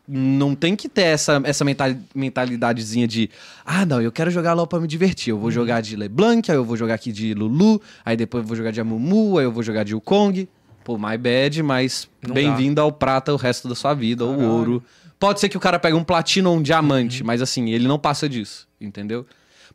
[0.09, 3.29] não tem que ter essa, essa mental- mentalidadezinha de
[3.65, 5.33] ah, não, eu quero jogar LOL pra me divertir.
[5.33, 5.39] Uhum.
[5.39, 8.49] Eu vou jogar de LeBlanc, aí eu vou jogar aqui de Lulu, aí depois eu
[8.49, 10.49] vou jogar de Amumu, aí eu vou jogar de Wukong.
[10.85, 14.83] Pô, my bad, mas bem-vindo ao prata o resto da sua vida, ou ouro.
[15.19, 17.27] Pode ser que o cara pegue um platino ou um diamante, Uhum.
[17.27, 19.27] mas assim, ele não passa disso, entendeu?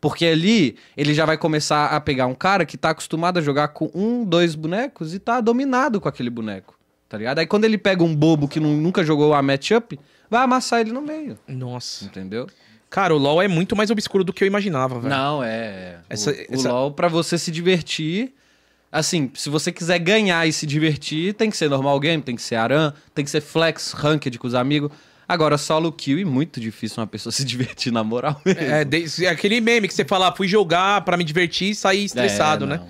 [0.01, 3.67] Porque ali ele já vai começar a pegar um cara que tá acostumado a jogar
[3.67, 6.75] com um, dois bonecos e tá dominado com aquele boneco,
[7.07, 7.37] tá ligado?
[7.37, 10.91] Aí quando ele pega um bobo que nu- nunca jogou a matchup, vai amassar ele
[10.91, 12.03] no meio, Nossa.
[12.05, 12.47] entendeu?
[12.89, 15.07] Cara, o LoL é muito mais obscuro do que eu imaginava, velho.
[15.13, 15.99] Não, é.
[16.09, 18.33] Essa- o, o essa- LoL, pra você se divertir.
[18.91, 22.41] Assim, se você quiser ganhar e se divertir, tem que ser normal game, tem que
[22.41, 24.91] ser aran, tem que ser flex, ranked com os amigos.
[25.31, 28.61] Agora, solo kill e muito difícil uma pessoa se divertir na moral mesmo.
[28.61, 32.03] É, de- é aquele meme que você fala, fui jogar pra me divertir e sair
[32.05, 32.81] estressado, É, né?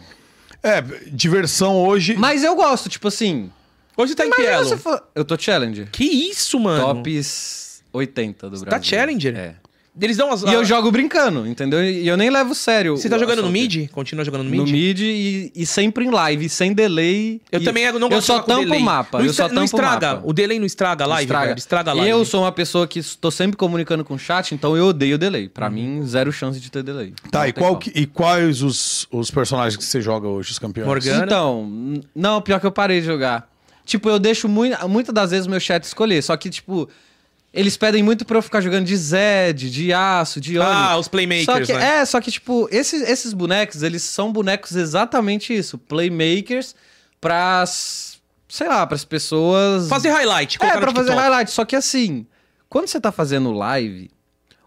[0.63, 0.81] É,
[1.11, 2.15] diversão hoje.
[2.15, 3.51] Mas eu gosto, tipo assim.
[3.97, 4.77] Hoje tá em que elo?
[4.77, 5.87] for- Eu tô challenger.
[5.91, 6.95] Que isso, mano?
[6.95, 8.67] Tops 80 do Brasil.
[8.69, 9.35] tá challenger?
[9.37, 9.55] É.
[10.01, 10.41] Eles dão as...
[10.41, 11.83] E eu jogo brincando, entendeu?
[11.83, 12.97] E eu nem levo sério.
[12.97, 13.87] Você tá jogando no mid?
[13.91, 14.59] Continua jogando no mid?
[14.59, 17.39] No mid e, e sempre em live, sem delay.
[17.51, 18.79] Eu E também não gosto Eu de só jogar com tampo delay.
[18.79, 19.19] o mapa.
[19.19, 20.13] Não, eu só tampo não o estraga.
[20.15, 20.21] mapa.
[20.27, 21.45] O delay não estraga a live, Estraga.
[21.47, 21.57] velho.
[21.59, 22.09] Estraga a live.
[22.09, 25.47] Eu sou uma pessoa que estou sempre comunicando com o chat, então eu odeio delay.
[25.47, 27.13] Pra mim, zero chance de ter delay.
[27.29, 30.87] Tá, e, qual que- e quais os, os personagens que você joga hoje, os campeões?
[30.87, 31.25] Morgana.
[31.25, 33.47] Então, não, pior que eu parei de jogar.
[33.85, 36.87] Tipo, eu deixo muito, muitas das vezes o meu chat escolher, só que, tipo,
[37.53, 40.69] eles pedem muito pra eu ficar jogando de Zed, de Aço, de Oni.
[40.69, 41.99] Ah, os playmakers, Só que, né?
[41.99, 45.77] É, só que, tipo, esses, esses bonecos, eles são bonecos exatamente isso.
[45.77, 46.75] Playmakers
[47.19, 49.89] pras, sei lá, pras pessoas...
[49.89, 51.51] Fazer highlight, É, pra fazer highlight.
[51.51, 52.25] Só que assim,
[52.69, 54.09] quando você tá fazendo live,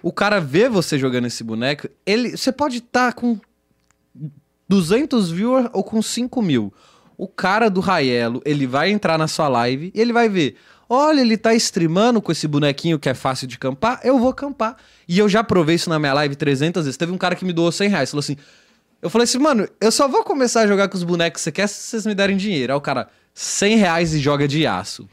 [0.02, 3.40] o cara vê você jogando esse boneco, ele, você pode estar com
[4.68, 6.72] 200 viewers ou com 5 mil.
[7.16, 10.56] O cara do Raelo, ele vai entrar na sua live e ele vai ver.
[10.88, 14.76] Olha, ele tá streamando com esse bonequinho que é fácil de campar, eu vou campar.
[15.08, 16.96] E eu já provei isso na minha live 300 vezes.
[16.96, 18.36] Teve um cara que me doou 100 reais, falou assim...
[19.02, 21.52] Eu falei assim, mano, eu só vou começar a jogar com os bonecos que você
[21.52, 22.72] quer se vocês me derem dinheiro.
[22.72, 25.06] Aí o cara, 100 reais e joga de aço.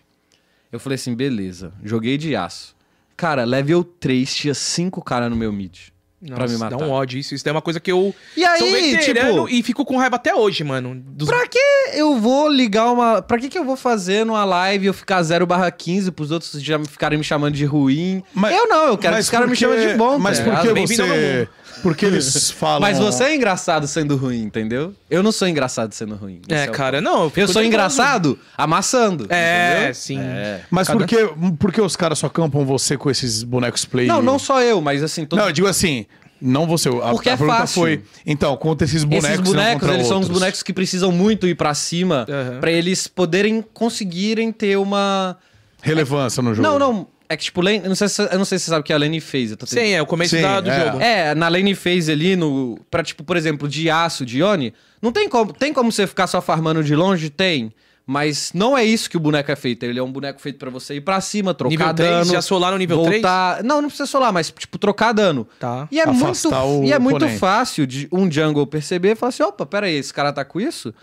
[0.72, 2.74] Eu falei assim, beleza, joguei de aço.
[3.18, 5.90] Cara, level 3 tinha 5 caras no meu mid.
[6.26, 6.78] Pra me Nossa, matar.
[6.78, 7.34] Dá um ódio isso.
[7.34, 10.16] Isso é uma coisa que eu E aí, sou veterano tipo- e fico com raiva
[10.18, 11.02] até hoje, mano.
[11.06, 11.28] Dos...
[11.28, 11.60] Pra que
[11.94, 13.22] eu vou ligar uma.
[13.22, 16.52] Pra que, que eu vou fazer numa live eu ficar 0 barra 15 pros outros
[16.62, 18.24] já ficarem me chamando de ruim?
[18.34, 20.18] Mas- eu não, eu quero que os caras me chamem de bom.
[20.20, 21.48] Mas tá por que você...
[21.82, 22.80] Porque eles falam...
[22.82, 24.94] Mas você é engraçado sendo ruim, entendeu?
[25.10, 26.42] Eu não sou engraçado sendo ruim.
[26.48, 27.24] É, o cara, não.
[27.24, 29.26] Eu fico sou engraçado amassando.
[29.30, 29.94] É, entendeu?
[29.96, 30.20] sim.
[30.20, 30.62] É.
[30.70, 31.28] Mas Cada- por, que,
[31.58, 34.08] por que os caras só campam você com esses bonecos play?
[34.08, 36.06] Não, não só eu, mas assim, todo Não, eu digo assim,
[36.42, 36.90] não você.
[36.90, 37.82] A, Porque a é pergunta fácil.
[37.82, 40.40] foi, então, contra esses bonecos Esses bonecos, eles são os outros.
[40.40, 42.60] bonecos que precisam muito ir pra cima Aham.
[42.60, 45.38] pra eles poderem conseguirem ter uma.
[45.84, 46.68] Relevância no jogo.
[46.68, 47.08] Não, não.
[47.32, 48.84] É que, tipo, lane, eu não sei se, eu não sei se você sabe o
[48.84, 49.56] que é a lane phase.
[49.66, 50.86] Sim, é o começo Sim, da- do é.
[50.86, 51.02] jogo.
[51.02, 55.12] É, na lane phase ali, no, pra, tipo, por exemplo, de aço, de Oni, não
[55.14, 57.30] tem como, tem como você ficar só farmando de longe?
[57.30, 57.72] Tem.
[58.06, 59.84] Mas não é isso que o boneco é feito.
[59.84, 62.26] Ele é um boneco feito pra você ir pra cima, trocar Nível dano.
[62.32, 63.64] já solar no nível voltar...
[63.64, 65.48] Não, não precisa solar, mas tipo, trocar dano.
[65.60, 65.88] Tá.
[65.90, 69.44] E é muito, Afastar e é muito fácil de um jungle perceber e falar assim:
[69.44, 70.94] opa, pera aí, esse cara tá com isso?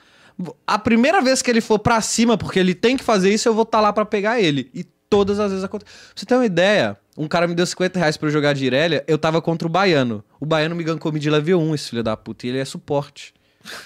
[0.66, 3.54] A primeira vez que ele for pra cima, porque ele tem que fazer isso, eu
[3.54, 4.68] vou estar lá pra pegar ele.
[4.74, 5.90] E todas as vezes acontece.
[5.90, 8.64] Pra você ter uma ideia, um cara me deu 50 reais pra eu jogar de
[8.64, 10.24] Irelia, eu tava contra o Baiano.
[10.40, 13.34] O Baiano me gankou de level 1, esse filho da puta, e ele é suporte.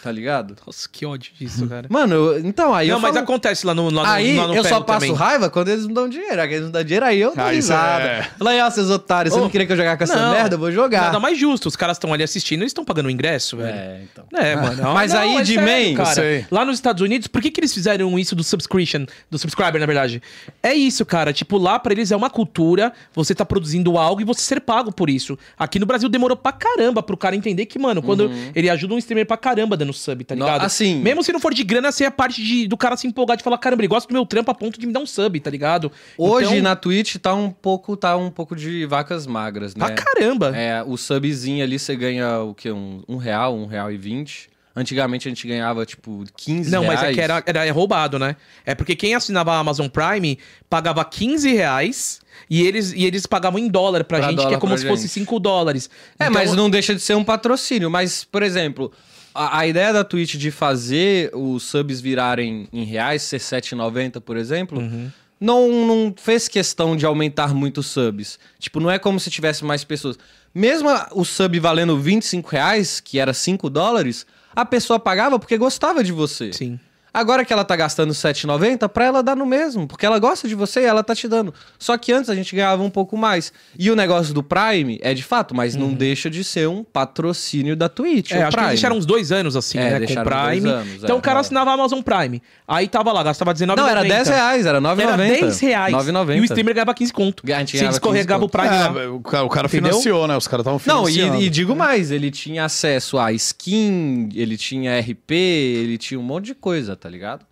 [0.02, 0.54] Tá ligado?
[0.64, 1.86] Nossa, que ódio disso, cara.
[1.90, 4.46] Mano, eu- então aí não, eu mas falo- acontece lá no, lá no, Aí lá
[4.46, 5.14] no eu só passo também.
[5.14, 6.40] raiva quando eles não dão dinheiro.
[6.40, 8.04] Aí eles não dão dinheiro, aí eu dou Ah, risada.
[8.04, 10.30] é- Fala aí, ó, seus otários, você não queria que eu jogasse com essa não,
[10.32, 10.54] merda?
[10.54, 11.02] Eu vou jogar.
[11.04, 11.66] Nada mais justo.
[11.68, 13.74] Os caras estão ali assistindo, eles estão pagando o ingresso, velho.
[13.76, 14.24] É, então.
[14.38, 14.82] É, mano.
[14.94, 16.46] Mas Não, aí, é de main, cara.
[16.50, 19.86] Lá nos Estados Unidos, por que, que eles fizeram isso do subscription, do subscriber, na
[19.86, 20.22] verdade?
[20.62, 21.32] É isso, cara.
[21.32, 24.92] Tipo, lá pra eles é uma cultura, você tá produzindo algo e você ser pago
[24.92, 25.36] por isso.
[25.58, 28.98] Aqui no Brasil demorou pra caramba pro cara entender que, mano, quando ele ajuda um
[28.98, 30.62] streamer pra caramba dando sub, tá No- ligado?
[30.64, 33.06] assim- Mesmo se não for de grana, assim, é a parte de, do cara se
[33.06, 35.06] empolgar de falar, caramba, ele gosta do meu trampo a ponto de me dar um
[35.06, 35.90] sub, tá ligado?
[36.18, 39.86] Hoje Então, na Twitch tá um pouco, tá um pouco de vacas magras, né?
[39.86, 40.52] Pra caramba.
[40.56, 42.70] É, o subzinho ali você ganha o quê?
[42.72, 44.50] Um, um real, um real e vinte.
[44.74, 47.00] Antigamente a gente ganhava, tipo, 15 Não, reais.
[47.00, 48.36] mas é que era, era roubado, né?
[48.64, 50.38] É porque quem assinava a Amazon Prime
[50.70, 54.56] pagava 15 reais e eles, e eles pagavam em dólar pra, Pra gente, que dólar
[54.56, 55.12] é como se fosse gente.
[55.12, 55.90] 5 dólares.
[56.18, 57.90] É, Então, mas não deixa de ser um patrocínio.
[57.90, 58.90] Mas, por exemplo,
[59.34, 64.36] a, a ideia da Twitch de fazer os subs virarem em reais, ser 7,90, por
[64.36, 65.10] exemplo, Uhum.
[65.40, 68.38] não, não fez questão de aumentar muito os subs.
[68.58, 70.18] Tipo, não é como se tivesse mais pessoas.
[70.54, 76.04] Mesmo o sub valendo 25 reais, que era 5 dólares, a pessoa pagava porque gostava
[76.04, 76.52] de você.
[76.52, 76.78] Sim.
[77.14, 80.54] Agora que ela tá gastando 7,90, pra ela dá no mesmo, porque ela gosta de
[80.54, 81.52] você e ela tá te dando.
[81.78, 83.52] Só que antes a gente ganhava um pouco mais.
[83.78, 87.76] E o negócio do Prime é de fato, mas não deixa de ser um patrocínio
[87.76, 88.30] da Twitch.
[88.32, 88.38] Uhum.
[88.38, 88.68] É, o acho que Prime.
[88.68, 89.90] eles deixaram uns dois anos assim, É, né?
[89.90, 90.60] Com o deixaram Prime.
[90.60, 91.40] dois anos, então é, o cara é.
[91.40, 92.42] assinava a Amazon Prime.
[92.66, 95.00] Aí tava lá, gastava 19 Não, era 10 reais, era 9,90.
[95.02, 95.94] Era 10 reais.
[95.94, 96.36] 9,90.
[96.36, 97.42] E o streamer ganhava 15 conto.
[97.52, 98.48] A gente Se ganhava 15 escorregava o.
[98.48, 99.02] Prime lá.
[99.02, 100.36] É, o cara, o cara financiou, né?
[100.36, 101.42] Os caras estavam Não, financiando.
[101.42, 106.22] e, e digo mais, ele tinha acesso a skin, ele tinha RP, ele tinha um
[106.22, 107.44] monte de coisa, tá ligado?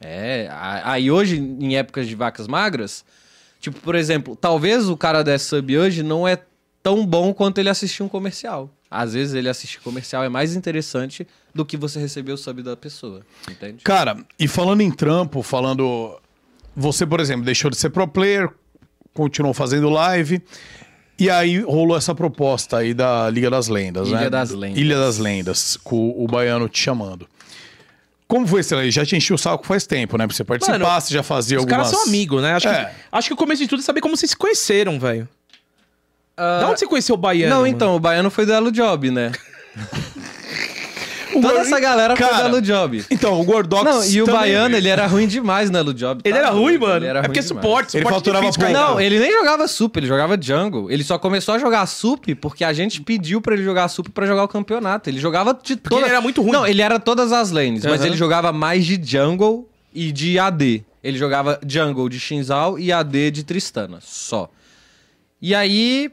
[0.00, 0.48] É,
[0.84, 3.04] aí hoje, em épocas de vacas magras,
[3.58, 6.38] tipo, por exemplo, talvez o cara desse sub hoje não é
[6.80, 8.70] tão bom quanto ele assistir um comercial.
[8.88, 12.76] Às vezes ele assistir comercial é mais interessante do que você receber o sub da
[12.76, 13.82] pessoa, entende?
[13.82, 16.20] Cara, e falando em trampo, falando.
[16.76, 18.48] Você, por exemplo, deixou de ser pro player,
[19.12, 20.40] continuou fazendo live.
[21.18, 24.30] E aí rolou essa proposta aí da Liga das Lendas, Ilha né?
[24.30, 24.78] das Lendas.
[24.78, 27.26] Ilha das Lendas, com o baiano te chamando.
[28.28, 28.90] Como foi esse aí?
[28.90, 30.26] Já te enchi o saco faz tempo, né?
[30.26, 31.88] Pra você participar, Mano, você já fazia Os algumas...
[31.90, 32.54] caras são amigos, né?
[32.54, 32.84] Acho, É.
[32.86, 35.28] que, acho que o começo de tudo é saber como vocês se conheceram, velho.
[36.36, 37.50] Da onde você conheceu o Baiano?
[37.50, 37.66] não, mano?
[37.74, 39.32] então, o baiano foi do Elo Job, né?
[41.40, 43.04] Toda essa galera foi Cara, Elo Job.
[43.10, 46.20] Então, o Gordox Não, e o baiano, ele era ruim demais no Elo Job.
[46.24, 46.96] Ele tá era ruim, mano.
[46.96, 47.64] Ele era é ruim porque é demais.
[47.64, 48.92] suporte, Ele suporte faturava difícil, pouco.
[48.92, 50.90] Não, ele nem jogava sup, ele jogava jungle.
[50.90, 54.26] Ele só começou a jogar sup porque a gente pediu pra ele jogar sup pra
[54.26, 55.08] jogar o campeonato.
[55.08, 56.00] Ele jogava de todas...
[56.04, 56.52] ele era muito ruim.
[56.52, 58.06] Não, ele era todas as lanes, mas Aham.
[58.06, 60.84] ele jogava mais de jungle e de AD.
[61.02, 64.50] Ele jogava jungle de Shinzal e AD de Tristana, só.
[65.40, 66.10] E aí,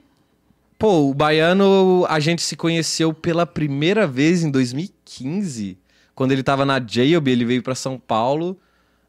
[0.78, 4.93] pô, o Baiano, a gente se conheceu pela primeira vez em 2015,
[6.16, 8.58] quando ele tava na Jailb, ele veio pra São Paulo.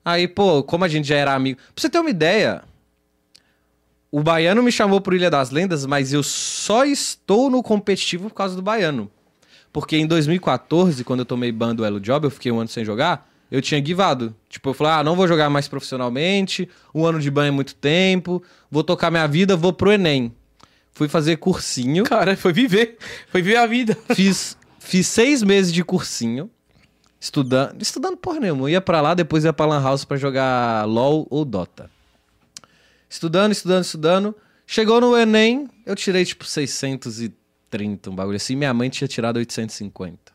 [0.04, 1.58] Aí, pô, como a gente já era amigo.
[1.58, 2.62] Pra você ter uma ideia,
[4.10, 8.34] o Baiano me chamou pro Ilha das Lendas, mas eu só estou no competitivo por
[8.34, 9.10] causa do Baiano.
[9.72, 12.84] Porque em 2014, quando eu tomei ban do Elo Job, eu fiquei um ano sem
[12.84, 14.34] jogar, eu tinha guivado.
[14.48, 17.74] Tipo, eu falei, ah, não vou jogar mais profissionalmente, um ano de ban é muito
[17.74, 18.40] tempo,
[18.70, 20.32] vou tocar minha vida, vou pro Enem.
[20.92, 22.96] Fui fazer cursinho, Cara, foi viver.
[23.32, 23.98] Foi viver a vida.
[24.14, 26.50] fiz, fiz seis meses de cursinho,
[27.20, 28.62] estudando, estudando porra nenhuma.
[28.64, 31.90] Eu ia pra lá, depois ia pra Lan House pra jogar LOL ou Dota.
[33.08, 34.36] Estudando, estudando, estudando.
[34.66, 38.56] Chegou no Enem, eu tirei tipo 630, um bagulho assim.
[38.56, 40.32] Minha mãe tinha tirado 850.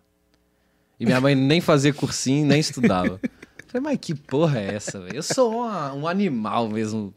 [0.99, 3.19] E minha mãe nem fazia cursinho, nem estudava.
[3.67, 5.15] Falei, mas que porra é essa, velho?
[5.15, 7.13] Eu sou uma- um animal mesmo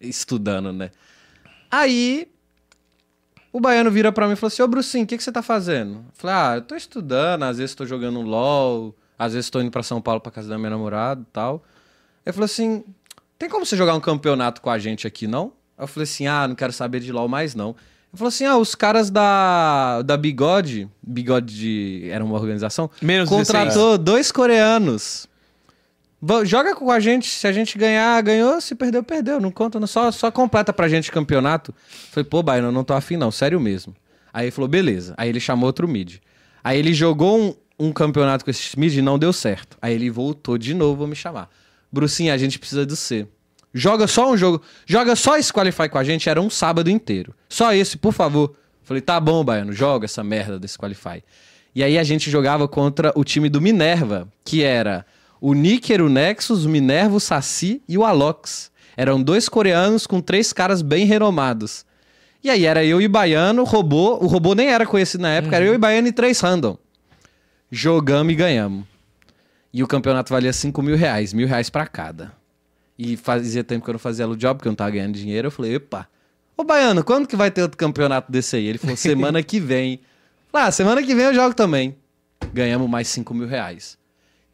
[0.00, 0.90] estudando, né?
[1.70, 2.28] Aí,
[3.56, 5.40] o baiano vira pra mim e falou assim: Ô Brucinho, o que, que você tá
[5.40, 5.94] fazendo?
[5.94, 9.70] Eu falei: Ah, eu tô estudando, às vezes tô jogando LOL, às vezes tô indo
[9.70, 11.64] pra São Paulo pra casa da minha namorada e tal.
[12.24, 12.84] Ele falou assim:
[13.38, 15.52] Tem como você jogar um campeonato com a gente aqui, não?
[15.78, 17.70] Eu falei assim: Ah, não quero saber de LOL mais não.
[17.70, 23.26] Ele falou assim: Ah, os caras da, da Bigode, Bigode de, era uma organização, Menos
[23.26, 25.26] contratou dois coreanos.
[26.44, 29.40] Joga com a gente, se a gente ganhar, ganhou, se perdeu, perdeu.
[29.40, 31.74] Não conta, não, só, só completa pra gente o campeonato.
[32.10, 33.94] Falei, pô, Baiano, eu não tô afim não, sério mesmo.
[34.32, 35.14] Aí ele falou, beleza.
[35.16, 36.16] Aí ele chamou outro mid.
[36.64, 39.76] Aí ele jogou um, um campeonato com esse time e não deu certo.
[39.80, 41.50] Aí ele voltou de novo a me chamar.
[41.92, 43.26] Brucinha, a gente precisa do C.
[43.72, 44.62] Joga só um jogo.
[44.86, 46.28] Joga só esse Qualify com a gente.
[46.28, 47.34] Era um sábado inteiro.
[47.48, 48.56] Só esse, por favor.
[48.82, 51.22] Falei, tá bom, Baiano, joga essa merda desse Qualify.
[51.74, 55.04] E aí a gente jogava contra o time do Minerva, que era
[55.40, 58.70] o Nicker, o Nexus, o Minerva, o Saci e o Alox.
[58.96, 61.84] Eram dois coreanos com três caras bem renomados.
[62.42, 64.14] E aí era eu e Baiano, o robô.
[64.14, 66.78] O robô nem era conhecido na época, era eu e Baiano e três random.
[67.70, 68.84] Jogamos e ganhamos.
[69.72, 72.32] E o campeonato valia 5 mil reais, mil reais pra cada.
[72.98, 75.48] E fazia tempo que eu não fazia Lu Job, porque eu não tava ganhando dinheiro.
[75.48, 76.08] Eu falei, epa,
[76.56, 78.66] ô Baiano, quando que vai ter outro campeonato desse aí?
[78.66, 80.00] Ele falou, semana que vem.
[80.50, 81.96] Falei, ah, semana que vem eu jogo também.
[82.54, 83.98] Ganhamos mais 5 mil reais.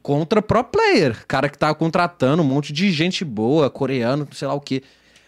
[0.02, 4.54] Contra pro player, cara que tava contratando um monte de gente boa, coreano, sei lá
[4.54, 4.82] o quê.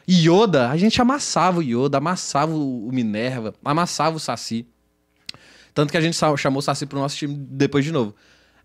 [0.09, 4.67] Yoda, a gente amassava o Yoda, amassava o Minerva, amassava o Saci.
[5.73, 8.15] Tanto que a gente chamou o Saci pro nosso time depois de novo.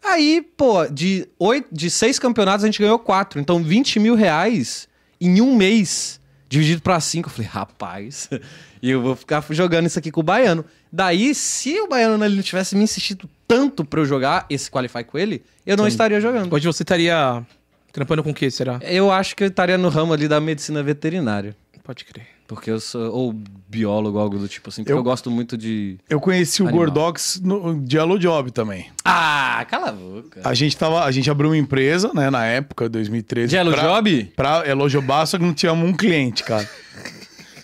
[0.03, 3.39] Aí, pô, de, oito, de seis campeonatos a gente ganhou quatro.
[3.39, 4.87] Então, 20 mil reais
[5.19, 7.27] em um mês, dividido pra cinco.
[7.29, 8.29] Eu falei, rapaz,
[8.81, 10.65] eu vou ficar jogando isso aqui com o Baiano.
[10.91, 15.03] Daí, se o Baiano ele não tivesse me insistido tanto pra eu jogar esse Qualify
[15.03, 16.53] com ele, eu não estaria jogando.
[16.53, 17.43] Hoje você estaria
[17.91, 18.79] trampando com o que, será?
[18.83, 21.55] Eu acho que eu estaria no ramo ali da medicina veterinária.
[21.83, 22.27] Pode crer.
[22.47, 23.11] Porque eu sou.
[23.11, 23.33] Ou
[23.67, 24.83] biólogo, algo do tipo assim.
[24.83, 25.97] Porque eu, Eu- gosto muito de.
[26.07, 26.85] Eu conheci o Animal.
[26.85, 28.91] Gordox no, de Hello Job também.
[29.03, 30.41] Ah, cala a boca.
[30.43, 33.49] A gente, tava, a gente abriu uma empresa, né, na época, 2013.
[33.49, 34.31] De Hello pra, Job?
[34.35, 36.67] Pra Hello Jobá, só que não tínhamos um cliente, cara.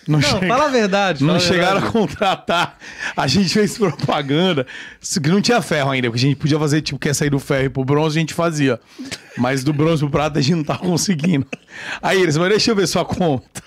[0.08, 1.24] Não, Não, chega- fala a verdade.
[1.24, 1.92] não a chegaram a verdade.
[1.92, 2.78] contratar.
[3.16, 4.66] A gente fez propaganda.
[5.00, 7.38] Isso que não tinha ferro ainda, porque a gente podia fazer, tipo, quer sair do
[7.40, 8.78] ferro e pro bronze, a gente fazia.
[9.36, 11.46] Mas do bronze pro prata a gente não tava conseguindo.
[12.00, 13.62] Aí eles, mas deixa eu ver sua conta.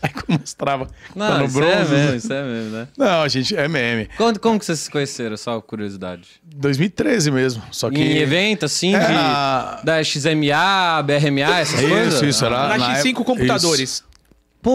[0.00, 0.86] Aí eu mostrava.
[0.86, 2.88] tá Não, no isso é mesmo, isso é mesmo, né?
[2.96, 4.08] Não, gente, é meme.
[4.16, 5.36] Como, como que vocês se conheceram?
[5.36, 6.28] Só curiosidade.
[6.54, 7.60] 2013 mesmo.
[7.72, 7.98] Só que.
[8.00, 12.22] Em evento, assim, É, de, na- da XMA, BRMA, essas Isso, coisas?
[12.22, 14.04] isso, era- Na na X5 época- computadores.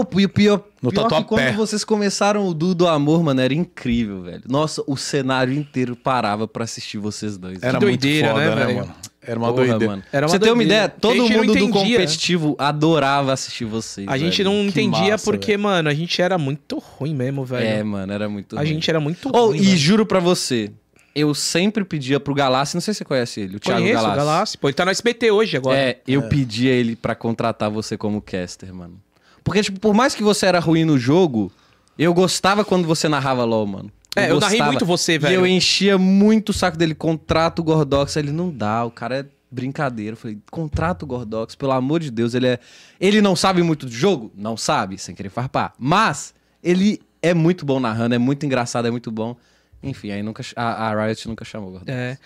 [0.04, 3.40] Pô, e o pior, No pior que quando vocês começaram o Du do Amor, mano,
[3.42, 4.42] era incrível, velho.
[4.48, 7.62] Nossa, o cenário inteiro parava pra assistir vocês dois.
[7.62, 8.78] Era Que muito doideira, foda, né, né, velho?
[8.80, 8.96] mano?
[9.26, 9.86] Era uma Porra, doideira.
[9.92, 10.04] mano.
[10.12, 10.84] Era uma você ter uma doideira.
[10.86, 11.98] ideia, todo A mundo do entendia.
[11.98, 14.08] competitivo adorava assistir vocês.
[14.10, 14.50] A gente velho.
[14.56, 17.66] não entendia massa, porque, mano, a gente era muito ruim mesmo, velho.
[17.66, 18.68] É, mano, era muito a ruim.
[18.68, 19.58] gente era muito Oh, ruim.
[19.60, 19.78] e velho.
[19.78, 20.72] juro pra você,
[21.16, 24.14] eu sempre pedia pro Galassi, não sei se você conhece ele, o Thiago Conheço Galassi.
[24.14, 24.58] o Galassi.
[24.58, 25.78] Pô, ele tá no SBT hoje agora.
[25.78, 29.00] É, eu pedia ele pra contratar você como caster, mano.
[29.44, 31.52] Porque, tipo, por mais que você era ruim no jogo,
[31.98, 33.92] eu gostava quando você narrava LOL, mano.
[34.16, 35.32] É, eu narrei muito você, velho.
[35.32, 38.16] E eu enchia muito o saco dele, contrata o Gordox.
[38.16, 40.14] Ele não dá, o cara é brincadeira.
[40.14, 42.34] Eu falei, contrata o Gordox, pelo amor de Deus.
[42.34, 42.60] Ele é.
[43.00, 44.32] Ele não sabe muito do jogo?
[44.36, 45.74] Não sabe, sem querer farpar.
[45.78, 49.36] Mas ele é muito bom narrando, é muito engraçado, é muito bom.
[49.84, 51.92] Enfim, aí nunca, a, a Riot nunca chamou Gordox.
[51.94, 52.18] É.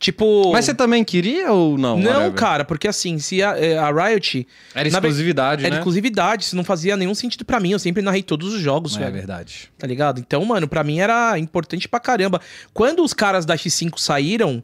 [0.00, 0.50] Tipo.
[0.52, 1.96] Mas você também queria ou não?
[1.96, 2.32] Não, whatever?
[2.32, 4.46] cara, porque assim, se a, é, a Riot.
[4.74, 5.78] Era na exclusividade, Era né?
[5.80, 7.70] exclusividade, isso não fazia nenhum sentido pra mim.
[7.70, 9.12] Eu sempre narrei todos os jogos, É velho.
[9.12, 9.70] verdade.
[9.78, 10.18] Tá ligado?
[10.18, 12.40] Então, mano, pra mim era importante pra caramba.
[12.72, 14.62] Quando os caras da X5 saíram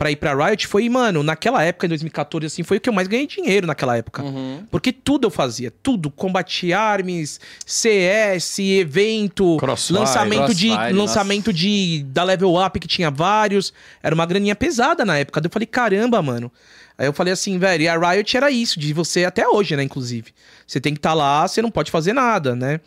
[0.00, 2.92] pra ir pra Riot, foi, mano, naquela época, em 2014, assim, foi o que eu
[2.92, 4.22] mais ganhei dinheiro naquela época.
[4.22, 4.64] Uhum.
[4.70, 6.10] Porque tudo eu fazia, tudo.
[6.10, 9.98] Combate Arms, CS, evento, Crossfire.
[9.98, 10.68] lançamento de.
[10.68, 12.02] Crossfire, lançamento de.
[12.08, 13.74] Da Level Up, que tinha vários.
[14.02, 15.38] Era uma graninha pesada na época.
[15.38, 16.50] Daí eu falei, caramba, mano.
[16.96, 19.82] Aí eu falei assim, velho, e a Riot era isso, de você até hoje, né,
[19.82, 20.32] inclusive.
[20.66, 22.80] Você tem que estar lá, você não pode fazer nada, né?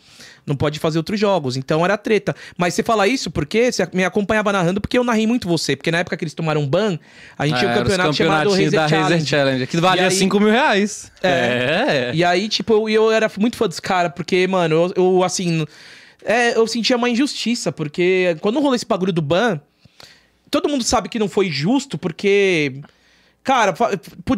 [0.45, 1.55] Não pode fazer outros jogos.
[1.55, 2.35] Então era treta.
[2.57, 5.75] Mas você fala isso porque você me acompanhava narrando porque eu narrei muito você.
[5.75, 6.99] Porque na época que eles tomaram ban,
[7.37, 9.13] a gente tinha um É, campeonato chamado Razer da Challenge.
[9.13, 9.67] Razer Challenge.
[9.67, 11.11] Que valia E aí- 5 mil reais.
[11.21, 12.11] É.
[12.13, 15.65] E aí, tipo, eu, eu era muito fã dos caras, porque, mano, eu, eu, assim.
[16.25, 19.59] É, eu sentia uma injustiça, porque quando rolou esse bagulho do ban,
[20.49, 22.73] todo mundo sabe que não foi justo, porque.
[23.43, 23.73] Cara,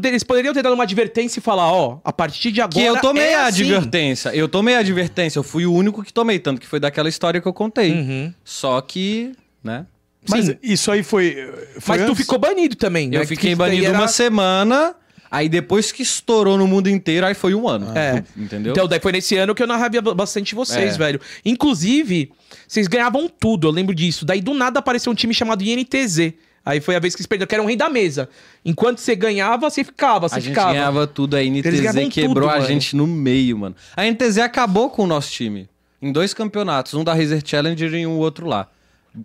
[0.05, 2.73] eles poderiam ter dado uma advertência e falar, ó, a partir de agora.
[2.73, 3.61] Que eu tomei é a assim.
[3.61, 4.29] advertência.
[4.35, 5.37] Eu tomei a advertência.
[5.37, 7.91] Eu fui o único que tomei, tanto que foi daquela história que eu contei.
[7.93, 8.33] Uhum.
[8.43, 9.33] Só que,
[9.63, 9.85] né?
[10.27, 10.55] Mas Sim.
[10.63, 11.35] isso aí foi.
[11.79, 13.17] foi Mas tu antes- ficou banido também, né?
[13.17, 14.95] Eu Que fiquei daí banido era- uma semana.
[15.29, 17.95] Aí depois que estourou no mundo inteiro, aí foi um ano.
[17.95, 18.23] É.
[18.37, 18.71] Entendeu?
[18.71, 20.97] Então, daí foi nesse ano que eu narrava bastante vocês, É.
[20.97, 21.19] velho.
[21.43, 22.31] Inclusive,
[22.67, 24.23] vocês ganhavam tudo, eu lembro disso.
[24.25, 26.33] Daí, do nada, apareceu um time chamado INTZ.
[26.65, 28.27] Aí foi a vez que eles perderam, que era um rei da mesa.
[28.65, 30.73] Enquanto você ganhava, você ficava, você a gente ficava.
[30.73, 32.65] ganhava tudo, a NTZ quebrou tudo, a mano.
[32.67, 33.75] gente no meio, mano.
[33.95, 35.69] A NTZ acabou com o nosso time.
[36.01, 38.67] Em dois campeonatos, um da Razer Challenger e um outro lá.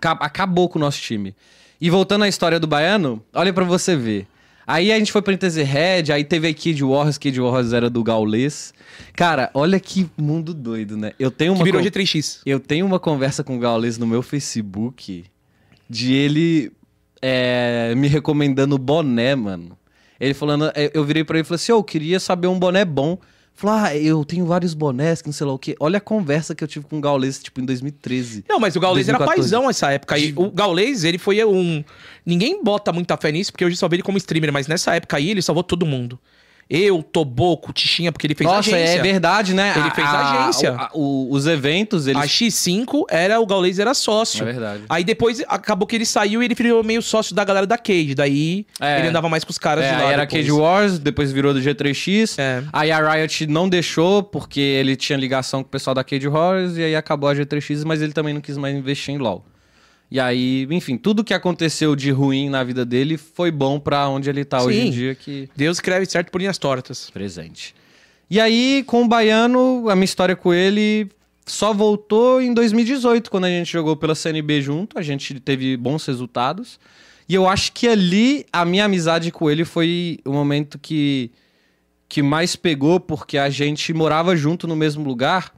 [0.01, 1.35] Ca- Acabou com o nosso time.
[1.81, 4.27] E voltando à história do Baiano, olha pra você ver.
[4.67, 7.91] Aí a gente foi pra NTZ Red, aí teve a Kid Wars, Kid Wars era
[7.91, 8.73] do Gaules.
[9.15, 11.13] Cara, olha que mundo doido, né?
[11.19, 12.41] Eu tenho Que uma virou con- G3X.
[12.47, 15.25] eu tenho uma conversa com o Gaules no meu Facebook
[15.89, 16.71] de ele
[17.23, 19.77] é, me recomendando boné, mano.
[20.19, 22.59] Ele falando, é, eu virei pra ele e falei assim: Ô, eu queria saber um
[22.59, 23.19] boné bom.
[23.61, 25.77] Falou, ah, eu tenho vários bonés, que não sei lá o quê.
[25.79, 28.45] Olha a conversa que eu tive com o Gaules, tipo, em 2013.
[28.49, 29.51] Não, mas o Gaules era 2014.
[29.51, 30.15] paizão nessa época.
[30.15, 30.33] aí.
[30.35, 31.85] o Gaules, ele foi um.
[32.25, 35.19] Ninguém bota muita fé nisso, porque hoje só vê ele como streamer, mas nessa época
[35.19, 36.19] aí ele salvou todo mundo.
[36.71, 38.99] Eu, Toboco, Tichinha, porque ele fez Nossa, agência.
[38.99, 39.73] é verdade, né?
[39.77, 40.71] Ele fez agência.
[40.79, 42.23] a- o- os eventos, eles.
[42.23, 44.43] A X5 era o Gaules era sócio.
[44.43, 44.83] É verdade.
[44.89, 48.15] Aí depois acabou que ele saiu e ele virou meio sócio da galera da Cage.
[48.15, 49.01] Daí É.
[49.01, 50.13] ele andava mais com os caras É, de lá.
[50.13, 50.47] era depois.
[50.47, 52.39] Cage Wars, depois virou do G3X.
[52.39, 52.63] É.
[52.73, 56.77] Aí a Riot não deixou, porque ele tinha ligação com o pessoal da Cage Wars,
[56.77, 59.45] e aí acabou a G3X, mas ele também não quis mais investir em LoL.
[60.11, 64.29] E aí, enfim, tudo que aconteceu de ruim na vida dele foi bom pra onde
[64.29, 64.91] ele tá hoje em Sim.
[64.91, 67.11] dia, que Deus escreve certo por linhas tortas.
[67.11, 67.75] presente.
[68.29, 71.09] E aí, com o Baiano, a minha história com ele
[71.47, 76.05] só voltou em 2018, quando a gente jogou pela CNB junto, a gente teve bons
[76.07, 76.79] resultados.
[77.29, 81.31] E eu acho que ali a minha amizade com ele foi o momento que,
[82.09, 85.53] que mais pegou, porque a gente morava junto no mesmo lugar.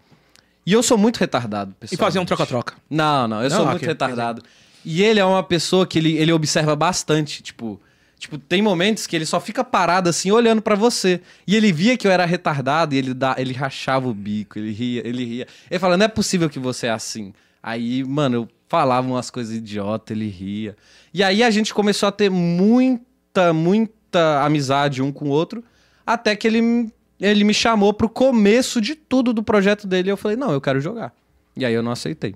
[0.64, 1.98] E eu sou muito retardado, E pessoal.
[1.98, 2.74] fazer um troca-troca.
[2.88, 4.42] Não, não, eu Não, sou ok, muito retardado.
[4.84, 7.80] E ele é uma pessoa que ele, ele observa bastante, tipo,
[8.18, 11.20] tipo, tem momentos que ele só fica parado assim olhando pra você.
[11.46, 14.72] E ele via que eu era retardado e ele dá, ele rachava o bico, ele
[14.72, 15.46] ria, ele ria.
[15.70, 17.32] Ele fala: "Não é possível que você é assim".
[17.62, 20.76] Aí, mano, eu falava umas coisas idiota, ele ria.
[21.14, 25.62] E aí a gente começou a ter muita, muita amizade um com o outro,
[26.06, 26.90] até que ele
[27.22, 30.60] ele me chamou pro começo de tudo do projeto dele e eu falei: "Não, eu
[30.60, 31.14] quero jogar".
[31.56, 32.34] E aí eu não aceitei.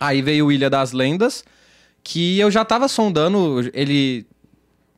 [0.00, 1.44] Aí veio o Ilha das Lendas,
[2.02, 4.26] que eu já tava sondando, ele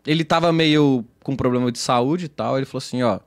[0.06, 3.20] ele tava meio com problema de saúde e tal, ele falou assim, ó,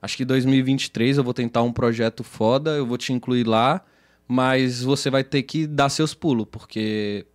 [0.00, 3.84] acho que 2023 eu vou tentar um projeto foda, eu vou te incluir lá,
[4.28, 7.26] mas você vai ter que dar seus pulos, porque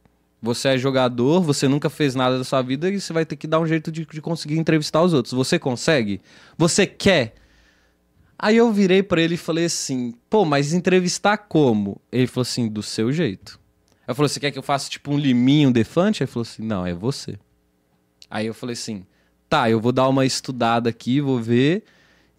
[0.41, 3.47] você é jogador, você nunca fez nada da sua vida e você vai ter que
[3.47, 5.34] dar um jeito de, de conseguir entrevistar os outros.
[5.34, 6.21] Você consegue?
[6.57, 7.34] Você quer?
[8.39, 11.99] Aí eu virei pra ele e falei assim: pô, mas entrevistar como?
[12.11, 13.59] Ele falou assim: do seu jeito.
[14.07, 16.22] Aí falei: você quer que eu faça tipo um liminho, defante?
[16.22, 17.38] Aí falou assim: não, é você.
[18.30, 19.05] Aí eu falei assim:
[19.49, 21.84] tá, eu vou dar uma estudada aqui, vou ver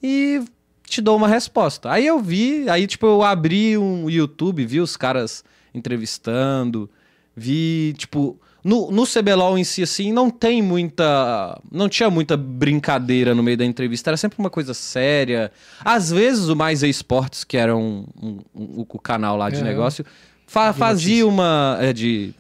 [0.02, 0.42] e
[0.84, 1.90] te dou uma resposta.
[1.90, 5.44] Aí eu vi, aí tipo eu abri um YouTube, vi os caras
[5.74, 6.88] entrevistando,
[7.34, 11.60] vi tipo no, no CBLOL em si, assim, não tem muita.
[11.70, 15.50] Não tinha muita brincadeira no meio da entrevista, era sempre uma coisa séria.
[15.84, 19.62] Às vezes o Mais Esportes, que era um, um- um- o canal lá de É.
[19.62, 20.04] negócio,
[20.46, 21.78] fa- fazia uma.
[21.80, 22.34] é, de,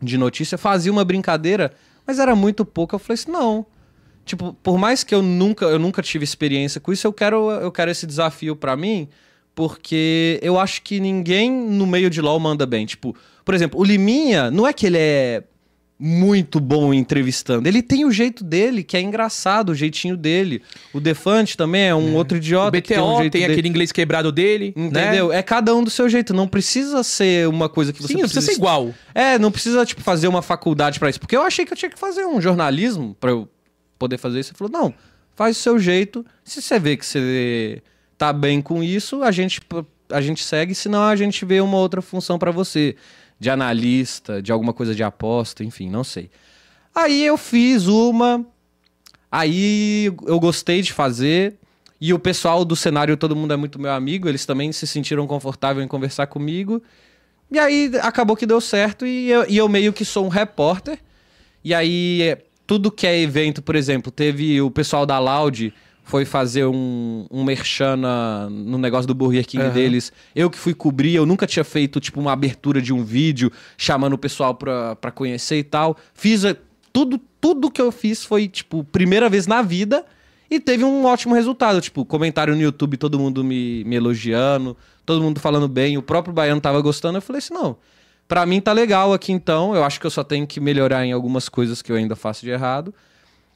[0.00, 1.72] de notícia, fazia uma brincadeira,
[2.06, 2.94] mas era muito pouco.
[2.94, 3.66] Eu falei assim: não.
[4.24, 7.70] Tipo, por mais que eu nunca, eu nunca tive experiência com isso, eu quero, eu
[7.70, 9.08] quero esse desafio pra mim,
[9.54, 12.84] porque eu acho que ninguém no meio de LoL manda bem.
[12.86, 15.44] Tipo, por exemplo, o Liminha, não é que ele é
[15.98, 17.66] muito bom entrevistando.
[17.66, 20.60] Ele tem o jeito dele, que é engraçado, o jeitinho dele.
[20.92, 22.80] O Defante também é um outro O idiota.
[22.82, 23.52] que tem, um BTO tem dele.
[23.52, 24.74] aquele inglês quebrado dele.
[24.76, 25.28] Entendeu?
[25.28, 25.38] Né?
[25.38, 26.34] É cada um do seu jeito.
[26.34, 28.94] Não precisa ser uma coisa que você Sim, não precisa ser igual.
[29.14, 31.18] é, não precisa, tipo, fazer uma faculdade pra isso.
[31.18, 33.48] Porque eu achei que eu tinha que fazer um jornalismo pra eu
[33.98, 34.50] poder fazer isso.
[34.50, 34.94] Ele falou, não,
[35.34, 36.26] faz o seu jeito.
[36.44, 37.82] Se você vê que você
[38.18, 39.62] tá bem com isso, a gente,
[40.10, 40.74] a gente segue.
[40.74, 42.96] Senão a gente vê uma outra função pra você.
[43.38, 46.30] De analista, de alguma coisa de aposta, enfim, não sei.
[46.94, 48.44] Aí eu fiz uma...
[49.30, 51.58] Aí eu gostei de fazer.
[52.00, 54.28] E o pessoal do cenário, todo mundo é muito meu amigo.
[54.28, 56.82] Eles também se sentiram confortáveis em conversar comigo.
[57.50, 60.98] E aí acabou que deu certo e eu, e eu meio que sou um repórter.
[61.62, 62.36] E aí,
[62.66, 65.72] tudo que é evento, por exemplo, teve o pessoal da Loud
[66.08, 69.72] foi fazer um, um merchan na- no negócio do Burger King Aham.
[69.74, 70.12] deles.
[70.36, 74.12] Eu que fui cobrir, eu nunca tinha feito, tipo, uma abertura de um vídeo chamando
[74.12, 75.96] o pessoal pra, pra conhecer e tal.
[76.14, 76.42] Fiz
[76.92, 80.04] tudo, tudo que eu fiz foi, tipo, primeira vez na vida
[80.48, 81.80] e teve um ótimo resultado.
[81.80, 86.32] Tipo, comentário no YouTube, todo mundo me, me elogiando, todo mundo falando bem, o próprio
[86.32, 87.18] Baiano tava gostando.
[87.18, 87.76] Eu falei assim, não,
[88.28, 91.10] pra mim tá legal aqui então, eu acho que eu só tenho que melhorar em
[91.10, 92.94] algumas coisas que eu ainda faço de errado.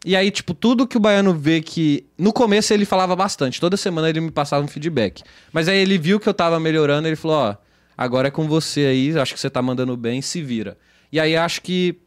[0.04, 2.06] E aí, tipo, tudo que o Baiano vê que.
[2.16, 5.22] No começo ele falava bastante, toda semana ele me passava um feedback.
[5.52, 7.56] Mas aí ele viu que eu tava melhorando, ele falou: Ó,
[7.96, 10.78] agora é com você aí, acho que você tá mandando bem, se vira.
[11.12, 11.98] E aí acho que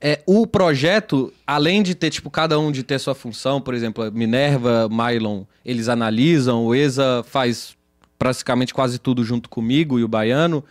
[0.00, 4.10] é, o projeto, além de ter, tipo, cada um de ter sua função, por exemplo,
[4.10, 7.76] Minerva, Mylon, eles analisam, o ESA faz
[8.18, 10.64] praticamente quase tudo junto comigo e o Baiano.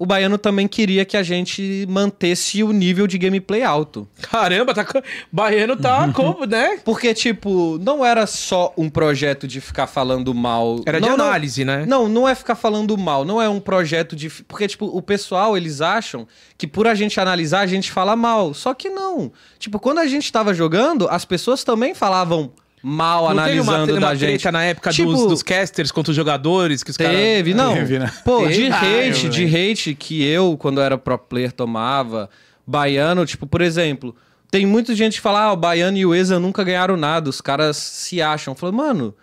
[0.00, 4.08] O Baiano também queria que a gente mantesse o nível de gameplay alto.
[4.22, 4.86] Caramba, tá.
[5.30, 6.78] Baiano tá como, né?
[6.82, 10.80] Porque, tipo, não era só um projeto de ficar falando mal.
[10.86, 11.84] Era de Não, não- análise, né?
[11.86, 14.30] Não, não é ficar falando mal, não é um projeto de.
[14.30, 18.54] Porque, tipo, o pessoal, eles acham que por a gente analisar, a gente fala mal.
[18.54, 19.30] Só que não.
[19.58, 22.50] Tipo, quando a gente tava jogando, as pessoas também falavam
[22.82, 24.50] mal Não teve uma, analisando teve uma da gente.
[24.50, 27.16] na época Tipo, dos, dos casters contra os jogadores que os caras.
[27.16, 27.74] Teve, não.
[27.74, 28.12] Teve, né?
[28.24, 28.54] Pô, Teve.
[28.54, 32.28] de Ah, hate, eu de hate que eu, quando era pro player, tomava.
[32.66, 34.14] Baiano, tipo, por exemplo,
[34.50, 37.40] tem muita gente que fala, ah, o Baiano e o Eza nunca ganharam nada, os
[37.40, 38.54] caras se acham.
[38.54, 39.14] Falei, mano,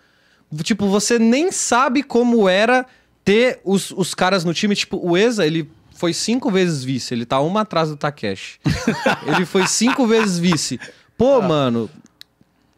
[0.62, 2.86] tipo, você nem sabe como era
[3.24, 4.74] ter os, os caras no time.
[4.74, 8.58] Tipo, o Eza, ele foi cinco vezes vice, ele tá uma atrás do Takeshi.
[9.26, 10.78] ele foi cinco vezes vice.
[11.16, 11.90] Pô, mano,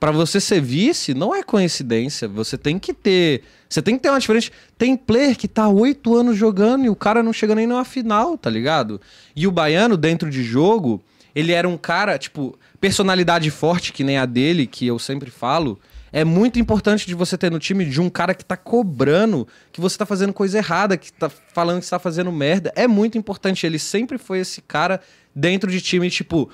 [0.00, 2.26] Pra você ser vice, não é coincidência.
[2.26, 3.42] Você tem que ter.
[3.68, 4.50] Você tem que ter uma diferença.
[4.78, 8.38] Tem player que tá oito anos jogando e o cara não chega nem numa final,
[8.38, 8.98] tá ligado?
[9.36, 11.02] E o Baiano, dentro de jogo,
[11.34, 15.78] ele era um cara, tipo, personalidade forte, que nem a dele, que eu sempre falo.
[16.10, 19.82] É muito importante de você ter no time de um cara que tá cobrando que
[19.82, 22.72] você tá fazendo coisa errada, que tá falando que você tá fazendo merda.
[22.74, 23.66] É muito importante.
[23.66, 24.98] Ele sempre foi esse cara
[25.36, 26.48] dentro de time, tipo,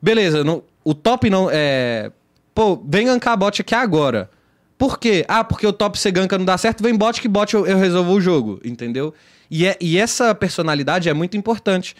[0.00, 1.48] beleza, não- o top não.
[1.52, 2.10] É,
[2.54, 4.30] pô, vem gankar bot aqui agora.
[4.78, 5.24] Por quê?
[5.28, 7.78] Ah, porque o top você ganka não dá certo, vem bot que bot eu, eu
[7.78, 9.14] resolvo o jogo, entendeu?
[9.50, 11.94] E, é, e essa personalidade é muito importante.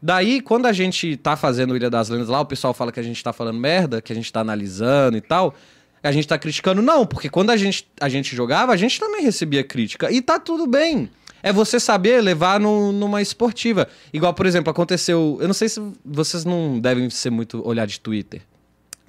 [0.00, 3.02] Daí, quando a gente tá fazendo Ilha das Lendas lá, o pessoal fala que a
[3.02, 5.54] gente tá falando merda, que a gente tá analisando e tal.
[6.02, 9.22] A gente tá criticando, não, porque quando a gente, a gente jogava, a gente também
[9.22, 10.10] recebia crítica.
[10.10, 11.08] E tá tudo bem.
[11.40, 13.86] É você saber levar no- numa esportiva.
[14.12, 15.38] Igual, por exemplo, aconteceu.
[15.40, 18.42] Eu não sei se vocês não devem ser muito olhar de Twitter.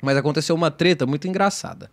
[0.04, 1.90] Mas aconteceu uma treta muito engraçada.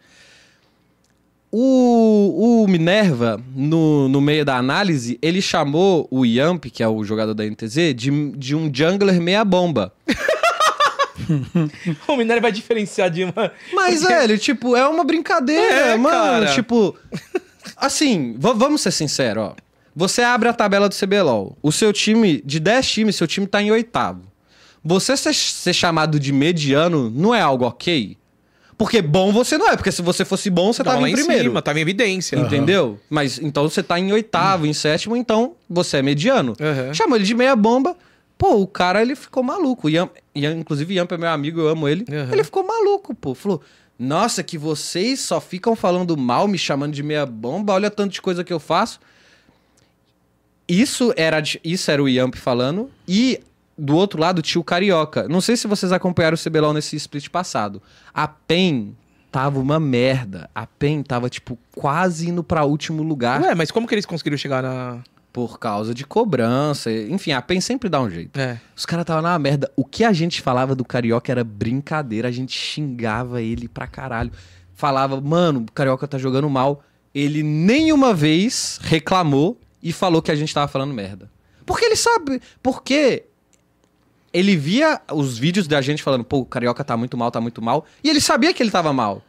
[1.52, 7.02] O, o Minerva, no, no meio da análise, ele chamou o Yamp, que é o
[7.04, 9.92] jogador da NTZ, de, de um jungler meia bomba.
[12.08, 13.52] O Minério vai diferenciar de uma.
[13.72, 16.16] Mas, velho, tipo, é uma brincadeira, É, mano.
[16.16, 16.46] cara.
[16.54, 16.96] Tipo,
[17.76, 19.54] assim, vamos ser sinceros, ó.
[19.94, 21.56] Você abre a tabela do CBLOL.
[21.62, 24.22] O seu time, de 10 times, seu time tá em oitavo.
[24.85, 28.16] Você ser, ser chamado de mediano não é algo ok?
[28.78, 31.12] Porque bom você não é, porque se você fosse bom, você Tava tava lá em
[31.12, 31.44] em primeiro.
[31.44, 32.36] cima, tava em evidência.
[32.36, 32.98] Entendeu?
[33.11, 36.57] Mas então você tá em oitavo, em sétimo, então você é mediano.
[36.59, 36.94] Uhum.
[36.94, 37.94] Chamou ele de meia bomba.
[38.39, 39.86] Pô, o cara ele ficou maluco.
[39.90, 42.07] Ian, Ian, inclusive, Ian é meu amigo, eu amo ele.
[42.09, 42.32] Uhum.
[42.32, 43.35] Ele ficou maluco, pô.
[43.35, 43.61] Falou:
[43.98, 48.23] Nossa, que vocês só ficam falando mal, me chamando de meia bomba, olha tanto de
[48.23, 48.98] coisa que eu faço.
[50.66, 52.90] Isso era, isso era o Yamp falando.
[53.07, 53.40] E
[53.81, 55.27] do outro lado tinha o Carioca.
[55.28, 57.82] Não sei se vocês acompanharam o CBLOL nesse split passado.
[58.12, 58.94] A PEN
[59.31, 60.51] tava uma merda.
[60.55, 64.36] A PEN tava, tipo, quase indo pra último lugar Ué, mas como que eles conseguiram
[64.36, 64.98] chegar na.
[65.32, 66.90] por causa de cobrança.
[66.93, 68.39] Enfim, a PEN sempre dá um jeito.
[68.39, 68.61] É.
[68.77, 69.70] Os caras estavam na merda.
[69.77, 72.28] O que a gente falava do Carioca era brincadeira.
[72.28, 74.32] A gente xingava ele pra caralho.
[74.74, 76.82] Falava, mano, o Carioca tá jogando mal.
[77.15, 81.31] Ele nenhuma vez reclamou e falou que a gente tava falando merda.
[81.65, 82.40] Porque ele sabe.
[82.62, 83.24] Porque
[84.32, 87.61] ele via os vídeos da gente falando, pô, o Carioca tá muito mal, tá muito
[87.61, 87.85] mal.
[88.02, 89.23] E ele sabia que ele tava mal.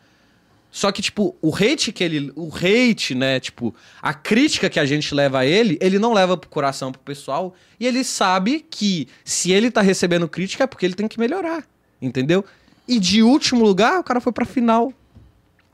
[0.69, 2.32] Só que, tipo, o hate que ele.
[2.34, 3.41] O hate, né?
[3.41, 7.02] Tipo, a crítica que a gente leva a ele, ele não leva pro coração, pro
[7.02, 7.53] pessoal.
[7.78, 11.65] E ele sabe que se ele tá recebendo crítica é porque ele tem que melhorar.
[12.02, 12.45] Entendeu?
[12.88, 14.94] E de último lugar, o cara foi pra final.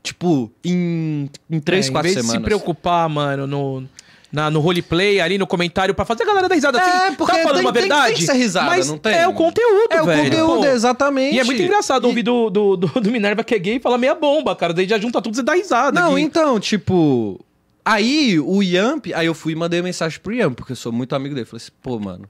[0.02, 2.42] Tipo, em, em três, É, quatro em vez semanas.
[2.42, 3.88] de se preocupar, mano, no,
[4.30, 6.78] na, no roleplay, ali no comentário, pra fazer a galera dar risada.
[6.78, 8.14] É, assim, porque tá falando tem- uma tem- verdade.
[8.16, 9.14] tem ser risada, mas não tem?
[9.14, 10.24] É o conteúdo, É o velho.
[10.24, 11.34] conteúdo, Pô, exatamente.
[11.36, 13.80] E é muito engraçado E- ouvir do, do, do, do Minerva que é gay e
[13.80, 14.74] falar meia bomba, cara.
[14.74, 15.98] Daí já junta tudo e dá risada.
[16.00, 16.20] Não, aqui.
[16.22, 17.40] então, tipo.
[17.84, 21.14] Aí o Yamp, aí eu fui e mandei mensagem pro Yamp, porque eu sou muito
[21.14, 21.46] amigo dele.
[21.46, 22.28] Falei assim, pô, mano.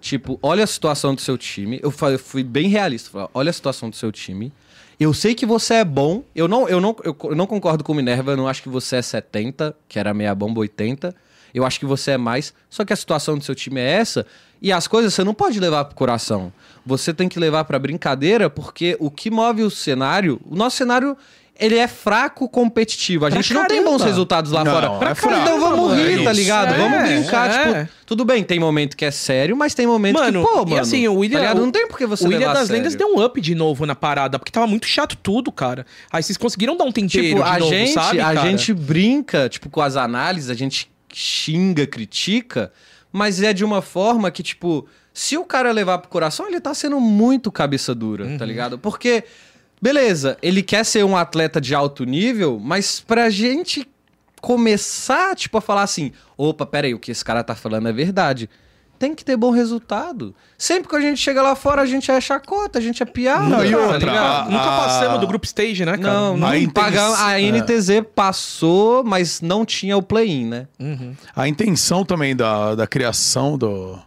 [0.00, 1.78] Tipo, olha a situação do seu time.
[1.82, 3.10] Eu fa- eu fui bem realista.
[3.10, 4.52] Falei, olha a situação do seu time.
[4.98, 6.24] Eu sei que você é bom.
[6.34, 8.32] Eu não, eu não, eu não concordo com o Minerva.
[8.32, 11.14] Eu não acho que você é 70, que era meia bomba 80.
[11.54, 12.52] Eu acho que você é mais.
[12.70, 14.26] Só que a situação do seu time é essa.
[14.60, 16.52] E as coisas você não pode levar pro coração.
[16.84, 20.40] Você tem que levar pra brincadeira, porque o que move o cenário.
[20.48, 21.16] O nosso cenário.
[21.60, 23.26] Ele é fraco competitivo.
[23.26, 23.90] A Pra gente não tem caramba.
[23.98, 24.86] bons resultados lá Não, fora.
[24.86, 25.40] é Pra fraco.
[25.42, 26.00] Então vamos mano.
[26.08, 26.40] rir, tá Isso.
[26.40, 26.72] ligado?
[26.72, 27.50] É, vamos brincar.
[27.50, 27.80] é.
[27.82, 30.70] Tipo, tudo bem, tem momento que é sério, mas tem momento Mano, que, pô, e
[30.70, 30.80] mano.
[30.80, 31.58] assim, o William- tá ligado?
[31.58, 33.84] o- Não tem por que você o a das Lendas deu um up de novo
[33.86, 35.84] na parada, porque tava muito chato tudo, cara.
[36.12, 38.40] Aí vocês conseguiram dar um tempero Tipo, de a novo, gente, sabe, a cara?
[38.48, 42.72] gente brinca, tipo, com as análises, a gente xinga, critica,
[43.12, 46.74] mas é de uma forma que, tipo, se o cara levar pro coração, ele tá
[46.74, 48.38] sendo muito cabeça dura, Uhum.
[48.38, 48.78] tá ligado?
[48.78, 49.24] Porque,
[49.80, 53.88] beleza, ele quer ser um atleta de alto nível, mas pra gente
[54.40, 58.48] começar, tipo, a falar assim, opa, peraí, o que esse cara tá falando é verdade.
[58.98, 60.34] Tem que ter bom resultado.
[60.56, 63.44] Sempre que a gente chega lá fora, a gente é chacota, a gente é piada.
[63.44, 64.16] Não, e tá outra, ligado?
[64.18, 66.12] a- Nunca a- passamos do group stage, né, cara?
[66.12, 67.44] Não, não A inten- paga- a é.
[67.52, 70.66] NTZ passou, mas não tinha o play-in, né?
[71.36, 73.98] A intenção também da, da criação do,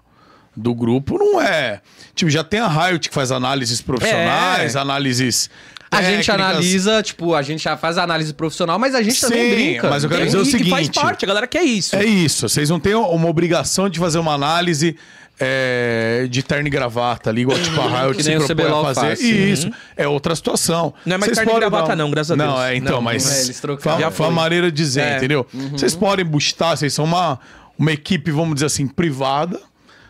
[0.56, 1.82] do grupo não é.
[2.15, 4.80] Tipo, já tem a Riot que faz análises profissionais, É.
[4.80, 5.49] análises.
[5.90, 6.30] A gente técnicas.
[6.36, 9.90] analisa, tipo, a gente já faz a análise profissional, mas a gente também Sim, brinca.
[9.90, 11.02] mas eu quero E- dizer o e que faz seguinte.
[11.02, 11.95] parte, a galera quer isso.
[11.98, 12.48] É isso.
[12.48, 14.95] Vocês não têm uma obrigação de fazer uma análise
[15.44, 18.65] é, de terno e gravata ali, igual tipo a Riot Que se nem o propõe
[18.68, 18.99] a fazer.
[19.02, 19.19] faz.
[19.22, 19.72] Isso.
[19.98, 20.94] É outra situação.
[21.06, 22.49] Não é mais Vocês terno e podem gravata não, graças a Deus.
[22.49, 23.26] Não, é então, Não, mas.
[23.40, 23.99] é, eles trocaram.
[24.02, 25.18] Foi, foi uma maneira de dizer, É.
[25.18, 25.45] entendeu?
[25.72, 27.40] Vocês podem bustar, vocês são uma,
[27.78, 29.60] uma equipe, vamos dizer assim, privada.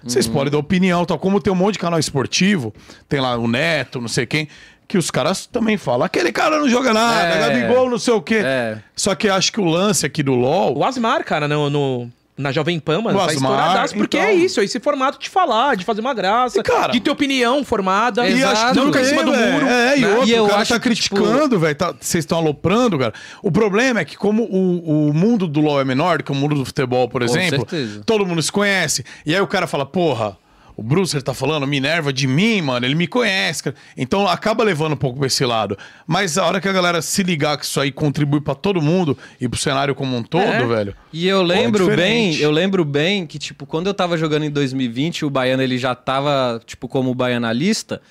[0.04, 0.34] Vocês Uhum.
[0.34, 1.18] podem dar opinião, tal.
[1.20, 2.74] Como tem um monte de canal esportivo,
[3.08, 4.48] tem lá o Neto, não sei quem,
[4.88, 6.04] que os caras também falam.
[6.06, 7.40] Aquele cara não joga nada, É.
[7.40, 8.42] Gabigol, não sei o quê.
[8.44, 8.78] É.
[8.96, 10.78] Só que eu acho que o lance aqui do LOL.
[10.78, 13.96] O Asmar, cara, no, no- na Jovem Pan, mano, O tá Asmar, estouradaço.
[13.96, 14.30] Porque então.
[14.30, 17.12] é isso, é esse formato de falar, de fazer uma graça, E, cara, de ter
[17.12, 18.28] opinião formada.
[18.28, 18.76] E acho que Exato.
[18.76, 19.54] não Nunca em cima do velho.
[19.54, 19.66] muro.
[19.68, 20.08] É, e né?
[20.16, 21.76] outro, E eu o cara acho tá que, tipo, criticando, velho.
[21.76, 23.14] tá- Vocês estão aloprando, cara.
[23.44, 26.36] O problema é que, como o, o mundo do LoL é menor do que o
[26.36, 28.02] mundo do futebol, por exemplo, certeza.
[28.06, 29.04] todo mundo se conhece.
[29.26, 30.38] E aí o cara fala, porra.
[30.76, 33.64] O Brucer tá falando, Minerva de mim, mano, ele me conhece.
[33.64, 33.76] cara.
[33.98, 35.78] Então acaba levando um pouco pra esse lado.
[36.08, 39.18] Mas a hora que a galera se ligar que isso aí contribui pra todo mundo
[39.40, 40.66] e pro cenário como um todo, É.
[40.66, 40.96] velho.
[41.14, 44.44] E eu lembro Pô, é bem, eu lembro bem que, tipo, quando eu tava jogando
[44.46, 48.02] em 2020, o Baiano ele já tava, tipo, como baianalista.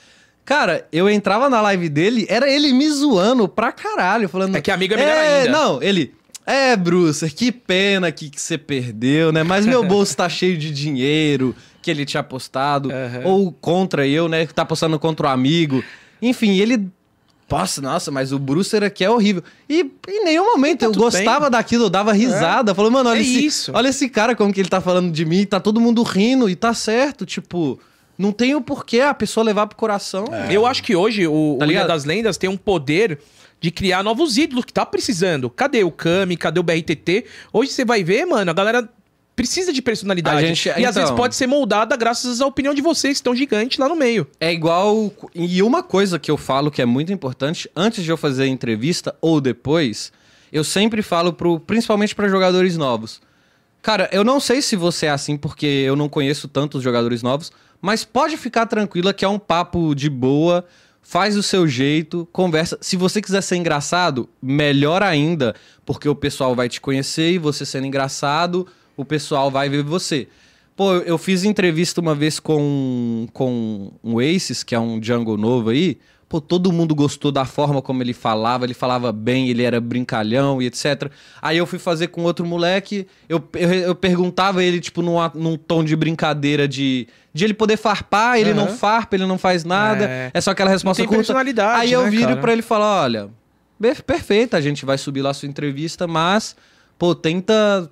[0.45, 4.57] Cara, eu entrava na live dele, era ele me zoando pra caralho, falando.
[4.57, 6.15] É que amigo é melhor ainda." Não, ele.
[6.47, 9.43] É, Bruce, que pena que, que você perdeu, né?
[9.45, 12.91] Mas meu bolso tá cheio de dinheiro que ele tinha apostado.
[12.91, 13.23] Aham.
[13.25, 14.47] Ou contra eu, né?
[14.47, 15.83] Que tá apostando contra o amigo.
[16.21, 16.89] Enfim, ele.
[17.51, 19.43] Nossa, nossa, mas o Brucer aqui é horrível.
[19.69, 22.73] E em nenhum momento eu tudo gostava daquilo, eu dava risada.
[22.75, 23.73] Falei, mano, olha, É esse, isso.
[23.75, 26.55] olha esse cara como que ele tá falando de mim, tá todo mundo rindo e
[26.55, 27.27] tá certo.
[27.27, 27.81] Tipo,
[28.17, 30.27] não tem o porquê a pessoa levar pro coração.
[30.49, 31.89] Eu acho que hoje o, Tá o ligado?
[31.89, 33.19] das Lendas tem um poder
[33.61, 35.51] de criar novos ídolos que tá precisando.
[35.51, 36.37] Cadê o Kami?
[36.37, 37.25] Cadê o BRTT?
[37.53, 38.89] Hoje você vai ver, mano, a galera
[39.41, 40.47] precisa de personalidade.
[40.47, 40.93] Gente- e às então.
[40.93, 44.27] vezes pode ser moldada graças à opinião de vocês, que estão gigantes lá no meio.
[44.39, 45.11] É igual.
[45.35, 48.47] E uma coisa que eu falo que é muito importante, antes de eu fazer a
[48.47, 50.13] entrevista ou depois,
[50.53, 53.19] eu sempre falo pro, principalmente para jogadores novos.
[53.81, 57.51] Cara, eu não sei se você é assim, porque eu não conheço tantos jogadores novos,
[57.81, 60.67] mas pode ficar tranquila que é um papo de boa,
[61.01, 62.77] faz o seu jeito, conversa.
[62.83, 65.55] Se você quiser ser engraçado, melhor ainda,
[65.87, 68.67] porque o pessoal vai te conhecer e você sendo engraçado,
[69.01, 70.29] o pessoal vai ver você.
[70.77, 75.71] Pô, eu fiz entrevista uma vez com, com um Aces, que é um jungle novo
[75.71, 75.99] aí.
[76.29, 80.63] Pô, todo mundo gostou da forma como ele falava, ele falava bem, ele era brincalhão
[80.63, 81.11] e etc.
[81.43, 85.33] Aí eu fui fazer com outro moleque, eu, eu, eu perguntava ele, tipo, num, a-
[85.35, 88.77] num tom de brincadeira de, de ele poder farpar, ele não Aham.
[88.77, 90.05] farpa, ele não faz nada.
[90.09, 90.31] É.
[90.33, 91.19] É, só aquela resposta tem curta.
[91.25, 93.29] personalidade, Aí eu né, viro pra ele falar, olha,
[93.81, 96.55] per- perfeito, a gente vai subir lá a sua entrevista, mas,
[96.97, 97.91] pô, tenta...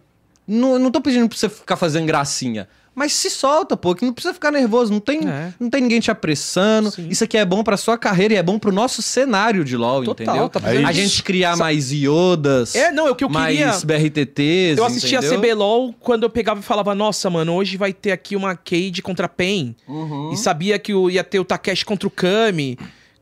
[0.49, 2.67] Não, não tô pedindo pra você ficar fazendo gracinha.
[2.95, 5.53] Mas se solta, pô, que não precisa ficar nervoso, não tem, É.
[5.61, 6.91] não tem ninguém te apressando.
[6.91, 7.07] Sim.
[7.09, 10.03] Isso aqui é bom pra sua carreira e é bom pro nosso cenário de LoL,
[10.03, 10.49] Total, entendeu?
[10.49, 13.87] tá a gente criar Só- mais iodas, É, não, é o que eu mais queria.
[13.87, 15.37] BRTTs, Eu assistia entendeu?
[15.39, 19.01] a CBLOL quando eu pegava e falava, nossa, mano, hoje vai ter aqui uma Cade
[19.01, 19.77] contra a Pen.
[19.87, 20.33] Uhum.
[20.33, 22.77] E sabia que ia ter o Takeshi contra o Kami,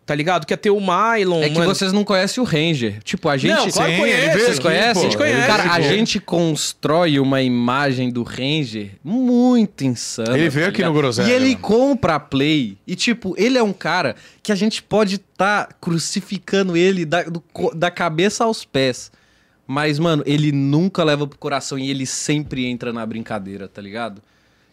[0.07, 0.47] tá ligado?
[0.47, 1.43] Que ia ter o Mylon.
[1.43, 1.75] É que mano.
[1.75, 3.03] vocês não conhecem o Ranger.
[3.03, 3.53] Tipo, a gente...
[3.53, 5.03] Não, claro Sim, veio Vocês aqui, conhecem?
[5.03, 10.39] A gente conhece, Cara, a gente constrói uma imagem do Ranger muito insana.
[10.39, 10.93] Ele veio aqui ligado?
[10.93, 11.59] no Groselha, E ele mano.
[11.59, 12.79] compra a Play.
[12.87, 14.15] E, tipo, ele é um cara
[14.45, 17.43] que a gente pode estar crucificando ele da, do
[17.75, 19.11] da cabeça aos pés.
[19.67, 24.23] Mas, mano, ele nunca leva pro coração e ele sempre entra na brincadeira, tá ligado?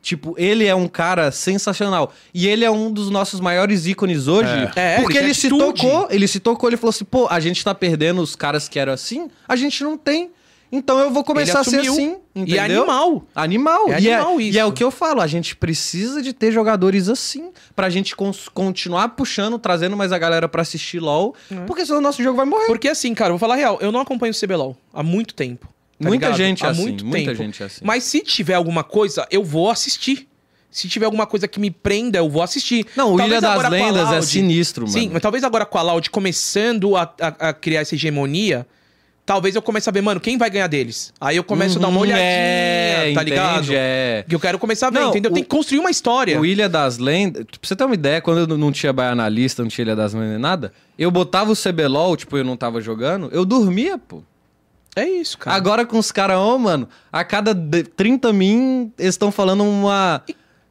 [0.04, 2.14] Tipo, ele é um cara sensacional.
[2.34, 4.52] E ele é um dos nossos maiores ícones hoje.
[4.76, 4.96] É.
[4.96, 7.40] É, porque ele ele, tem se tocou, ele se tocou, ele falou assim: pô, a
[7.40, 10.30] gente tá perdendo os caras que eram assim, a gente não tem.
[10.70, 12.18] Então eu vou começar a ser assim.
[12.36, 12.82] E é Entendeu?
[12.82, 13.28] animal.
[13.34, 13.94] Animal.
[13.94, 14.58] É e, animal é, isso.
[14.58, 18.14] e é o que eu falo, a gente precisa de ter jogadores assim, pra gente
[18.54, 21.34] continuar puxando, trazendo mais a galera pra assistir LoL,
[21.66, 22.66] porque senão o nosso jogo vai morrer.
[22.66, 25.34] Porque assim, cara, eu vou falar a real, eu não acompanho o CBLOL há muito
[25.34, 25.73] tempo.
[26.04, 26.38] Tá Muita ligado?
[26.38, 27.44] gente é há assim, muito muita tempo.
[27.44, 27.82] gente é assim.
[27.84, 30.28] Mas se tiver alguma coisa, eu vou assistir.
[30.72, 32.86] Se tiver alguma coisa que me prenda, eu vou assistir.
[32.96, 34.94] Não, o Talvez Ilha das Lendas é Loud- sinistro, mano.
[35.00, 38.66] Sim, mas talvez agora com a Loud começando a, a- a criar essa hegemonia,
[39.24, 41.14] talvez eu comece a ver, mano, quem vai ganhar deles?
[41.22, 43.68] Aí eu começo a dar uma Uhum, olhadinha, é, tá entende, ligado?
[43.72, 44.26] É.
[44.28, 45.30] Que eu quero começar a ver, Não, entendeu?
[45.30, 46.42] o- Tem que construir uma história.
[46.42, 49.70] O Ilha das Lendas, pra você ter uma ideia, quando eu não tinha Baianalista, não
[49.70, 53.30] tinha Ilha das Lendas nem nada, eu botava o CBLOL, tipo, eu não tava jogando,
[53.32, 54.24] eu dormia, pô.
[54.96, 55.56] É isso, cara.
[55.58, 60.22] Agora com os caras, ô, mano, a cada de- 30 min, eles estão falando uma.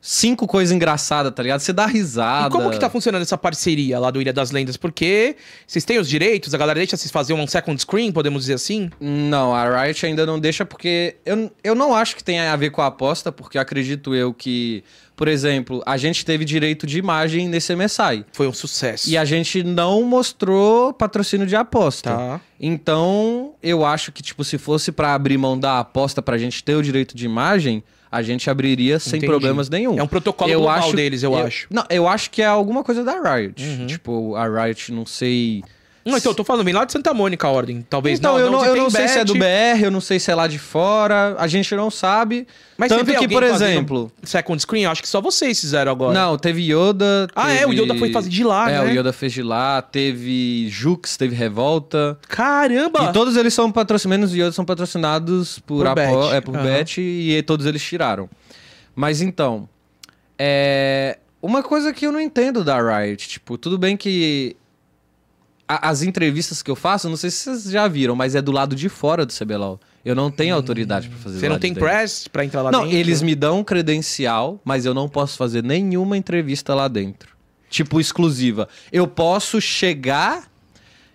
[0.05, 1.61] Cinco coisas engraçadas, tá ligado?
[1.61, 2.49] Você dá risada.
[2.49, 4.77] E como que tá funcionando essa parceria lá do Ilha das Lendas?
[4.77, 8.55] Porque vocês têm os direitos, a galera deixa vocês fazer um second screen, podemos dizer
[8.55, 8.91] assim?
[9.01, 12.71] Não, a Riot ainda não deixa porque eu, eu não acho que tenha a ver
[12.71, 14.83] com a aposta, porque acredito eu que,
[15.15, 18.25] por exemplo, a gente teve direito de imagem nesse MSI.
[18.33, 19.09] Foi um sucesso.
[19.09, 22.11] E a gente não mostrou patrocínio de aposta.
[22.11, 22.41] Tá.
[22.59, 26.75] Então, eu acho que, tipo, se fosse pra abrir mão da aposta pra gente ter
[26.75, 29.27] o direito de imagem, a gente abriria sem Entendi.
[29.27, 29.99] problemas nenhum.
[29.99, 31.67] É um protocolo global deles, eu acho.
[31.71, 33.87] Não, eu acho que é alguma coisa da Riot.
[33.87, 35.65] Tipo, a Riot, não sei.
[36.05, 37.87] Não, então, eu tô falando, vem lá de Santa Mônica a ordem.
[37.89, 38.41] Talvez Então, não.
[38.41, 40.47] eu não, eu não sei se é do BR, eu não sei se é lá
[40.49, 42.47] de fora, a gente não sabe.
[42.77, 44.11] Mas Tanto teve que, por exemplo.
[44.25, 46.13] Second screen, acho que só vocês fizeram agora.
[46.13, 47.29] Não, teve Yoda.
[47.37, 48.93] Ah, é, o teve- Yoda foi fazer de lá, É, né?
[48.93, 52.19] o Yoda fez de lá, teve Jux, teve Revolta.
[52.29, 53.05] Caramba!
[53.05, 56.35] E todos eles são patrocinados, menos o Yoda são patrocinados por, Por Apo- Bet.
[56.35, 56.65] é, por Aham.
[56.65, 58.29] Bet e todos eles tiraram.
[58.97, 59.69] Mas então,
[60.39, 64.57] é uma coisa que eu não entendo da Riot, tipo, tudo bem que
[65.69, 68.53] a- as entrevistas que eu faço, não sei se vocês já viram, mas é do
[68.53, 69.81] lado de fora do CBLOL.
[70.05, 71.89] Eu não tenho autoridade pra fazer Você não tem dentro.
[71.89, 72.97] press pra entrar lá Não, dentro?
[72.99, 77.31] eles me dão um credencial, mas eu não posso fazer nenhuma entrevista lá dentro.
[77.71, 78.69] Tipo, exclusiva.
[78.93, 80.51] Eu posso chegar.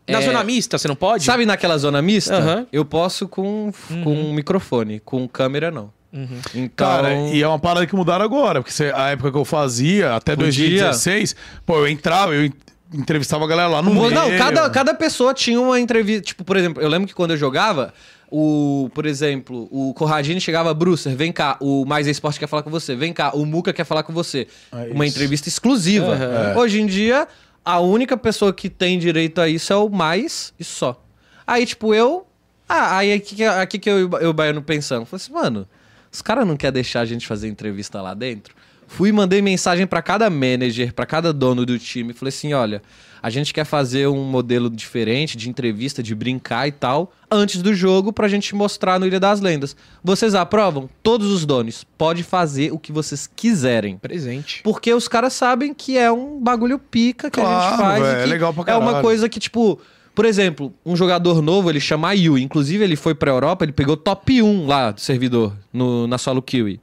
[0.10, 1.24] Na é, zona mista, você não pode?
[1.26, 2.38] Sabe naquela zona mista?
[2.38, 2.68] Aham.
[2.72, 3.72] Eu posso com,
[4.04, 5.92] com um microfone, com câmera não.
[6.14, 6.40] Uhum.
[6.56, 9.44] Então, Cara, e é uma parada que mudaram agora, porque você- a época que eu
[9.44, 10.46] fazia, até Podia.
[10.46, 12.50] 2016, pô, eu entrava, eu
[12.94, 14.10] entrevistava a galera lá no meio.
[14.12, 16.22] não, cada, cada pessoa tinha uma entrevista.
[16.22, 17.94] Tipo, por exemplo, eu lembro que quando eu jogava,
[18.32, 22.70] o, por exemplo, o Corradini chegava, Brucer, vem cá, o Mais Esporte quer falar com
[22.70, 24.48] você, vem cá, o Muca quer falar com você.
[24.72, 26.14] É uma entrevista exclusiva.
[26.14, 26.60] Aham.
[26.60, 27.28] Hoje em dia,
[27.64, 31.02] a única pessoa que tem direito a isso é o Mais e só.
[31.46, 32.26] Aí, tipo, eu.
[32.70, 35.06] Ah, aí aqui que, aqui que eu, e o Ba- eu e o Baiano pensando.
[35.06, 35.66] Falei assim, mano,
[36.12, 38.54] os caras não querem deixar a gente fazer entrevista lá dentro?
[38.88, 42.14] Fui e mandei mensagem pra cada manager, pra cada dono do time.
[42.14, 42.82] Falei assim: olha,
[43.22, 47.76] a gente quer fazer um modelo diferente de entrevista, de brincar e tal, antes do
[47.76, 49.76] jogo, pra gente mostrar no Ilha das Lendas.
[50.04, 50.90] Vocês aprovam?
[51.04, 51.84] Todos os donos.
[51.98, 53.98] Pode fazer o que vocês quiserem.
[53.98, 54.62] Presente.
[54.64, 58.04] Porque os caras sabem que é um bagulho pica que a gente Claro, faz.
[58.04, 59.04] velho, é legal pra É uma caralho.
[59.04, 59.80] coisa que, tipo,
[60.16, 62.38] por exemplo, um jogador novo, ele chama Yu.
[62.38, 66.42] Inclusive, ele foi pra Europa, ele pegou top 1 lá do servidor, no, na solo
[66.42, 66.80] Kiwi.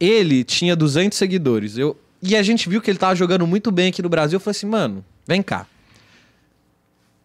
[0.00, 1.76] Ele tinha 200 seguidores.
[1.76, 4.36] Eu, e a gente viu que ele tava jogando muito bem aqui no Brasil.
[4.36, 5.66] Eu falei assim, mano, vem cá.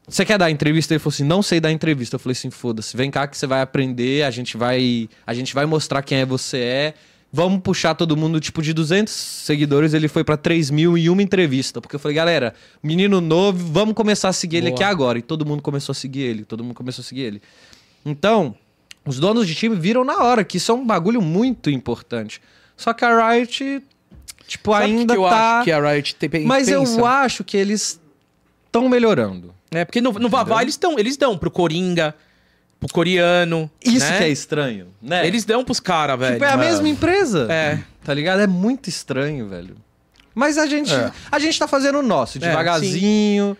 [0.07, 0.93] Você quer dar entrevista?
[0.93, 2.15] Ele falou assim, não sei dar entrevista.
[2.15, 5.53] Eu falei assim, foda-se, vem cá que você vai aprender, a gente vai, a gente
[5.53, 6.93] vai mostrar quem é você é.
[7.35, 11.23] Vamos puxar todo mundo, tipo, de 200 seguidores, ele foi pra 3 mil em uma
[11.23, 11.81] entrevista.
[11.81, 14.75] Porque eu falei, galera, menino novo, vamos começar a seguir ele Boa.
[14.75, 15.17] aqui agora.
[15.17, 17.41] E todo mundo começou a seguir ele, todo mundo começou a seguir ele.
[18.05, 18.55] Então,
[19.05, 22.39] os donos de time viram na hora que isso é um bagulho muito importante.
[22.75, 23.83] Só que a Riot,
[24.47, 25.57] tipo, Sabe ainda que eu tá...
[25.57, 26.99] acho que a Riot tem, Mas pensa?
[26.99, 27.99] eu acho que eles
[28.65, 29.53] estão melhorando.
[29.71, 32.13] É, porque no, no Vavá eles dão, eles dão pro Coringa,
[32.79, 33.69] pro coreano.
[33.83, 34.17] Isso né?
[34.17, 35.25] que é estranho, né?
[35.25, 36.33] Eles dão pros caras, velho.
[36.33, 37.47] Tipo, é a mesma empresa.
[37.51, 37.79] É.
[38.03, 38.41] Tá ligado?
[38.41, 39.75] É muito estranho, velho.
[40.35, 41.11] Mas a gente, É.
[41.31, 43.57] a gente tá fazendo o nosso, É, devagarzinho.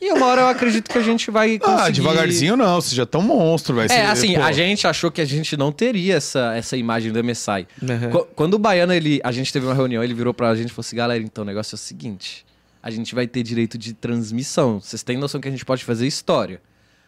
[0.00, 1.80] E uma hora eu acredito que a gente vai conseguir...
[1.82, 3.90] Ah, devagarzinho não, você já tá um monstro, velho.
[3.90, 7.10] É, Você- assim, pô, a gente achou que a gente não teria essa, essa imagem
[7.12, 7.66] do MSI.
[7.82, 8.10] Uhum.
[8.10, 10.72] Qu- Quando o Baiano, ele, a gente teve uma reunião, ele virou pra gente e
[10.72, 12.44] falou assim, galera, então o negócio é o seguinte,
[12.82, 16.06] a gente vai ter direito de transmissão, vocês têm noção que a gente pode fazer
[16.06, 16.60] história.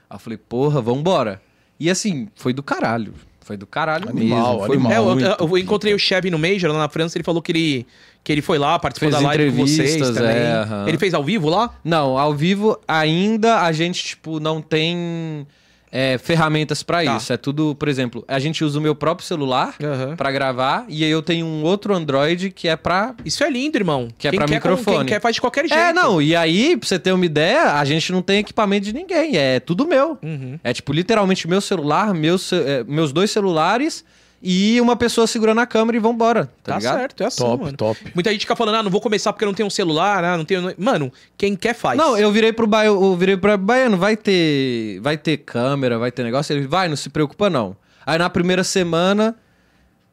[0.09, 1.41] Aí eu falei, porra, vambora.
[1.79, 4.67] E assim, foi do caralho, foi do caralho Animal, mesmo.
[4.67, 4.93] Foi animal.
[4.93, 4.97] É,
[5.41, 7.87] eu- eu encontrei o Chevy no Major lá na França, ele falou que ele,
[8.29, 10.37] que ele foi lá, participou Fez da live com vocês entrevistas, também.
[10.37, 10.67] é.
[10.87, 11.71] Ele fez ao vivo lá?
[11.83, 15.47] Não, ao vivo ainda a gente, tipo, não tem
[15.91, 17.17] é, ferramentas pra Tá.
[17.17, 17.33] isso.
[17.33, 20.15] É tudo, por exemplo, a gente usa o meu próprio celular Aham.
[20.15, 23.79] pra gravar e aí eu tenho um outro Android que é pra Isso é lindo,
[23.79, 24.09] irmão.
[24.19, 24.97] Que é pra quer, com- microfone.
[24.99, 25.81] Quem quer faz de qualquer jeito.
[25.81, 28.93] É, não, e aí, pra você ter uma ideia, a gente não tem equipamento de
[28.93, 30.19] ninguém, é tudo meu.
[30.23, 30.59] Uhum.
[30.63, 34.05] É tipo, literalmente, meu celular, meus, é, meus dois celulares
[34.43, 36.99] e uma pessoa segurando a câmera e vambora, tá, Tá, ligado?
[36.99, 37.77] certo, é assim, Top, mano.
[37.77, 38.01] top.
[38.15, 40.37] Muita gente fica falando, ah, não vou começar porque eu não tenho um celular, ah,
[40.37, 40.73] não tenho...
[40.79, 41.99] Mano, quem quer faz.
[41.99, 46.13] Não, eu virei pro Baiano, eu virei pro Baiano, vai ter, vai ter câmera, vai
[46.13, 46.53] ter negócio.
[46.55, 47.77] Ele, vai, não se preocupa não.
[48.07, 49.35] Aí na primeira semana,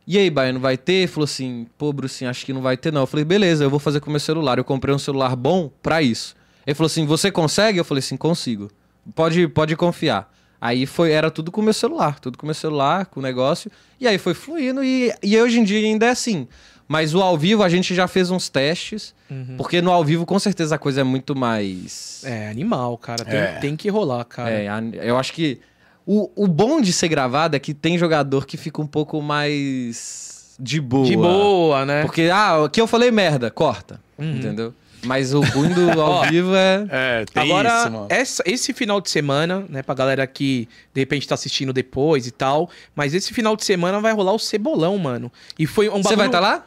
[0.08, 0.94] e aí, Baiano, vai ter?
[0.94, 3.02] Ele falou assim, pô, Brucinho, acho que não vai ter não.
[3.02, 4.58] Eu falei, beleza, eu vou fazer com o meu celular.
[4.58, 6.36] Eu comprei um celular bom pra isso.
[6.66, 7.78] Ele falou assim, você consegue?
[7.80, 8.70] Eu falei assim, consigo.
[9.16, 10.32] Pode, pode confiar.
[10.66, 13.24] Aí foi, era tudo com o meu celular, tudo com o meu celular, com o
[13.24, 13.72] negócio.
[14.00, 16.48] E aí foi fluindo e, e hoje em dia ainda é assim.
[16.88, 19.14] Mas o ao vivo a gente já fez uns testes,
[19.58, 22.22] porque no ao vivo com certeza a coisa é muito mais...
[22.24, 23.26] É, animal, cara.
[23.26, 23.46] Tem, É.
[23.60, 24.52] tem que rolar, cara.
[24.52, 24.68] É,
[25.04, 25.60] eu acho que
[26.06, 30.56] o, o bom de ser gravado é que tem jogador que fica um pouco mais.
[30.60, 31.06] de boa.
[31.06, 32.04] De boa, né?
[32.04, 34.00] Porque, ah, aqui eu falei merda, corta.
[34.18, 34.74] Entendeu?
[35.06, 36.86] Mas o ruim do ao vivo é.
[36.90, 38.08] É, tem Agora, isso, mano.
[38.10, 42.32] essa- esse final de semana, né, pra galera que de repente tá assistindo depois e
[42.32, 45.32] tal, mas esse final de semana vai rolar o cebolão, mano.
[45.58, 46.66] E foi um Você vai estar lá?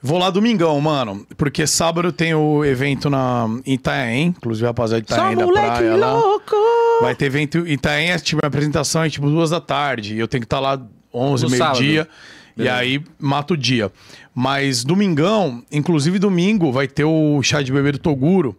[0.00, 1.26] Vou lá domingão, mano.
[1.36, 4.26] Porque sábado tem o evento na, em Itanhaém.
[4.28, 6.12] Inclusive, a rapaziada de Só Itanhaém da moleque praia lá.
[6.14, 6.54] louco!
[7.00, 10.14] Vai ter evento em Itanhaém, é, tipo, a apresentação é tipo duas da tarde.
[10.14, 10.80] E eu tenho que estar lá
[11.12, 12.08] 11, No meio-dia.
[12.56, 13.90] E aí, mato o dia.
[14.40, 18.56] Mas domingão, inclusive domingo, vai ter o chá de bebê do Toguro.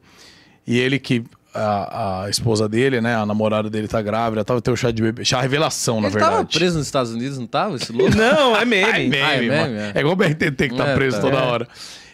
[0.67, 1.23] E ele que...
[1.51, 3.15] A, a esposa dele, né?
[3.15, 5.23] A namorada dele tá grávida, tava ter o chá de bebê.
[5.25, 6.59] Chá revelação, na Ele tava verdade.
[6.59, 7.75] preso nos Estados Unidos, não tava?
[7.77, 8.13] Esse louco?
[8.15, 8.87] Não, é meme.
[8.91, 9.73] É meme, Ah, é mano.
[9.73, 9.91] meme, é.
[9.95, 11.23] É igual o BRTT que tá É, preso tá.
[11.23, 11.67] toda hora.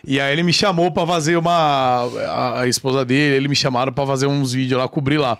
[0.07, 1.51] E aí ele me chamou pra fazer uma.
[2.27, 5.37] A, a esposa dele, ele me chamaram pra fazer uns vídeos lá, cobrir lá.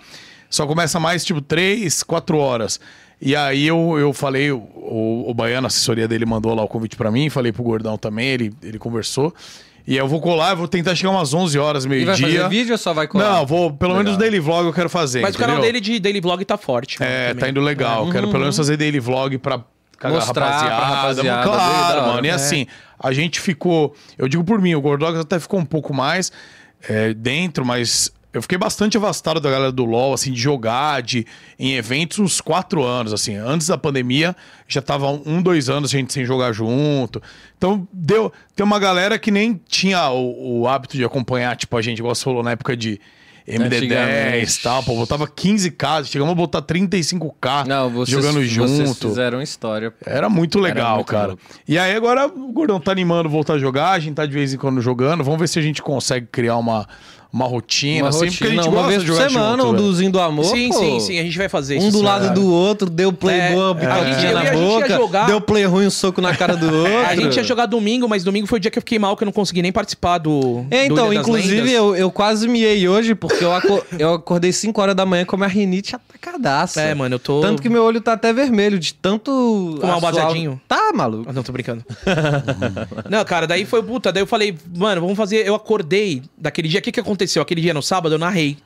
[0.49, 2.80] Só começa mais tipo 3, 4 horas.
[3.22, 6.68] E aí eu, eu falei, o, o, o Baiano, a assessoria dele, mandou lá o
[6.68, 9.34] convite pra mim, falei pro Gordão também, ele, ele conversou.
[9.88, 12.28] E aí eu vou colar, eu vou tentar chegar umas 11 horas, E vai meio-dia.
[12.28, 13.24] fazer vídeo ou só vai colar?
[13.36, 14.04] Não, vou, pelo Legal.
[14.04, 15.22] menos daily vlog eu quero fazer.
[15.22, 15.74] Mas o canal entendeu?
[15.74, 16.98] dele de Daily Vlog tá forte.
[17.02, 17.36] É, também.
[17.42, 18.10] tá indo legal.
[18.12, 19.62] Quero pelo menos fazer daily vlog pra
[20.00, 20.86] cagar Mostrar pra rapaziada.
[20.96, 22.08] rapaziada, dele, Claro, hora.
[22.14, 22.26] mano.
[22.26, 22.34] E É.
[22.34, 22.66] assim,
[23.00, 23.94] a gente ficou.
[24.18, 26.32] Eu digo por mim, o Gordox até ficou um pouco mais
[26.90, 28.12] é, dentro, mas.
[28.36, 31.26] Eu fiquei bastante afastado da galera do LoL, assim, de jogar, de
[31.57, 33.38] em eventos, uns quatro anos, assim.
[33.38, 34.36] Antes da pandemia,
[34.68, 37.24] já tava um, dois anos a gente sem jogar junto.
[37.57, 38.34] Então, deu.
[38.53, 42.14] Tem uma galera que nem tinha o, o hábito de acompanhar, tipo, a gente, igual
[42.14, 42.99] você falou, na época de
[43.48, 44.60] MD10 Antigamente.
[44.60, 49.10] e tal, pô, botava 15k, chegamos a botar 35k Não, vocês, jogando vocês junto.
[49.10, 49.91] fizeram história.
[49.91, 49.98] pô.
[50.06, 51.28] Era muito legal, muito cara.
[51.28, 51.44] louco.
[51.68, 54.52] E aí agora o Gordão tá animando voltar a jogar, a gente tá de vez
[54.52, 55.24] em quando jogando.
[55.24, 56.88] Vamos ver se a gente consegue criar uma,
[57.31, 59.72] uma rotina, Uma assim, rotina, porque a gente não, gosta de jogar semana, junto, um
[59.73, 59.84] velho.
[59.84, 60.45] dozinho do amor.
[60.45, 60.80] Sim, pô.
[60.80, 61.91] sim, sim, a gente vai fazer Um isso.
[61.91, 62.03] do sim.
[62.03, 65.65] lado do outro, deu play É, boa, a picadinha gente- na boca, jogar- deu play
[65.65, 66.97] ruim, um soco na cara do outro.
[67.07, 69.23] A gente ia jogar domingo, mas domingo foi o dia que eu fiquei mal, que
[69.23, 70.65] eu não consegui nem participar do.
[70.72, 74.52] É, do então, das inclusive, eu, eu quase miei hoje, porque eu, aco- eu acordei
[74.53, 76.81] 5 horas da manhã com a minha rinite atacadaça.
[76.81, 77.41] É, mano, eu tô.
[77.41, 79.77] Tanto que meu olho tá até vermelho, de tanto...
[79.81, 80.61] Fumar um baseadinho?
[80.68, 81.31] Tá, maluco.
[81.34, 81.84] Não, tô brincando.
[83.10, 84.11] não, cara, daí foi puta.
[84.11, 85.45] Daí eu falei, mano, vamos fazer.
[85.45, 86.80] Eu acordei daquele dia.
[86.80, 87.15] O que, que aconteceu?
[87.42, 88.58] Aquele dia no sábado eu narrei.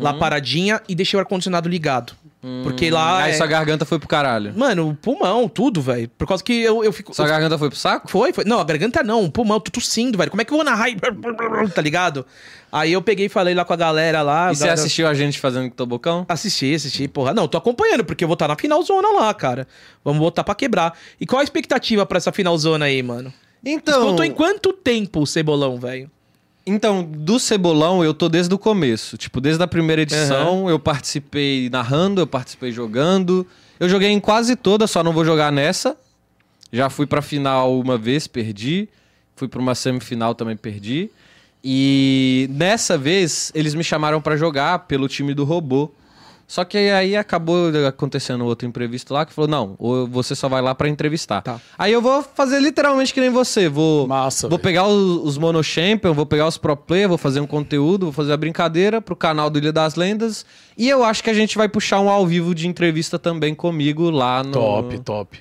[0.00, 2.14] Lá paradinha e deixei o ar-condicionado ligado.
[2.62, 3.22] Porque lá.
[3.24, 4.52] Aí é- sua garganta foi pro caralho.
[4.56, 6.08] Mano, pulmão, tudo, velho.
[6.16, 7.12] Por causa que eu, eu fico.
[7.14, 8.10] Sua garganta foi pro saco?
[8.10, 8.44] Foi, foi.
[8.44, 10.30] Não, a garganta não, o pulmão, tô tossindo, velho.
[10.30, 10.88] Como é que eu vou narrar?
[10.88, 10.96] e-
[11.74, 12.24] Tá ligado?
[12.72, 14.50] Aí eu peguei e falei lá com a galera lá.
[14.52, 16.24] E você galera- assistiu a gente fazendo tobocão?
[16.30, 17.34] Assisti, assisti, porra.
[17.34, 19.68] Não, tô acompanhando, porque eu vou estar na finalzona lá, cara.
[20.02, 20.96] Vamos botar pra quebrar.
[21.20, 23.32] E qual a expectativa pra essa finalzona aí, mano?
[23.64, 26.10] Então, Contou em quanto tempo o cebolão, velho?
[26.66, 29.16] Então, do Cebolão eu tô desde o começo.
[29.16, 33.46] Tipo, desde a primeira edição eu participei narrando, eu participei jogando.
[33.78, 35.96] Eu joguei em quase todas, só não vou jogar nessa.
[36.72, 38.88] Já fui pra final uma vez, perdi.
[39.36, 41.10] Fui pra uma semifinal também, perdi.
[41.62, 45.90] E nessa vez eles me chamaram pra jogar pelo time do robô.
[46.54, 50.62] Só que aí acabou acontecendo outro imprevisto lá que falou: não, ou você só vai
[50.62, 51.42] lá pra entrevistar.
[51.42, 51.60] Tá.
[51.76, 53.68] Aí eu vou fazer literalmente que nem você.
[53.68, 57.40] Vou, Massa, vou pegar os, os Mono Champion, vou pegar os Pro Player, vou fazer
[57.40, 60.46] um conteúdo, vou fazer a brincadeira pro canal do Ilha das Lendas.
[60.78, 64.08] E eu acho que a gente vai puxar um ao vivo de entrevista também comigo
[64.08, 64.52] lá no.
[64.52, 65.40] Top, top.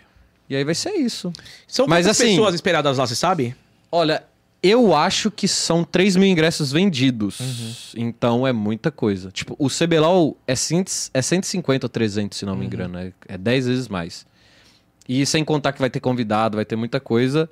[0.49, 1.31] E aí vai ser isso.
[1.67, 3.55] São Mas assim- pessoas esperadas lá, você sabe?
[3.91, 4.23] Olha,
[4.63, 7.39] eu acho que são 3 mil ingressos vendidos.
[7.39, 7.73] Uhum.
[7.97, 9.29] Então é muita coisa.
[9.29, 12.59] Tipo, o CBLOL é, 100, é 150 ou 300, se não Uhum.
[12.59, 12.97] me engano.
[12.97, 14.25] É, é 10 vezes mais.
[15.07, 17.49] E sem contar que vai ter convidado, vai ter muita coisa.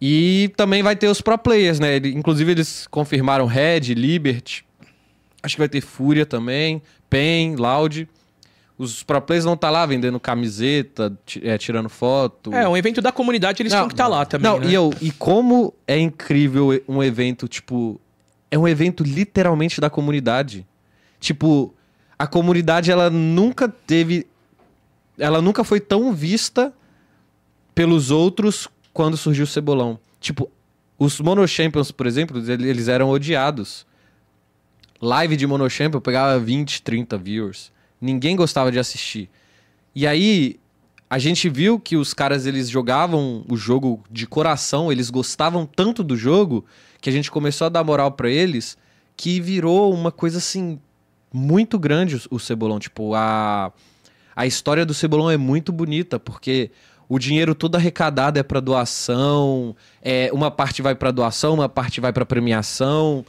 [0.00, 1.96] E também vai ter os pro players, né?
[1.98, 4.64] Inclusive eles confirmaram Red, Liberty.
[5.42, 8.08] Acho que vai ter Fúria também, Pen, Loud.
[8.78, 12.52] Os pro players vão estar lá vendendo camiseta, é, tirando foto.
[12.52, 14.50] É, um evento da comunidade, eles tinham que estar lá também.
[14.50, 14.66] Não, né?
[14.68, 17.98] e, eu, e como é incrível um evento, tipo.
[18.50, 20.66] É um evento literalmente da comunidade.
[21.18, 21.74] Tipo,
[22.18, 24.26] a comunidade, ela nunca teve.
[25.18, 26.72] Ela nunca foi tão vista
[27.74, 29.98] pelos outros quando surgiu o Cebolão.
[30.20, 30.50] Tipo,
[30.98, 33.86] os Mono Champions, por exemplo, ele- eles eram odiados.
[35.00, 37.70] Live de Mono Champion pegava 20, 30 viewers.
[38.00, 39.30] Ninguém gostava de assistir.
[39.94, 40.58] E aí,
[41.08, 46.02] a gente viu que os caras eles jogavam o jogo de coração, eles gostavam tanto
[46.02, 46.64] do jogo
[47.00, 48.76] que a gente começou a dar moral pra eles,
[49.16, 50.78] que virou uma coisa assim
[51.32, 53.72] muito grande o, Cebolão, tipo, a
[54.34, 56.70] a história do Cebolão é muito bonita, porque
[57.08, 62.02] o dinheiro todo arrecadado é pra doação, é, uma parte vai pra doação, uma parte
[62.02, 63.24] vai pra premiação.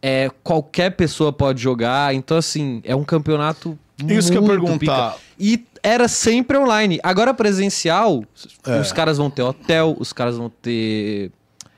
[0.00, 3.76] É, qualquer pessoa pode jogar, então assim, é um campeonato
[4.08, 5.12] Isso que eu perguntar.
[5.12, 5.16] pica.
[5.38, 6.98] E era sempre online.
[7.02, 8.24] Agora presencial,
[8.66, 8.80] É.
[8.80, 11.30] os caras vão ter hotel, os caras vão ter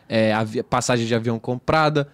[0.08, 0.32] é,
[0.68, 2.08] passagem de avião comprada.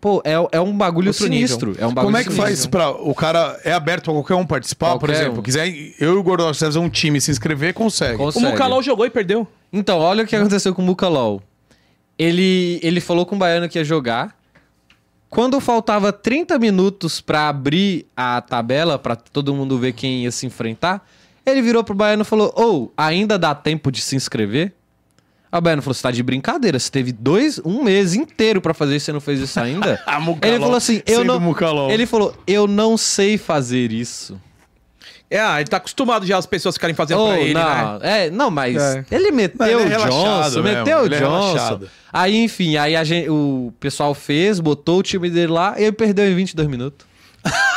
[0.00, 1.76] Pô, é, é um bagulho Outro sinistro.
[1.78, 2.42] É um bagulho Como é que sinistro.
[2.44, 2.90] faz pra.
[2.90, 4.92] O cara é aberto pra qualquer um participar?
[4.98, 5.42] Por Qualquer exemplo, um.
[5.42, 5.68] quiser
[6.00, 8.16] eu e o Gordox fazer um time se inscrever, consegue.
[8.16, 8.52] Cons- O Consegue.
[8.52, 9.46] Mucalol jogou e perdeu.
[9.72, 11.40] Então, olha o que aconteceu com o Mucalol.
[12.18, 14.36] Ele, ele falou com o Baiano que ia jogar.
[15.32, 20.44] Quando faltava 30 minutos pra abrir a tabela, pra todo mundo ver quem ia se
[20.44, 21.08] enfrentar,
[21.46, 24.74] ele virou pro Baiano e falou: Ô, ainda dá tempo de se inscrever?
[25.50, 28.96] O Baiano falou: Você tá de brincadeira, você teve dois, um mês inteiro pra fazer
[28.96, 29.98] isso e você não fez isso ainda?
[30.42, 31.40] Ele falou assim: Eu sendo não.
[31.40, 31.90] Mucalol.
[31.90, 34.38] Ele falou: Eu não sei fazer isso.
[35.32, 38.26] É, ah, ele tá acostumado já as pessoas ficarem fazendo Oh, pra ele, não, né?
[38.26, 39.04] é, não, mas É.
[39.10, 41.52] ele meteu Mas ele é o Johnson, mesmo, meteu o ele é Johnson.
[41.54, 41.90] relaxado.
[42.12, 45.92] aí, enfim, aí a gente, o pessoal fez, botou o time dele lá e ele
[45.92, 47.06] perdeu em 22 minutos.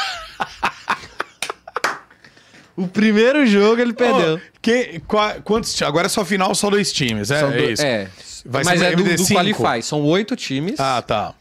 [2.76, 4.36] o primeiro jogo ele perdeu.
[4.36, 7.72] Ô, quem- qua- quantos, agora é só final, só dois times, é, São é do-
[7.72, 7.84] isso.
[7.86, 8.08] é.
[8.48, 9.34] Vai mas ser é do, do MD5?
[9.34, 9.82] Qualify.
[9.82, 10.80] São oito times.
[10.80, 11.34] Ah, tá.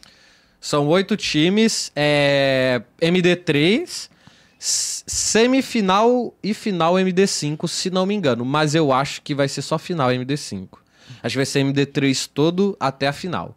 [0.60, 1.92] São oito times.
[1.94, 4.08] É, MD3,
[4.58, 8.44] s- semifinal e final MD5, se não me engano.
[8.44, 10.68] Mas eu acho que vai ser só final MD5.
[11.22, 13.56] Acho que vai ser MD3 todo até a final.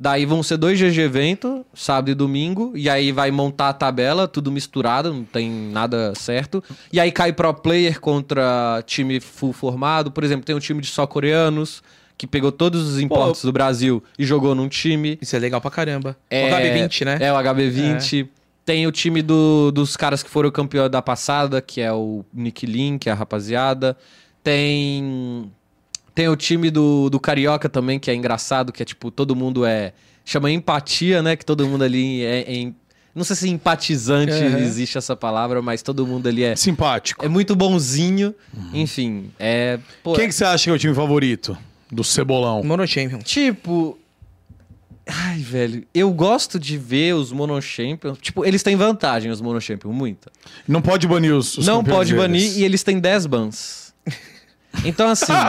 [0.00, 4.28] Daí vão ser dois GG evento, sábado e domingo, e aí vai montar a tabela,
[4.28, 6.62] tudo misturado, não tem nada certo.
[6.92, 10.12] E aí cai pro player contra time full formado.
[10.12, 11.82] Por exemplo, tem um time de só coreanos,
[12.16, 15.18] que pegou todos os importes do Brasil e jogou num time.
[15.20, 16.16] Isso é legal pra caramba.
[16.30, 17.18] É, O HB20, né?
[17.20, 18.28] É, o HB20.
[18.68, 22.66] Tem o time do- dos caras que foram campeão da passada, que é o Nick
[22.66, 23.96] Lin, que é a rapaziada.
[24.62, 25.50] Tem.
[26.14, 29.64] Tem o time do, do Carioca também, que é engraçado, que é tipo, todo mundo
[29.64, 29.92] é.
[30.24, 31.34] Chama empatia, né?
[31.34, 32.40] Que todo mundo ali é.
[32.42, 32.74] é em-
[33.14, 34.58] não sei se empatizante Uhum.
[34.58, 36.54] existe essa palavra, mas todo mundo ali é.
[36.54, 37.24] Simpático.
[37.24, 38.34] É muito bonzinho.
[38.74, 39.78] Enfim, é.
[40.02, 41.56] pô, Quem que você acha que é o time favorito
[41.90, 42.62] do Cebolão?
[42.62, 43.24] Mono Champions.
[43.24, 43.98] Tipo.
[45.10, 48.18] Ai, velho, eu gosto de ver os Mono Champions.
[48.20, 50.30] Tipo, eles têm vantagem, os Mono Champions, muita.
[50.66, 52.56] Não pode banir os, os Não pode banir deles.
[52.58, 53.94] e eles têm 10 bans.
[54.84, 55.32] Então, assim.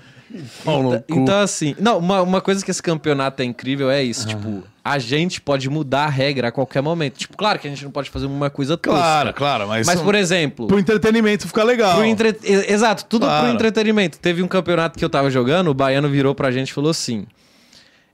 [0.64, 1.02] Cu.
[1.08, 1.74] então, assim.
[1.78, 4.02] Não, uma, uma coisa que esse campeonato é incrível é Ah.
[4.02, 4.26] isso.
[4.26, 7.16] Tipo, a gente pode mudar a regra a qualquer momento.
[7.18, 8.98] Tipo, claro que a gente não pode fazer uma coisa tosca.
[8.98, 10.66] Claro, claro, mas, Mas, por exemplo.
[10.68, 11.94] pro entretenimento fica legal.
[11.96, 12.36] Pro entre...
[12.42, 13.46] Exato, tudo Claro.
[13.46, 14.18] pro entretenimento.
[14.18, 17.26] Teve um campeonato que eu tava jogando, o Baiano virou pra gente e falou assim: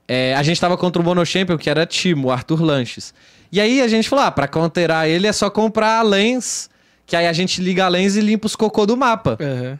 [0.07, 3.13] é, a gente tava contra o Mono Champion, que era Timo, o Arthur Lanches.
[3.51, 6.69] E aí a gente falou: ah, pra counterar ele é só comprar a lens,
[7.05, 9.37] que aí a gente liga a lens e limpa os cocô do mapa.
[9.39, 9.77] Uhum.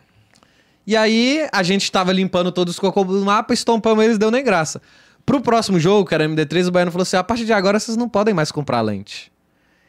[0.85, 4.43] E aí a gente tava limpando todos os cocô do mapa, estompamos eles, deu nem
[4.43, 4.81] graça.
[5.25, 7.95] Pro próximo jogo, que era MD3, o Baiano falou assim: a partir de agora vocês
[7.95, 9.31] não podem mais comprar lente.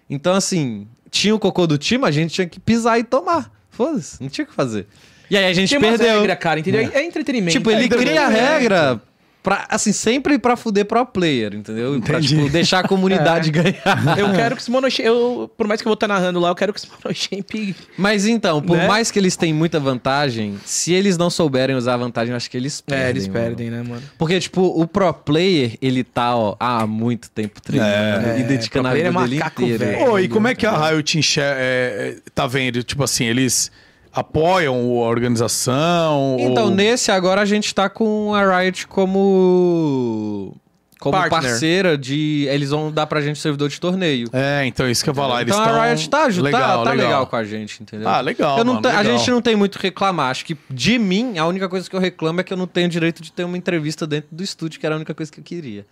[0.08, 3.50] Então, assim, tinha o cocô do time, a gente tinha que pisar e tomar.
[3.70, 4.86] Foda-se, não tinha o que fazer.
[5.28, 6.18] E aí a gente Tem perdeu.
[6.20, 6.88] regras, cara, entendeu?
[6.92, 7.52] É, entretenimento.
[7.56, 9.00] Tipo, ele É cria a regra
[9.44, 12.00] pra, assim, sempre pra fuder pro player, entendeu?
[12.00, 12.34] Pra, Entendi.
[12.34, 14.18] tipo, deixar a comunidade ganhar.
[14.18, 16.48] Eu quero que esse Mono Champ- eu Por mais que eu vou estar narrando lá,
[16.48, 17.76] eu quero que esse Mono Champ...
[17.96, 18.88] Mas então, por Né?
[18.88, 22.50] mais que eles tenhem muita vantagem, se eles não souberem usar a vantagem, eu acho
[22.50, 23.04] que eles perdem.
[23.06, 23.38] É, eles mano.
[23.40, 24.02] perdem, né, mano?
[24.18, 28.88] Porque, tipo, o pro player, ele tá, ó, há muito tempo treinando É, e dedicando
[28.88, 29.84] pro a vida é dele inteira.
[29.84, 30.10] velho.
[30.10, 32.82] Ô, e como é que a Riot enxer- é, é, tá vendo?
[32.82, 33.70] Tipo assim, eles
[34.14, 36.36] apoiam a organização?
[36.38, 36.70] Então, ou...
[36.70, 40.54] nesse agora a gente tá com a Riot como.
[41.00, 41.42] Como Partner.
[41.42, 42.46] parceira de.
[42.48, 44.28] Eles vão dar pra gente servidor de torneio.
[44.32, 45.42] É, então isso que eu ia falar.
[45.42, 45.74] Eles então tão...
[45.74, 47.06] a Riot tá, tá, legal, tá legal.
[47.06, 47.26] legal.
[47.26, 48.08] com a gente, entendeu?
[48.08, 49.18] Ah, legal, Eu não mano, te- A legal.
[49.18, 50.30] gente não tem muito o que reclamar.
[50.30, 52.88] Acho que de mim, a única coisa que eu reclamo é que eu não tenho
[52.88, 55.44] direito de ter uma entrevista dentro do estúdio, que era a única coisa que eu
[55.44, 55.84] queria.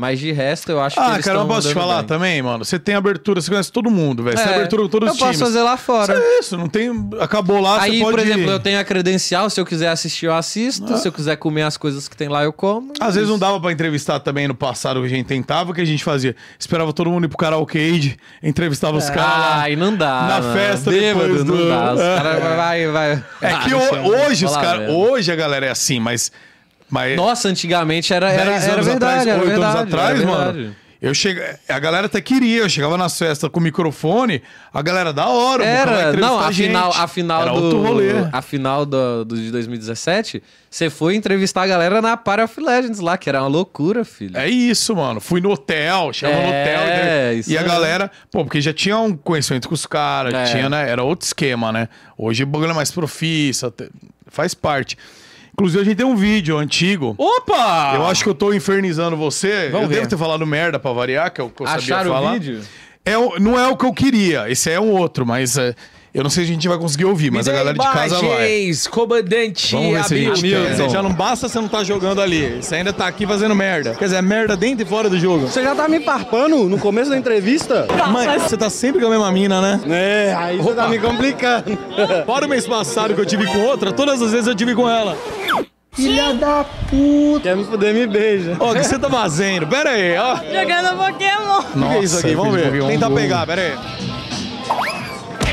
[0.00, 2.04] Mas de resto, eu acho que Ah, cara, eu posso te falar bem.
[2.06, 2.64] também, mano?
[2.64, 4.38] Você tem abertura, você conhece todo mundo, velho.
[4.38, 5.48] Você tem É, abertura com todos eu os posso times.
[5.48, 6.14] fazer lá fora.
[6.16, 6.88] É isso, não tem...
[7.18, 8.16] Acabou lá, Aí, você pode...
[8.16, 10.96] por exemplo, eu tenho a credencial, se eu quiser assistir, eu assisto.
[10.98, 12.92] Se eu quiser comer as coisas que tem lá, eu como.
[13.00, 15.80] Às vezes não dava pra entrevistar também no passado que a gente tentava, o que
[15.80, 16.36] a gente fazia?
[16.56, 19.56] Esperava todo mundo ir pro karaokê, entrevistava os caras lá.
[19.62, 20.22] Ai, não dá.
[20.28, 20.52] Na mano.
[20.54, 21.94] festa Bêbado, depois do- não dá.
[21.94, 22.16] Os É.
[22.16, 23.24] caras vai, vai.
[23.42, 24.90] É que Ah, ho- hoje os caras.
[24.90, 26.30] Hoje a galera é assim, mas.
[26.90, 30.20] Mas Nossa, antigamente era, era, 10 era anos verdade, atrás, era 8 verdade, anos atrás,
[30.20, 30.76] era mano.
[31.00, 34.42] Eu chego, a galera até queria, eu chegava nas festas com microfone,
[34.74, 37.62] a galera da hora, o vai Era, não, a final, a final Era do.
[37.62, 38.08] outro rolê.
[38.32, 42.98] A final do, do de 2017, você foi entrevistar a galera na Party of Legends
[42.98, 44.36] lá, que era uma loucura, filho.
[44.36, 45.20] É isso, mano.
[45.20, 46.62] Fui no hotel, chegava no É,
[47.28, 47.38] hotel.
[47.38, 47.66] isso E a aí.
[47.68, 50.44] galera, pô, porque já tinha um conhecimento com os caras, É.
[50.46, 50.90] tinha, né?
[50.90, 51.88] Era outro esquema, né?
[52.16, 53.72] Hoje o bagulho é mais profissa,
[54.26, 54.98] faz parte.
[55.58, 57.16] Inclusive, a gente tem um vídeo antigo.
[57.18, 57.92] Opa!
[57.96, 59.68] Eu acho que eu tô infernizando você.
[59.70, 60.06] Vamos eu devo ver.
[60.08, 62.30] ter falado merda pra variar, que é o que eu Acharam sabia falar.
[62.30, 62.60] o vídeo?
[63.04, 64.48] é, não é o que eu queria.
[64.48, 65.74] Esse é um outro, mas é,
[66.14, 68.70] eu não sei se a gente vai conseguir ouvir, mas a galera de casa vai.
[68.90, 70.48] Comandante Vamos ver se a gente Hamilton.
[70.48, 70.72] quer.
[70.74, 70.88] Hamilton.
[70.88, 72.58] Já não basta você não tá jogando ali.
[72.62, 73.94] Você ainda tá aqui fazendo merda.
[73.94, 75.46] Quer dizer, é merda dentro e fora do jogo.
[75.48, 77.86] Você já tá me parpando no começo da entrevista?
[78.12, 79.80] Mas você tá sempre com a mesma mina, né?
[79.88, 81.78] É, aí você tá me complicando.
[82.26, 84.88] Fora o mês passado que eu tive com outra, todas as vezes eu tive com
[84.88, 85.16] ela.
[85.92, 87.40] Filha da puta.
[87.42, 88.56] Quer me fuder, me beija.
[88.60, 89.66] Ó, o que você tá fazendo?
[89.66, 90.34] Pera aí, ó.
[90.34, 91.88] O Jogando Pokémon.
[91.90, 92.34] que é isso aqui?
[92.34, 92.70] Vamos ver.
[92.86, 95.07] Tenta pegar, pera aí.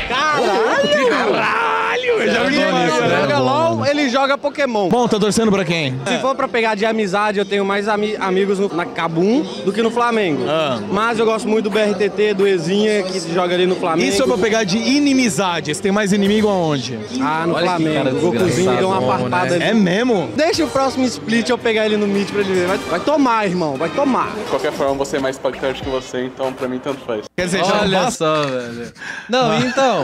[0.08, 2.06] Caralho!
[2.06, 2.78] Eu já vi Ele não
[3.08, 3.20] né?
[3.20, 4.88] joga LOL, ele joga Pokémon.
[4.88, 5.94] Bom, tá torcendo pra quem?
[6.06, 9.72] Se for pra pegar de amizade, eu tenho mais ami- amigos no- na Cabum do
[9.72, 10.44] que no Flamengo.
[10.48, 10.78] Ah.
[10.90, 14.08] Mas eu gosto muito do BRTT, do Ezinha, que joga ali no Flamengo.
[14.08, 15.74] Isso é pra pegar de inimizade.
[15.74, 16.98] Você tem mais inimigo aonde?
[17.20, 18.16] Ah, no Olha que Flamengo.
[18.16, 19.64] O Gokuzinho deu uma desgraçado, farpada ali.
[19.64, 20.28] É mesmo?
[20.36, 22.66] Deixa o próximo split eu pegar ele no Meet pra ele ver.
[22.66, 24.30] Vai, vai tomar, irmão, vai tomar.
[24.36, 27.24] De qualquer forma, você é mais impactante que você, então pra mim tanto faz.
[27.36, 28.92] Quer dizer, já não Olha só, velho.
[29.28, 29.95] Não, então.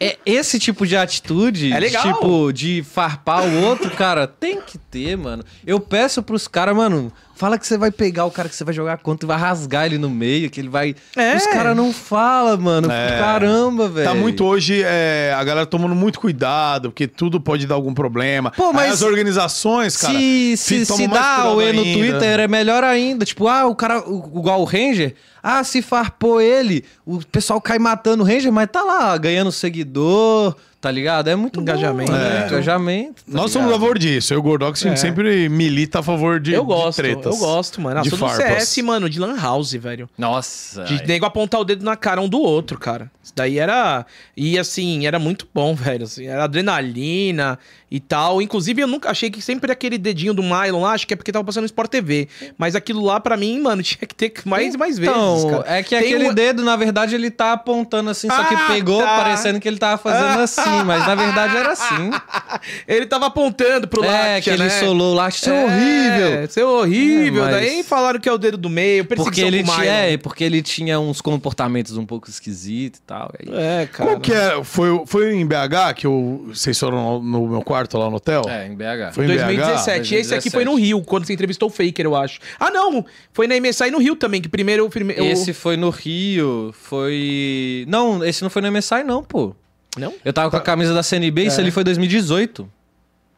[0.00, 2.02] É esse tipo de atitude, É legal.
[2.02, 5.44] tipo, de farpar o outro, cara, tem que ter, mano.
[5.66, 8.74] Eu peço pros caras, mano, fala que você vai pegar o cara que você vai
[8.74, 10.94] jogar contra e vai rasgar ele no meio, que ele vai.
[11.14, 11.36] É.
[11.36, 12.90] Os caras não falam, mano.
[12.90, 13.18] É.
[13.18, 14.08] Caramba, velho.
[14.08, 18.50] Tá muito hoje, é, a galera tomando muito cuidado, porque tudo pode dar algum problema.
[18.50, 20.12] Pô, mas Aí as organizações, cara.
[20.18, 21.98] Se, se, se dá o E no ainda.
[21.98, 23.24] Twitter, é melhor ainda.
[23.24, 27.78] Tipo, ah, o cara, o- igual o Ranger, ah, se farpou ele, o pessoal cai
[27.78, 30.56] matando o Ranger, mas tá lá, ganhando seguidor,
[30.86, 31.26] tá ligado?
[31.26, 32.12] É muito Engajamento.
[32.12, 32.44] Bom, né?
[32.44, 32.46] É.
[32.46, 33.24] Engajamento.
[33.24, 34.32] tá Nós somos a favor disso.
[34.32, 37.34] Eu, Gordox, gente sempre milita a favor de, Eu de gosto, tretas.
[37.34, 37.98] eu gosto, mano.
[37.98, 38.28] Ah, de sou.
[38.28, 40.08] CS, mano, de Lan House, velho.
[40.16, 40.84] Nossa.
[40.84, 41.06] De ai.
[41.06, 43.10] nego apontar o dedo na cara um do outro, cara.
[43.20, 44.06] Isso daí era.
[44.36, 46.04] E assim, era muito bom, velho.
[46.04, 47.58] assim, era adrenalina
[47.90, 48.42] e tal.
[48.42, 51.30] Inclusive, eu nunca achei que sempre aquele dedinho do Mylon lá, acho que é porque
[51.30, 52.28] tava passando no Sport TV.
[52.58, 55.14] Mas aquilo lá, pra mim, mano, tinha que ter mais e mais vezes.
[55.14, 55.76] Então, cara.
[55.78, 58.66] é que Tem aquele um- dedo, na verdade, ele tá apontando assim, só que Ah,
[58.68, 59.16] pegou tá.
[59.16, 62.10] parecendo que ele tava fazendo assim, mas na verdade era assim.
[62.86, 64.70] Ele tava apontando pro É, Láctea, que ele né?
[64.80, 66.44] solou lá, isso é É, horrível.
[66.44, 67.42] Isso é horrível.
[67.46, 70.16] É, mas- Daí falaram que é o dedo do meio, Porque ele, o tinha, é,
[70.16, 73.30] porque ele tinha uns comportamentos um pouco esquisitos e tal.
[73.38, 74.10] aí- É, cara.
[74.10, 74.62] Qual que é?
[74.64, 78.42] Foi, foi em BH que eu, vocês foram no, no meu quarto lá no hotel?
[78.48, 79.12] É, em BH.
[79.12, 80.14] Foi em 2017.
[80.14, 80.50] E esse aqui 2017.
[80.50, 82.38] foi no Rio, quando você entrevistou o Faker, eu acho.
[82.58, 83.04] Ah, não!
[83.32, 84.88] Foi na MSI no Rio também, que primeiro...
[84.88, 87.84] primeiro Esse foi no Rio, foi...
[87.88, 89.54] Não, esse não foi no MSI não, pô.
[89.96, 90.12] Não?
[90.24, 91.46] Eu tava com a camisa da CNB, É.
[91.46, 92.68] isso ali foi 2018.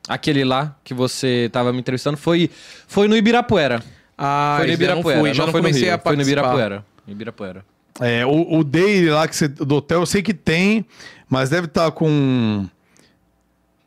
[0.08, 2.50] Aquele lá que você tava me entrevistando foi,
[2.86, 3.82] foi no Ibirapuera.
[4.16, 5.98] Ah, foi no eu não Ibirapuera, fui, já não não foi no comecei Rio, a
[5.98, 6.22] foi no.
[6.22, 6.84] Ibirapuera.
[7.06, 7.64] Ibirapuera.
[8.00, 10.84] É, o, o Day lá que você, do hotel, eu sei que tem,
[11.28, 12.66] mas deve estar com.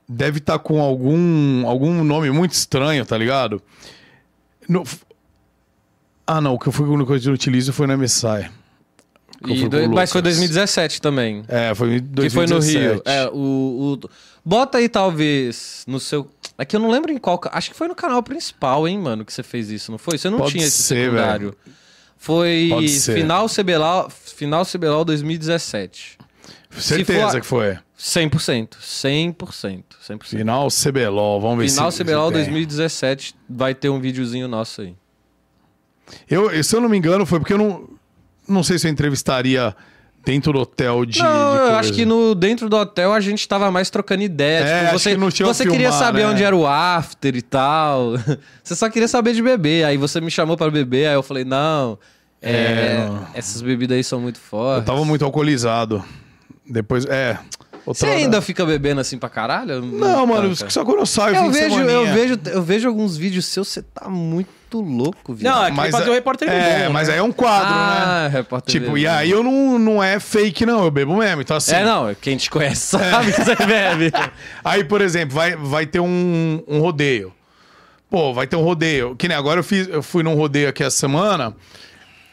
[0.08, 3.62] Deve estar com algum, algum nome muito estranho, tá ligado?
[4.68, 4.84] No-
[6.28, 8.50] ah, não, o que eu fui que eu utilizo foi no MSI.
[9.48, 10.38] E do- mas foi Lucas.
[10.38, 11.44] 2017 também.
[11.48, 12.78] É, foi em Que foi 2017.
[12.78, 13.02] no Rio.
[13.06, 14.10] É, o, o-
[14.44, 16.30] Bota aí, talvez, no seu.
[16.58, 17.40] É que eu não lembro em qual.
[17.52, 20.18] Acho que foi no canal principal, hein, mano, que você fez isso, não foi?
[20.18, 21.56] Você não Pode tinha esse ser, secundário.
[22.18, 23.14] Foi Pode ser.
[23.16, 26.18] final CBLOL, final CBLOL 2017.
[26.72, 27.78] Certeza for- que foi.
[27.98, 28.78] 100%.
[28.82, 29.84] 100%.
[30.02, 30.24] 100%.
[30.38, 32.04] Final CBLOL, vamos ver Final se.
[32.04, 32.44] CBLOL se tem.
[32.44, 34.96] 2017 vai ter um videozinho nosso aí.
[36.30, 37.90] Eu, se eu não me engano, foi porque eu não.
[38.48, 39.76] Não sei se eu entrevistaria
[40.26, 41.20] dentro do hotel de.
[41.20, 44.64] não, de eu acho que no, dentro do hotel a gente tava mais trocando ideia.
[44.64, 46.28] É, tipo, você que não tinha o você queria filmar, saber né?
[46.28, 48.14] onde era o after e tal.
[48.64, 49.84] Você só queria saber de beber.
[49.86, 51.98] Aí você me chamou pra beber, aí eu falei, não,
[52.42, 54.88] é, É, essas bebidas aí são muito fortes.
[54.88, 56.04] Eu tava muito alcoolizado.
[56.66, 57.38] Depois, é.
[57.86, 59.82] Você outra hora- ainda fica bebendo assim pra caralho?
[59.82, 60.70] Não, mano, tanca?
[60.70, 64.08] só quando eu saio, Eu vejo, eu, vejo, eu vejo alguns vídeos seus, você tá
[64.08, 65.50] muito louco, viu?
[65.50, 67.16] Não, é que vai fazer o repórter É, bom, mas né?
[67.16, 68.38] aí é um quadro, ah, né?
[68.38, 69.00] repórter Tipo, bebê.
[69.02, 71.42] e aí eu não, não é fake, não, eu bebo mesmo.
[71.42, 71.74] Então, assim.
[71.76, 74.12] É, não, quem te conhece sabe que você bebe.
[74.64, 77.34] Aí, por exemplo, vai, vai ter um, um rodeio.
[78.10, 79.16] Pô, vai ter um rodeio.
[79.16, 81.56] Que nem agora eu, fiz, eu fui num rodeio aqui essa semana,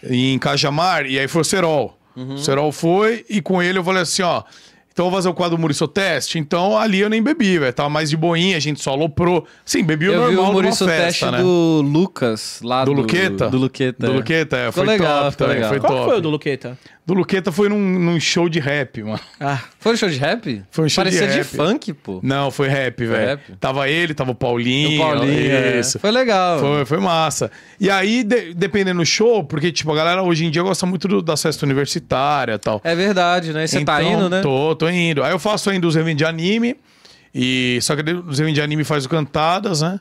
[0.02, 1.96] em Cajamar, e aí foi o Serol.
[2.16, 2.34] Uhum.
[2.34, 4.42] O Serol foi, e com ele eu falei assim, ó.
[4.98, 6.40] Então eu vou fazer o quadro Muriço Teste.
[6.40, 7.72] Então ali eu nem bebi, velho.
[7.72, 9.46] Tava mais de boinha, a gente só aloprou.
[9.64, 11.38] Sim, bebi o Eu vi normal o numa Maurício festa, teste né?
[11.38, 13.02] do Lucas, lá Do do...
[13.02, 13.48] Luqueta?
[13.48, 14.06] Do Luqueta.
[14.06, 14.16] Do é.
[14.16, 15.70] Luqueta, é, foi legal, top também, legal.
[15.70, 16.04] foi Qual top.
[16.04, 16.76] foi o do Luqueta?
[17.08, 19.18] Do Luqueta foi num, num show de rap, mano.
[19.40, 20.62] Ah, Foi um show de rap?
[20.70, 21.46] Foi um show de Parecia de, rap.
[21.46, 22.20] funk, pô.
[22.22, 23.26] Não, foi rap, velho.
[23.28, 23.56] rap?
[23.58, 25.00] Tava ele, tava o Paulinho.
[25.00, 25.80] O Paulinho, é.
[25.80, 25.98] Isso.
[25.98, 26.58] Foi legal.
[26.60, 27.50] Foi, foi massa.
[27.80, 31.08] E aí, de- dependendo do show, porque, tipo, a galera hoje em dia gosta muito
[31.08, 32.78] do, da festa universitária e tal.
[32.84, 33.66] É verdade, né?
[33.66, 34.42] Você tá Então, indo, né?
[34.42, 35.24] Tô, tô indo.
[35.24, 36.76] Aí eu faço ainda os eventos de anime.
[37.34, 39.98] E, só que os eventos de anime faz o cantadas, né?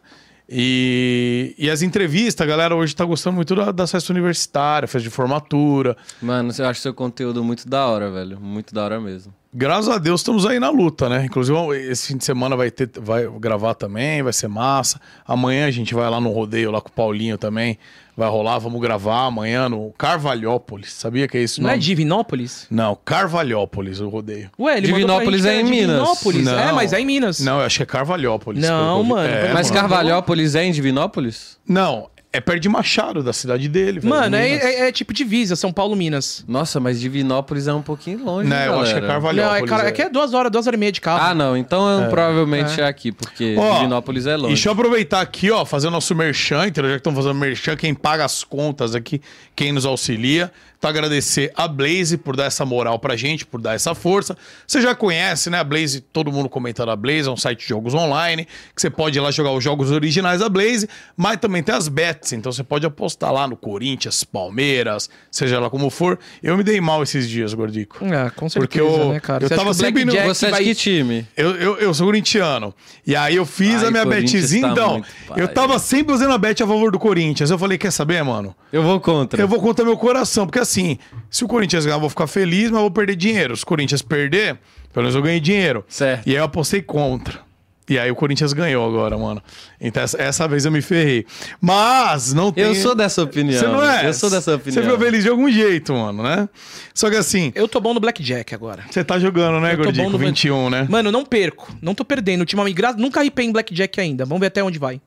[0.49, 5.13] E, e as entrevistas, a galera hoje tá gostando muito da, festa universitária, festa de
[5.13, 5.97] formatura.
[6.21, 8.39] Mano, eu acho seu conteúdo muito da hora, velho.
[8.39, 9.33] Muito da hora mesmo.
[9.53, 11.25] Graças a Deus estamos aí na luta, né?
[11.25, 11.57] Inclusive,
[11.89, 15.01] esse fim de semana vai ter, vai gravar também, vai ser massa.
[15.25, 17.77] Amanhã a gente vai lá no rodeio, lá com o Paulinho também.
[18.17, 20.91] Vai rolar, vamos gravar amanhã no Carvalhópolis.
[20.91, 21.61] Sabia que é isso?
[21.61, 22.65] Não é Divinópolis?
[22.71, 24.49] Não, Carvalhópolis, o rodeio.
[24.59, 25.97] Ué, ele mandou pra Divinópolis é em Minas.
[25.99, 26.47] Divinópolis.
[26.47, 26.75] É, Não.
[26.75, 27.39] mas é em Minas.
[27.39, 28.59] Não, eu acho que é Carvalhópolis.
[28.63, 29.29] Não, mano.
[29.29, 29.81] É, Mas mano.
[29.81, 31.59] Carvalhópolis é em Divinópolis?
[31.67, 33.99] Não, é perto de Machado, da cidade dele.
[33.99, 36.43] velho, Mano, é, é- é tipo divisa, São Paulo, Minas.
[36.47, 39.07] Nossa, mas Divinópolis é um pouquinho longe, Não, né, eu acho que é galera?
[39.07, 39.59] Carvalhópolis.
[39.59, 41.23] Não, é, cara, é que é duas horas, duas horas e meia de carro.
[41.23, 41.55] Ah, não.
[41.57, 42.85] Então eu provavelmente é.
[42.85, 44.47] aqui, porque Ó, Divinópolis é longe.
[44.49, 46.91] Deixa eu aproveitar aqui, ó, fazer o nosso merchan, entendeu?
[46.91, 49.21] Já que estão fazendo merchan, quem paga as contas aqui,
[49.55, 50.51] quem nos auxilia.
[50.77, 54.37] Então, agradecer a Blaze por dar essa moral pra gente, por dar essa força.
[54.65, 55.59] Você já conhece, né?
[55.59, 58.45] A Blaze, todo mundo comenta da Blaze, é um site de jogos online,
[58.75, 61.87] que você pode ir lá jogar os jogos originais da Blaze, mas também tem as
[61.87, 66.17] bets, então você pode apostar lá no Corinthians, Palmeiras, seja lá como for.
[66.41, 68.03] Eu me dei mal esses dias, Gordico.
[68.05, 69.43] É, com certeza, Porque eu- né, cara?
[69.43, 71.27] eu Você tava sempre no- Você é de vai- que time?
[71.35, 72.73] Eu, eu, eu sou corintiano.
[73.05, 74.61] E aí eu fiz Ai, a minha betzinha.
[74.61, 77.49] tá então, muito eu tava sempre fazendo a bet a favor do Corinthians.
[77.49, 78.55] Eu falei, quer saber, mano?
[78.71, 79.41] Eu vou contra.
[79.41, 80.45] Eu vou contar meu coração.
[80.45, 80.97] Porque assim,
[81.29, 83.55] se o Corinthians ganhar, eu vou ficar feliz, mas eu vou perder dinheiro.
[83.55, 84.59] Se o Corinthians perder,
[84.93, 85.85] pelo menos eu ganhei dinheiro.
[85.87, 86.27] Certo.
[86.27, 87.47] E aí eu apostei contra.
[87.89, 89.41] E aí o Corinthians ganhou agora, mano.
[89.79, 91.25] Então essa, essa vez eu me ferrei.
[91.61, 92.65] Mas não tem.
[92.65, 93.57] Eu sou dessa opinião.
[93.57, 94.09] Você não é?
[94.09, 94.83] Eu sou dessa opinião.
[94.83, 96.49] Você ficou feliz de algum jeito, mano, né?
[96.93, 98.83] Só que assim, Eu tô bom no Blackjack agora.
[98.89, 100.85] você tá jogando, né, bom no 21, né?
[100.89, 101.73] Mano, eu não perco.
[101.81, 102.41] Não tô perdendo.
[102.41, 102.91] Ultimamente, gra...
[102.91, 104.25] nunca ripei em Blackjack ainda.
[104.25, 104.99] Vamos ver até onde vai.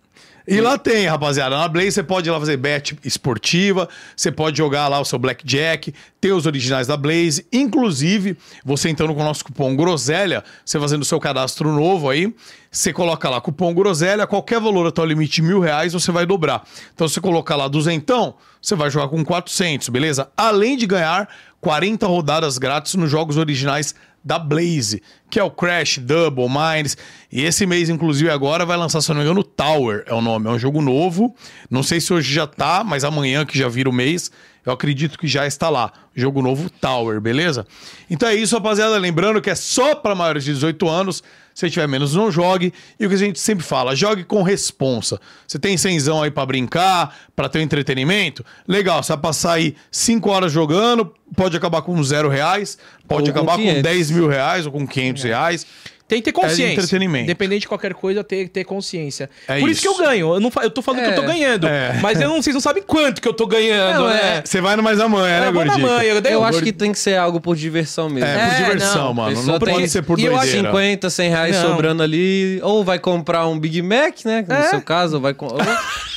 [0.46, 1.56] E lá tem, rapaziada.
[1.56, 5.18] Na Blaze você pode ir lá fazer bet esportiva, você pode jogar lá o seu
[5.18, 7.46] Blackjack, ter os originais da Blaze.
[7.52, 12.34] Inclusive, você entrando com o nosso cupom Groselha, você fazendo o seu cadastro novo aí,
[12.70, 16.24] você coloca lá cupom Groselha, qualquer valor até o limite de mil reais, você vai
[16.26, 16.64] dobrar.
[16.94, 20.30] Então, se você colocar lá duzentão, você vai jogar com 400, beleza?
[20.36, 21.28] Além de ganhar
[21.60, 23.94] 40 rodadas grátis nos jogos originais
[24.24, 26.96] da Blaze, que é o Crash, Double, Mines.
[27.30, 30.20] E esse mês, inclusive, agora vai lançar, se eu não me engano, Tower é o
[30.20, 30.48] nome.
[30.48, 31.34] É um jogo novo.
[31.70, 34.30] Não sei se hoje já tá, mas amanhã, que já vira o mês,
[34.64, 35.92] eu acredito que já está lá.
[36.14, 37.66] Jogo novo Tower, beleza?
[38.10, 38.96] Então é isso, rapaziada.
[38.98, 41.22] Lembrando que é só para maiores de 18 anos.
[41.54, 42.72] Se tiver menos, não jogue.
[42.98, 45.20] E o que a gente sempre fala, jogue com responsa.
[45.46, 48.44] Você tem cenzão aí pra brincar, pra ter um entretenimento?
[48.66, 53.34] Legal, você vai passar aí 5 horas jogando, pode acabar com zero reais, pode Ou
[53.34, 53.82] com acabar com 500.
[53.82, 55.66] 10 mil reais ou com 500 reais.
[56.10, 56.72] Tem que ter consciência.
[56.74, 57.24] entretenimento.
[57.24, 59.30] Independente de qualquer coisa, ter, ter consciência.
[59.48, 59.80] É Por isso.
[59.86, 59.94] isso.
[59.96, 60.34] que eu ganho.
[60.34, 61.26] Eu, não, eu tô falando que eu tô É.
[61.26, 61.66] ganhando.
[61.66, 61.98] É.
[62.02, 64.38] Mas eu não, vocês não sabem quanto que eu tô ganhando, Não, né?
[64.38, 64.42] é.
[64.44, 65.88] Você vai no mais amanhã, né, vou na Gordinho?
[66.02, 66.64] eu Eu um acho gordo.
[66.64, 68.28] que tem que ser algo por diversão mesmo.
[68.28, 69.14] É, por É, diversão, não.
[69.14, 69.36] mano.
[69.36, 70.68] Pessoa Não tem- pode ser por e eu acho doideira.
[70.68, 71.68] 50, 100 reais Não.
[71.70, 74.44] sobrando ali, ou vai comprar um Big Mac, né?
[74.48, 74.62] No É.
[74.64, 75.48] seu caso, ou vai com-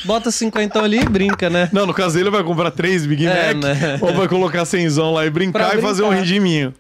[0.06, 1.70] bota 50 ali e brinca, né?
[1.72, 3.98] Não, no caso dele vai comprar três Big É, Mac né?
[4.02, 6.22] ou vai colocar cenzão lá e brincar Pra e fazer um brincar.
[6.24, 6.74] regiminho.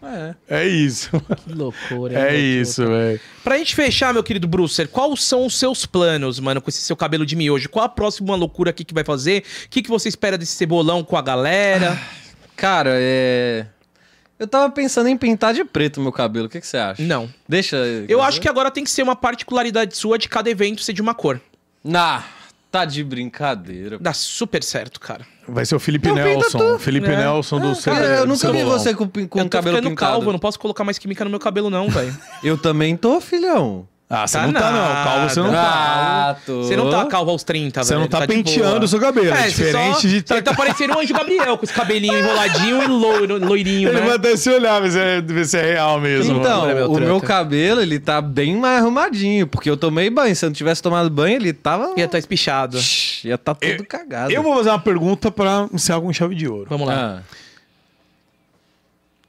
[0.50, 0.64] É.
[0.64, 1.10] É isso.
[1.46, 2.20] Que loucura.
[2.20, 3.03] É isso, velho.
[3.44, 6.96] Pra gente fechar, meu querido Brucer, quais são os seus planos, mano, com esse seu
[6.96, 7.70] cabelo de miojo?
[7.70, 9.44] Qual a próxima loucura aqui que vai fazer?
[9.66, 12.00] O que, que você espera desse cebolão com a galera?
[12.56, 13.66] Cara, é.
[14.40, 16.48] Eu tava pensando em pintar de preto o meu cabelo.
[16.48, 17.02] O que, que você acha?
[17.02, 17.32] Não.
[17.48, 17.78] Deixa.
[18.08, 21.02] Eu acho que agora tem que ser uma particularidade sua de cada evento ser de
[21.02, 21.40] uma cor.
[21.84, 22.24] Nah,
[22.74, 24.00] tá de brincadeira.
[24.02, 25.24] Dá super certo, cara.
[25.48, 26.58] Vai ser o Felipe Então pinta Nelson.
[26.58, 26.80] tu.
[26.80, 27.18] Felipe É.
[27.18, 28.80] Nelson do Cara, Cebola- eu nunca vi Cebolão.
[28.80, 30.12] você com, com eu tô cabelo ficando pintado.
[30.14, 32.18] calvo, eu não posso colocar mais química no meu cabelo, não, velho.
[32.44, 33.88] Eu também tô, filhão.
[34.16, 34.80] Ah, você Tá não tá, não.
[34.80, 35.04] nada.
[35.04, 35.62] Calvo você não tá.
[35.64, 36.64] Ah, tô.
[36.64, 38.02] Você não tá calvo aos 30, Você velho.
[38.02, 39.28] não tá de penteando o seu cabelo.
[39.34, 40.36] É, você diferente só- de tá.
[40.36, 44.06] Você tá parecendo um anjo Gabriel, com esse cabelinho enroladinho e loiro, loirinho, Ele né?
[44.06, 46.38] vai até se olhar, ver se é, ver se é real mesmo.
[46.38, 50.36] Então, meu o meu cabelo, ele tá bem mais arrumadinho, porque eu tomei banho.
[50.36, 51.94] Se eu não tivesse tomado banho, ele tava...
[51.98, 52.78] Ia tá espichado.
[52.80, 54.32] Shhh, Ia tá todo cagado.
[54.32, 56.68] Eu vou fazer uma pergunta pra encerrar com chave de ouro.
[56.70, 56.94] Vamos lá.
[56.94, 57.43] Ah,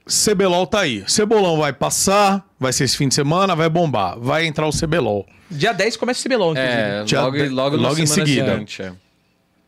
[0.07, 1.03] Cebelol tá aí.
[1.07, 4.19] Cebolão vai passar, vai ser esse fim de semana, vai bombar.
[4.19, 5.27] Vai entrar o Cebelol.
[5.51, 6.73] Dia 10 começa o CBLOL, inclusive.
[6.75, 8.53] é, Já logo, de- logo, logo em semana seguida.
[8.53, 8.93] seguinte, é.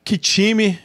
[0.05, 0.79] Que time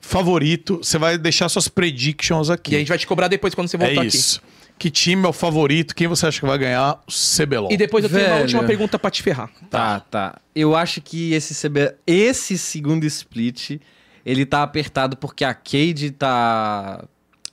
[0.00, 0.78] favorito?
[0.82, 2.72] Você vai deixar suas predictions aqui.
[2.72, 4.08] E a gente vai te cobrar depois quando você é voltar aqui.
[4.16, 4.40] isso.
[4.78, 5.94] Que time é o favorito?
[5.94, 7.72] Quem você acha que vai ganhar o CBLOL?
[7.72, 8.42] E depois eu tenho uma Velho.
[8.42, 9.50] última pergunta pra te ferrar.
[9.70, 10.38] Tá, tá.
[10.54, 11.94] Eu acho que esse, CB...
[12.06, 13.80] esse segundo split,
[14.24, 17.04] ele tá apertado porque a Cade tá...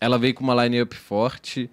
[0.04, 1.70] Ela veio com uma line-up forte.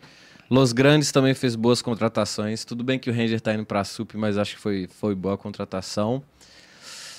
[0.48, 2.64] Los Grandes também fez boas contratações.
[2.64, 5.34] Tudo bem que o Ranger tá indo pra SUP, mas acho que foi, foi boa
[5.34, 6.22] a contratação.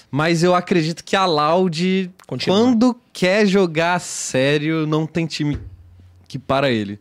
[0.10, 2.58] Mas eu acredito que a Loud, Continua.
[2.58, 5.58] quando quer jogar sério, não tem time
[6.28, 7.00] que para ele.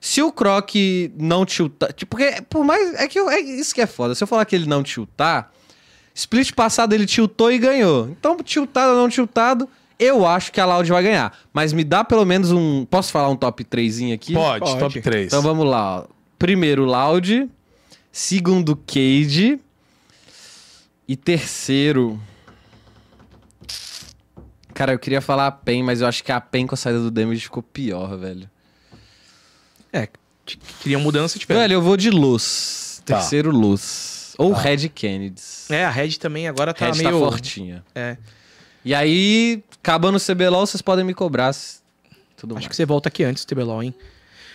[0.00, 0.70] Se o Croc
[1.16, 1.92] não tiltar.
[1.92, 2.94] Tipo, porque por mais.
[2.94, 4.14] É que eu- é isso que é foda.
[4.14, 5.52] Se eu falar que ele não tiltar.
[6.14, 8.08] Split passado ele tiltou e ganhou.
[8.08, 9.68] Então, tiltado ou não tiltado,
[9.98, 11.36] eu acho que a Loud vai ganhar.
[11.52, 12.84] Mas me dá pelo menos um.
[12.84, 14.32] Posso falar um top 3 aqui?
[14.34, 14.78] Pode, Pode.
[14.78, 15.26] top 3.
[15.26, 16.00] Então vamos lá.
[16.00, 16.04] ó.
[16.38, 17.50] Primeiro, Loud.
[18.12, 19.58] Segundo, Cade.
[21.06, 22.20] E terceiro.
[24.74, 27.00] Cara, eu queria falar a PEN, mas eu acho que a PEN com a saída
[27.00, 28.48] do Damage ficou pior, velho.
[29.92, 30.08] É,
[30.80, 31.52] queria mudança, tipo.
[31.52, 33.02] Velho, eu vou de Luz.
[33.04, 33.16] Tá.
[33.16, 34.34] Terceiro, Luz.
[34.38, 35.68] Ou Red Kennedys.
[35.70, 37.10] É, a Red também agora tá Red meio.
[37.10, 37.84] tá fortinha.
[37.94, 38.16] É.
[38.88, 41.54] E aí, acabando o CBLOL, vocês podem me cobrar.
[42.38, 42.68] Tudo Acho mais.
[42.68, 43.94] que você volta aqui antes, TBLOL, hein?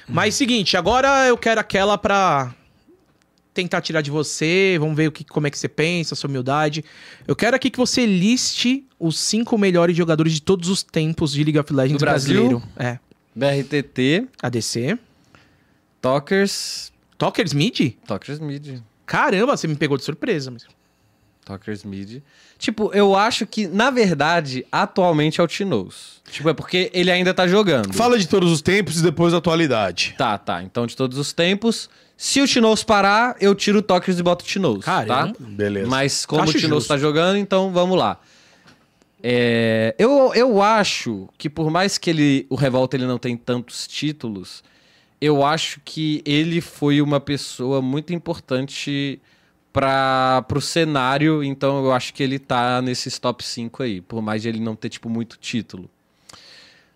[0.10, 2.52] Mas seguinte, agora eu quero aquela pra
[3.54, 6.84] tentar tirar de você, vamos ver o que, como é que você pensa, sua humildade.
[7.28, 11.44] Eu quero aqui que você liste os cinco melhores jogadores de todos os tempos de
[11.44, 12.60] League of Legends Do Brasil?
[12.60, 12.64] brasileiro.
[12.76, 12.98] É.
[13.36, 14.98] BRTT, ADC.
[16.02, 16.92] Talkers...
[17.20, 17.98] Talkers Mid?
[18.08, 18.82] Talkers Mid.
[19.06, 20.50] Caramba, você me pegou de surpresa.
[20.50, 20.66] Mas...
[21.44, 22.22] Talkers Mid.
[22.58, 26.22] Tipo, eu acho que, na verdade, atualmente é o Tinoz.
[26.32, 27.94] Tipo, é porque ele ainda tá jogando.
[27.94, 30.16] Fala de todos os tempos e depois da atualidade.
[30.18, 30.64] Tá, tá.
[30.64, 34.46] Então, de todos os tempos, se o Tinoz parar, eu tiro o Talkers e boto
[34.46, 35.06] o Tinoz, tá?
[35.06, 35.36] Caramba.
[35.40, 35.88] Beleza.
[35.88, 38.20] Mas como Acho o Tinoz tá jogando, então vamos lá.
[39.22, 43.88] É, eu, eu acho que por mais que ele, o Revolta ele não tem tantos
[43.88, 44.64] títulos,
[45.22, 49.22] eu acho que ele foi uma pessoa muito importante
[49.74, 54.44] para pro cenário, então eu acho que ele tá nesses top 5 aí, por mais
[54.44, 55.90] de ele não ter tipo muito título.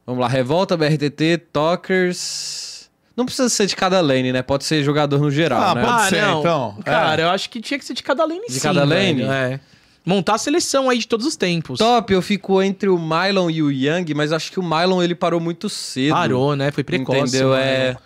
[0.06, 2.90] Vamos lá, Revolta, BRTT, Talkers.
[3.16, 4.41] Não precisa ser de cada lane, né?
[4.44, 5.84] Pode ser jogador no geral, Ah, né?
[5.84, 6.78] pode ser, então.
[6.86, 7.26] Cara, É.
[7.26, 9.24] eu acho que tinha que ser de cada lane De sim, cada lane?
[9.24, 9.60] velho, É.
[10.06, 11.80] Montar a seleção aí de todos os tempos.
[11.80, 15.14] Top, eu fico entre o Mylon e o Young, mas acho que o Mylon ele
[15.16, 16.14] parou muito cedo.
[16.14, 16.72] Parou, né?
[16.72, 17.20] Foi precoce.
[17.20, 17.49] Entendeu?
[17.49, 17.62] mano.
[17.62, 17.98] É.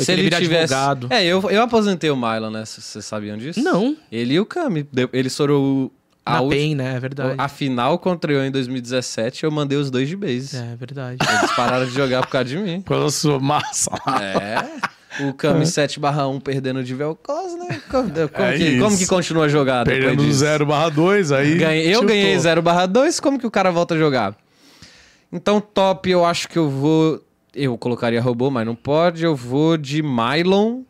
[0.00, 0.74] Foi Se ele virar tivesse.
[0.74, 1.06] advogado.
[1.10, 2.64] É, eu, eu aposentei o Mylon, né?
[2.64, 3.62] Vocês sabiam disso?
[3.62, 3.96] Não.
[4.10, 4.86] Ele e o Kami.
[5.12, 5.92] Ele estourou
[6.24, 6.96] a, Na PEN, né?
[6.96, 7.34] É verdade.
[7.38, 9.44] a final contra eu em 2017.
[9.44, 10.56] Eu mandei os dois de base.
[10.56, 11.16] É verdade.
[11.26, 12.82] Eles pararam de jogar por causa de mim.
[12.86, 13.90] Quando sua massa.
[14.20, 14.90] É.
[15.24, 17.80] O Kami 7/1 perdendo de Vel'Koz, né?
[17.90, 20.38] Como, como É que, como que continua a jogar Perdendo do disso?
[20.38, 21.58] 0 barra 2, aí.
[21.58, 24.36] Ganhei- eu ganhei 0 barra 2, como que o cara volta a jogar?
[25.32, 27.20] Então, top, eu acho que eu vou.
[27.54, 29.24] Eu colocaria robô, mas não pode.
[29.24, 30.82] Eu vou de Mylon.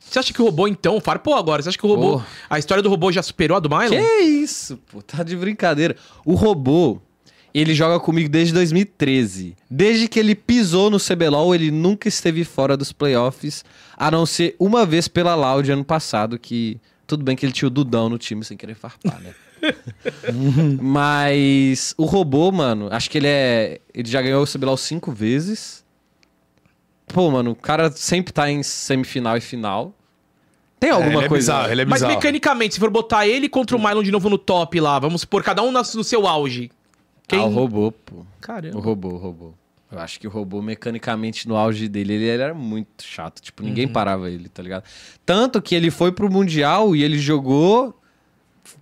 [0.00, 1.62] Você acha que o robô, então, farpou agora?
[1.62, 2.18] Você acha que o robô.
[2.18, 2.24] Pô.
[2.48, 4.00] A história do robô já superou a do Mylon?
[4.00, 5.96] Que isso, pô, tá de brincadeira.
[6.24, 7.00] O robô,
[7.52, 9.56] ele joga comigo desde 2013.
[9.68, 13.64] Desde que ele pisou no CBLOL, ele nunca esteve fora dos playoffs,
[13.96, 17.66] a não ser uma vez pela Loud ano passado, que tudo bem que ele tinha
[17.66, 19.34] o Dudão no time sem querer farpar, né?
[20.80, 23.80] Mas o robô, mano, acho que ele é.
[23.94, 25.84] Ele já ganhou o CBLOL cinco vezes.
[27.08, 29.94] Pô, mano, o cara sempre tá em semifinal e final.
[30.78, 31.52] Tem É, alguma é coisa.
[31.52, 32.14] bizarro, ele é Mas bizarro.
[32.14, 35.42] mecanicamente, se for botar ele contra o Mylon de novo no top lá, vamos supor,
[35.42, 36.70] cada um no no seu auge.
[37.28, 37.38] Quem...
[37.40, 38.16] Ah, o robô, pô.
[38.16, 38.80] O Caramba.
[38.80, 39.54] robô, o robô.
[39.90, 43.40] Eu acho que o robô, mecanicamente, no auge dele, ele era muito chato.
[43.40, 44.84] Tipo, ninguém parava ele, tá ligado?
[45.24, 47.98] Tanto que ele foi pro Mundial e ele jogou.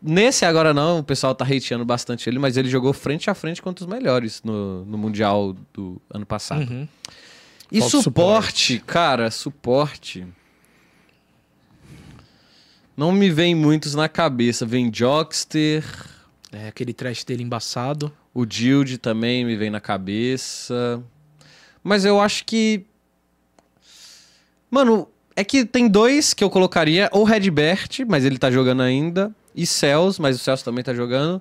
[0.03, 3.61] Nesse agora não, o pessoal tá hateando bastante ele, mas ele jogou frente a frente
[3.63, 6.71] contra os melhores no, no Mundial do ano passado.
[6.71, 6.89] Uhum.
[7.71, 10.27] E Falta suporte, cara, suporte.
[12.97, 14.65] Não me vem muitos na cabeça.
[14.65, 15.85] Vem Jockster.
[16.53, 18.13] É, aquele trash dele embaçado.
[18.33, 21.03] O Dilde também me vem na cabeça.
[21.83, 22.85] Mas eu acho que.
[24.71, 27.09] Mano, é que tem dois que eu colocaria.
[27.13, 29.35] Ou Redbert, mas ele tá jogando ainda.
[29.55, 31.41] E Cells, mas o Cells também tá jogando.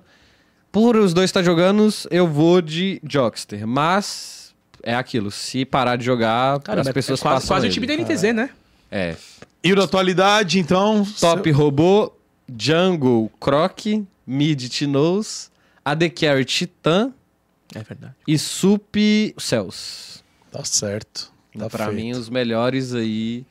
[0.70, 3.66] Por os dois tá jogando, eu vou de Jockster.
[3.66, 5.30] Mas é aquilo.
[5.30, 8.22] Se parar de jogar, Caramba, as pessoas é quase, passam quase o time da NTZ,
[8.34, 8.50] né?
[8.90, 9.16] É.
[9.62, 11.04] E da atualidade, então.
[11.20, 12.12] Top robô,
[12.58, 13.78] Jungle, Croc,
[14.26, 15.50] Mid, Tinoz,
[15.84, 17.12] AD Carry, Titã
[17.74, 18.14] É verdade.
[18.26, 18.96] e Sup,
[19.38, 20.22] Cells.
[20.50, 21.32] Tá certo.
[21.58, 21.96] Tá pra feito.
[21.96, 23.44] mim, os melhores aí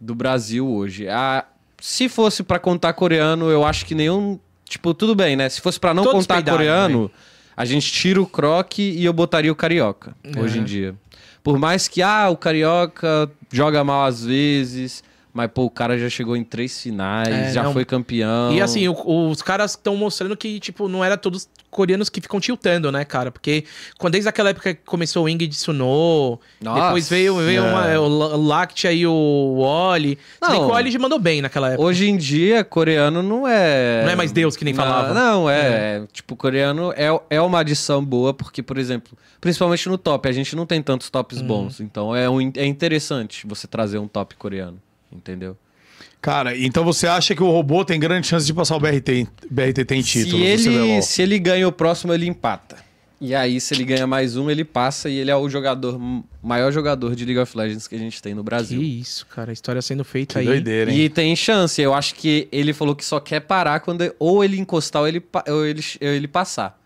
[0.00, 1.08] do Brasil hoje.
[1.08, 1.44] Ah,
[1.80, 4.38] se fosse pra contar coreano, eu acho que nenhum.
[4.68, 5.48] Tipo, tudo bem, né?
[5.48, 7.10] Se fosse pra não Todos contar coreano,
[7.56, 10.38] a gente tira o Croc e eu botaria o Carioca, É.
[10.38, 10.94] hoje em dia.
[11.42, 15.02] Por mais que, ah, o Carioca joga mal às vezes,
[15.32, 17.72] mas, pô, o cara já chegou em três finais, É, já não.
[17.72, 18.52] foi campeão.
[18.52, 22.40] E assim, o- os caras estão mostrando que, tipo, não era todos coreanos que ficam
[22.40, 23.30] tiltando, né, cara?
[23.30, 23.64] Porque
[23.98, 27.70] quando desde aquela época que começou o Ingrid Tsuno, Nossa, depois veio, veio é.
[27.70, 29.12] uma- o La- Lactia e o
[29.58, 30.18] Oli.
[30.40, 30.48] Não.
[30.50, 31.82] que o Oli já mandou bem naquela época.
[31.84, 34.02] Hoje em dia, coreano não é.
[34.04, 35.12] Não é mais Deus que nem Não, falava.
[35.14, 36.04] Não, é.
[36.12, 40.56] Tipo, coreano é, é uma adição boa, porque, por exemplo, principalmente no top, a gente
[40.56, 41.80] não tem tantos tops bons.
[41.80, 44.80] Então é, um, é interessante você trazer um top coreano.
[45.12, 45.56] Entendeu?
[46.20, 49.28] Cara, então você acha que o robô tem grande chance de passar o BRT, em-
[49.50, 52.76] BRTT em títulos se ele, se ele ganha o próximo, ele empata.
[53.20, 55.98] E aí, se ele ganha mais um, ele passa e ele é o jogador,
[56.40, 58.80] maior jogador de League of Legends que a gente tem no Que Brasil.
[58.80, 59.50] isso, cara.
[59.50, 60.44] A história sendo feita Que aí.
[60.46, 60.98] doideira, hein?
[61.00, 61.82] E tem chance.
[61.82, 65.20] Eu acho que ele falou que só quer parar quando ou ele encostar ou ele,
[65.48, 66.78] ou ele, ou ele passar.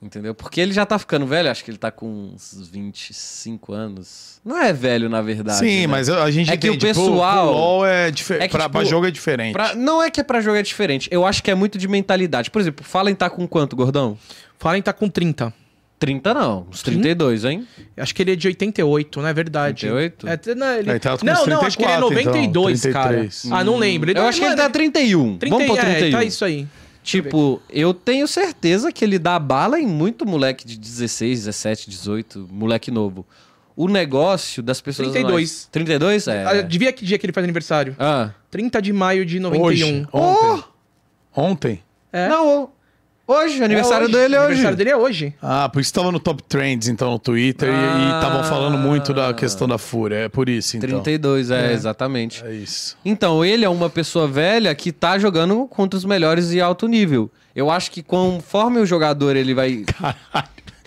[0.00, 0.34] Entendeu?
[0.34, 4.40] Porque ele já tá ficando velho, acho que ele tá com uns 25 anos.
[4.44, 5.58] Não é velho, na verdade.
[5.58, 5.86] Sim, né?
[5.86, 6.92] mas a gente É que o entende.
[6.94, 8.42] pro- pessoal- Pro, LoL é diferente.
[8.44, 9.52] É que, pra, tipo, pra jogo é diferente.
[9.54, 11.08] Pra- não é que é pra jogo é diferente.
[11.10, 12.50] Eu acho que é muito de mentalidade.
[12.50, 14.18] Por exemplo, Fallen tá com quanto, gordão?
[14.58, 15.52] Fallen tá com 30.
[15.98, 17.66] 30 não, uns 32, hein?
[17.96, 19.86] Acho que ele é de 88, não é verdade?
[19.90, 20.28] 88?
[20.50, 20.90] É, não, ele...
[20.90, 23.42] Ele tá com não, uns não, acho que ele é 34, então, 92, 33.
[23.42, 23.60] cara.
[23.60, 24.10] Ah, não lembro.
[24.12, 25.38] Eu acho que ele tá 31.
[25.38, 26.10] 30, Vamos pôr é, 31.
[26.18, 26.66] tá isso aí.
[27.06, 32.48] Tipo, eu tenho certeza que ele dá bala em muito moleque de 16, 17, 18,
[32.50, 33.24] moleque novo.
[33.76, 35.08] O negócio das pessoas.
[35.12, 35.32] 32.
[35.34, 36.26] mais- 32?
[36.28, 36.44] É.
[36.44, 37.94] Ah, Devia que dia que ele faz aniversário?
[37.98, 38.30] Ah.
[38.50, 39.62] 30 de maio de 91.
[39.66, 40.06] Hoje.
[40.12, 40.64] Ontem.
[41.34, 41.82] Ontem?
[42.12, 42.28] É.
[42.28, 42.70] Não,
[43.26, 44.12] hoje, o aniversário É hoje.
[44.12, 44.46] dele é O hoje.
[44.52, 45.34] aniversário dele é hoje.
[45.42, 47.68] Ah, por isso tava no Top Trends, então, no Twitter.
[47.68, 48.20] e- E Ah.
[48.20, 50.16] estavam falando muito da questão da fúria.
[50.16, 50.88] É por isso, então.
[50.88, 52.44] 32, é, exatamente.
[52.44, 52.96] É isso.
[53.04, 57.30] Então, ele é uma pessoa velha que tá jogando contra os melhores e alto nível.
[57.54, 59.84] Eu acho que conforme o jogador ele vai.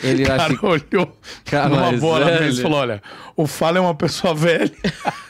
[0.02, 0.68] Ele O vai cara ficar.
[0.68, 3.02] olhou Cara, numa boa mesa e falou: olha,
[3.36, 4.72] o Fallen é uma pessoa velha.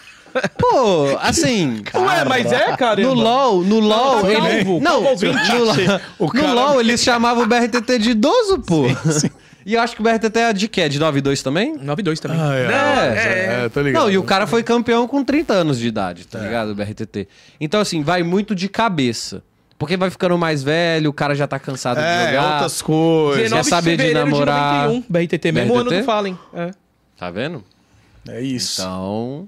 [0.58, 1.82] Pô, assim.
[1.94, 3.02] Ué, mas é, cara.
[3.02, 4.64] No LOL, no LOL, Não, ele.
[4.64, 5.26] calvo, Não, calvo
[6.20, 8.84] no, no LOL eles chamavam o BRTT de idoso, pô.
[9.66, 10.90] E eu acho que o BRTT é de quê?
[10.90, 11.76] De 9-2 também?
[11.76, 12.40] 92 também.
[12.42, 12.68] Ah, é.
[12.68, 14.02] Não, É, É, tô ligado.
[14.04, 16.70] Não, e o cara foi campeão com 30 anos de idade, tá ligado?
[16.72, 17.28] O BRTT.
[17.62, 19.44] Então, assim, vai muito de cabeça.
[19.78, 22.54] Porque vai ficando mais velho, o cara já tá cansado de É, jogar.
[22.54, 23.44] outras coisas.
[23.44, 24.88] 19 quer saber de fevereiro namorar?
[24.88, 25.80] 91, BRTT, mesmo BRTT?
[25.94, 26.40] ano do Fallen.
[26.56, 26.72] É.
[27.18, 27.64] Tá vendo?
[28.28, 28.82] É isso.
[28.82, 29.48] Então,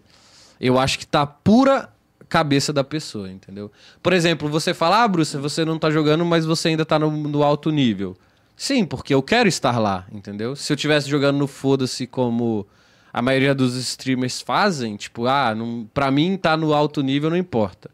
[0.62, 1.90] eu acho que tá pura
[2.30, 3.70] cabeça da pessoa, entendeu?
[4.02, 7.12] Por exemplo, você fala, ah, Bruce, você não tá jogando, mas você ainda tá no,
[7.12, 8.16] no alto nível.
[8.56, 10.56] Sim, porque eu quero estar lá, entendeu?
[10.56, 12.66] Se eu tivesse jogando no foda-se como
[13.12, 17.38] a maioria dos streamers fazem, tipo, ah, não, pra mim tá no alto nível, não
[17.38, 17.90] importa.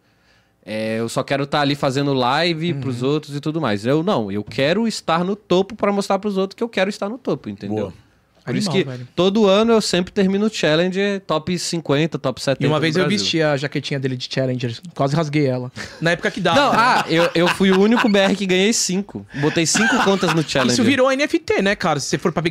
[0.64, 3.86] É, eu só quero estar ali fazendo live pros outros e tudo mais.
[3.86, 7.08] Eu não, eu quero estar no topo pra mostrar pros outros que eu quero estar
[7.08, 7.86] no topo, entendeu?
[7.86, 8.07] Boa.
[8.48, 9.08] Por isso Animal, que velho.
[9.14, 12.64] todo ano eu sempre termino o challenge top 50, top 70.
[12.64, 14.74] E uma vez eu vesti a jaquetinha dele de Challenger.
[14.96, 15.70] Quase rasguei ela.
[16.00, 16.62] Na época que dava.
[16.62, 19.26] Não, ah, eu, eu fui o único BR que ganhei 5.
[19.42, 20.76] Botei 5 contas no challenge.
[20.76, 22.00] Isso virou NFT, né, cara?
[22.00, 22.42] Se você for pra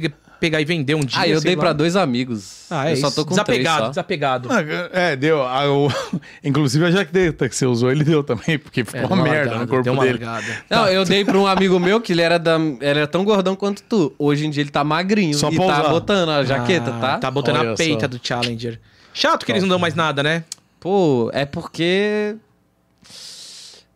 [0.41, 1.21] pegar, e vender um dia.
[1.21, 2.67] Ah, eu dei pra dois amigos.
[2.71, 3.17] Ah, é eu só isso.
[3.17, 3.89] tô com desapegado, três só.
[3.91, 4.49] desapegado.
[4.51, 4.61] Ah,
[4.93, 5.43] É, deu.
[5.43, 5.89] Ah, o-
[6.45, 9.39] Inclusive a jaqueta que você usou, ele deu também, porque ficou É, uma deu merda
[9.51, 10.25] largada, no corpo deu uma dele.
[10.25, 10.57] largada.
[10.71, 13.55] Não, eu dei pra um amigo meu que ele era, da, ele era tão gordão
[13.57, 14.13] quanto tu.
[14.19, 17.19] Hoje em dia ele tá magrinho Só e tá botando a jaqueta, Ah, tá?
[17.19, 18.07] Tá botando Olha a peita só.
[18.09, 18.81] do Challenger.
[19.15, 20.45] Chato que eles não dão mais nada, né?
[20.81, 22.37] Pô, é porque.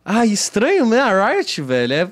[0.03, 0.99] Ah, estranho, né?
[0.99, 2.07] A Riot, velho, é.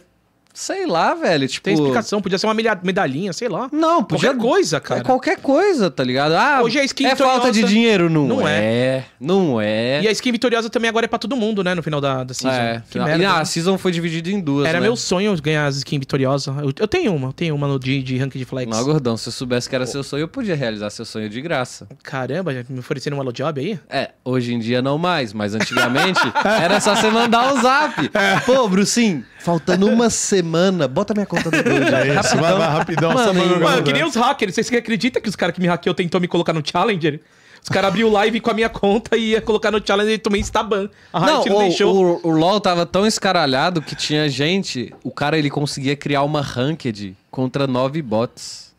[0.60, 1.48] Sei lá, velho.
[1.48, 1.64] Tipo.
[1.64, 3.69] Tem explicação, podia ser uma medalhinha, sei lá.
[3.72, 4.30] Não, podia...
[4.34, 4.99] Qualquer coisa, cara.
[4.99, 6.34] É qualquer coisa, tá ligado?
[6.34, 8.10] Ah, Hoje a skin é falta de vitoriosa- dinheiro?
[8.10, 9.06] Não, Não é.
[9.22, 10.02] Não é.
[10.03, 11.73] E a skin vitoriosa também agora é pra todo mundo, né?
[11.73, 12.53] No final da, da season.
[12.57, 12.84] É.
[12.90, 13.36] Que E merda.
[13.38, 14.88] a season foi dividida em duas, Era né?
[14.88, 16.53] meu sonho ganhar as skins vitoriosas.
[16.57, 18.69] Eu, eu tenho uma, eu tenho uma no de, de rank de flex.
[18.69, 21.40] Não, gordão, se eu soubesse que era seu sonho, eu podia realizar seu sonho de
[21.41, 21.88] graça.
[22.03, 23.80] Caramba, me ofereceram um Hello Job aí?
[23.90, 26.19] É, hoje em dia não mais, mas antigamente
[26.61, 28.11] era só você mandar um zap.
[28.45, 30.48] Pô, Brucinho, faltando uma semana,
[30.89, 32.09] bota minha conta do Gold aí.
[32.09, 33.13] É isso, vai, vai rapidão.
[33.13, 34.55] Mano, jogar Mano, no que nem os hackers.
[34.55, 37.19] Vocês acreditam que os caras que me hackeou tentou me colocar no Challenger?
[37.61, 40.39] Os caras abriu live com a minha conta e ia colocar no Challenger e tomei
[40.39, 40.89] instaban.
[41.11, 42.19] A Não, não, o, deixou.
[42.23, 46.41] o, o LoL tava tão escaralhado que tinha gente, o cara ele conseguia criar uma
[46.41, 48.69] ranked contra nove bots.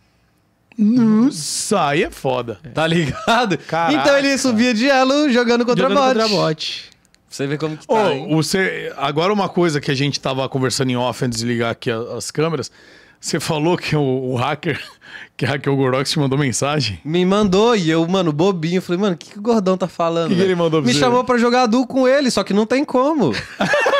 [0.78, 2.58] Nossa, aí é foda.
[2.72, 3.58] Tá ligado?
[3.58, 3.92] Caraca.
[4.00, 6.18] Então ele subia de elo jogando contra Jogando bot.
[6.18, 6.89] contra bot.
[7.30, 8.26] Você vê como que tá, hein?
[8.34, 11.88] você, agora uma coisa que a gente tava conversando em off antes de ligar aqui
[11.90, 12.72] as câmeras.
[13.20, 14.82] Você falou que o, o hacker,
[15.36, 16.98] que hackeou o Gordox te mandou mensagem.
[17.04, 18.82] Me mandou e eu, mano, bobinho.
[18.82, 20.28] Falei, mano, o que, que o Gordão tá falando?
[20.28, 20.48] Que que velho?
[20.48, 20.98] ele mandou pra Me você?
[20.98, 23.32] chamou pra jogar duo com ele, só que não tem como.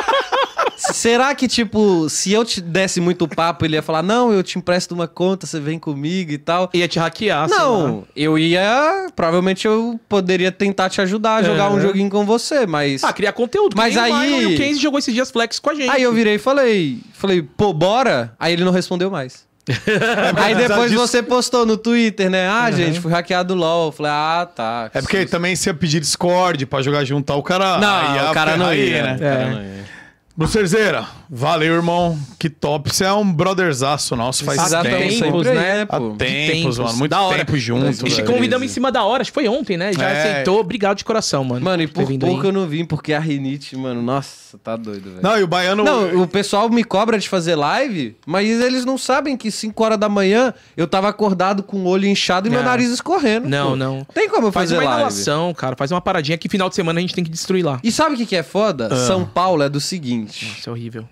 [0.92, 4.58] Será que, tipo, se eu te desse muito papo, ele ia falar, não, eu te
[4.58, 6.68] empresto uma conta, você vem comigo e tal?
[6.74, 7.64] Ia te hackear, sei lá.
[7.64, 9.06] Não, eu ia.
[9.14, 11.68] Provavelmente eu poderia tentar te ajudar a jogar É.
[11.74, 13.02] um joguinho com você, mas.
[13.04, 13.76] Ah, criar conteúdo.
[13.76, 15.88] Mas o aí- E o Kenzie jogou esses dias flex com a gente.
[15.90, 18.34] Aí eu virei e falei, falei, pô, bora?
[18.38, 19.48] Aí ele não respondeu mais.
[20.36, 22.48] Aí depois disso- você postou no Twitter, né?
[22.48, 23.86] Ah, gente, fui hackeado do LOL.
[23.88, 24.90] Eu falei, ah, tá.
[24.92, 27.78] É porque também se ia pedir Discord pra jogar junto, o cara.
[27.78, 29.02] Não, ia o cara não ia.
[29.02, 29.14] né?
[29.14, 29.50] o cara É.
[29.50, 29.99] não ia.
[30.36, 32.19] Brucerzeira, valeu, irmão.
[32.39, 32.89] Que top.
[32.94, 34.43] Você é um brotherzaço nosso.
[34.44, 35.82] Faz tamo tempos, sempre aí, né?
[35.82, 36.78] Há tempos, tempos.
[36.78, 36.97] mano.
[36.97, 37.39] Muito Da hora.
[37.39, 38.01] tempo juntos.
[38.01, 39.93] E te convidamos em cima da hora, acho que foi ontem, né?
[39.93, 40.31] Já É.
[40.32, 40.61] aceitou.
[40.61, 41.62] Obrigado de coração, mano.
[41.62, 42.47] Mano, e por pouco aí.
[42.47, 45.23] eu não vim, porque a rinite, mano, nossa, tá doido, velho.
[45.23, 45.85] Não, e o baiano.
[45.85, 49.98] Não, o pessoal me cobra de fazer live, mas eles não sabem que 5 horas
[49.98, 52.66] da manhã eu tava acordado com o olho inchado e meu Não.
[52.66, 53.47] nariz escorrendo.
[53.48, 53.77] Não, pô.
[53.77, 54.07] não.
[54.15, 55.01] Tem como eu Faz fazer uma live.
[55.02, 55.77] inalação, cara.
[55.77, 57.78] Faz uma paradinha que final de semana a gente tem que destruir lá.
[57.85, 58.89] E sabe o que, que é foda?
[58.90, 58.97] Ah.
[58.97, 61.09] São Paulo é do seguinte: Isso é horrível.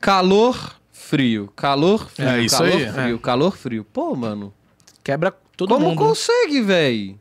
[0.00, 2.92] calor, frio, calor, frio, É isso calor, aí.
[2.92, 3.84] frio, calor, frio.
[3.92, 4.52] Pô, mano,
[5.04, 5.98] Quebra todo como mundo.
[5.98, 7.16] consegue, véi?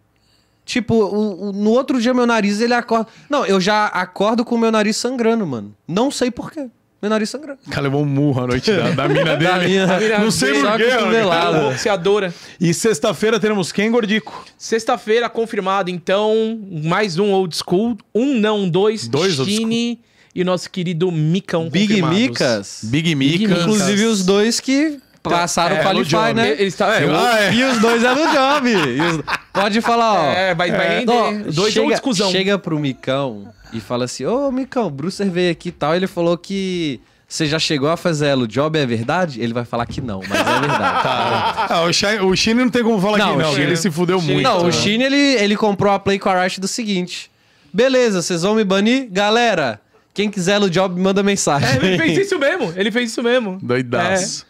[0.66, 3.08] Tipo, o- o- no outro dia meu nariz ele acorda.
[3.30, 5.76] Não, eu já acordo com o meu nariz sangrando, mano.
[5.88, 6.68] Não sei porquê.
[7.02, 7.60] Meu nariz sangrando.
[7.66, 9.50] O cara levou um murro à noite da, da mina dele.
[9.52, 9.58] Da
[9.98, 11.58] minha- Não sei porquê, cotovelada.
[11.58, 11.70] mano.
[11.72, 12.34] Boxeadora.
[12.60, 14.46] E sexta-feira teremos quem, Gordico?
[14.56, 17.98] Sexta-feira, confirmado, então, mais um old school.
[18.14, 19.08] Um não, dois.
[19.08, 20.00] Dois old Chine
[20.34, 22.02] e o nosso querido Micão Big.
[22.02, 22.80] Micas.
[22.84, 23.48] Big Big Mica.
[23.48, 23.62] Micas.
[23.64, 26.34] Inclusive os dois que passaram É, o no Qualify, job.
[26.34, 26.52] né?
[26.52, 26.96] Ele está...
[26.96, 27.54] É, Ah, é.
[27.54, 28.70] E os dois é no job.
[28.70, 29.22] E os-
[29.54, 30.32] Pode falar, ó.
[30.32, 31.12] é, vai, vai render.
[31.12, 32.32] Ó, dois chega, old schoolzão.
[32.32, 35.94] chega pro Micão e fala assim: Ô, Micão, Brucer veio aqui e tal.
[35.96, 39.42] Ele falou que você já chegou a fazer ela, o job é verdade?
[39.42, 41.02] Ele vai falar que não, mas é verdade.
[41.74, 41.94] Ah, o,
[42.34, 43.58] Shine, o não tem como falar Não, aqui, o não.
[43.58, 44.42] Ele se fudeu muito.
[44.42, 44.70] não, né?
[44.70, 47.30] o Shine, ele, ele comprou a Play com a Riot do seguinte:
[47.74, 49.08] Beleza, vocês vão me banir?
[49.12, 49.80] Galera,
[50.14, 51.70] quem quiser no job, manda mensagem.
[51.70, 52.74] É, ele fez isso mesmo.
[52.76, 53.58] Ele fez isso mesmo.
[53.62, 54.46] Doidaço.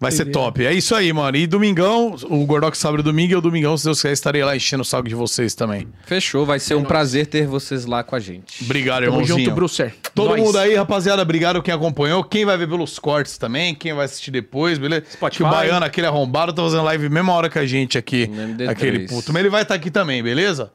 [0.00, 0.64] Vai ser top.
[0.64, 1.36] É isso aí, mano.
[1.36, 4.82] E domingão, o Gordox sabe domingo e o domingão, se Deus quiser, estarei lá enchendo
[4.82, 5.88] o saco de vocês também.
[6.04, 8.62] Fechou, vai ser um prazer ter vocês lá com a gente.
[8.62, 9.46] Obrigado, Tamo irmãozinho.
[9.46, 9.96] junto, Brucer.
[10.14, 10.40] Todo Nós.
[10.40, 12.22] mundo aí, rapaziada, obrigado quem acompanhou.
[12.22, 15.04] Quem vai ver pelos cortes também, quem vai assistir depois, beleza?
[15.10, 15.38] Spotify.
[15.38, 18.28] Que o Baiano, aquele arrombado, tá fazendo live mesma hora que a gente aqui.
[18.28, 18.68] No MD3.
[18.68, 19.32] Aquele puto.
[19.32, 20.70] Mas ele vai estar aqui também, beleza?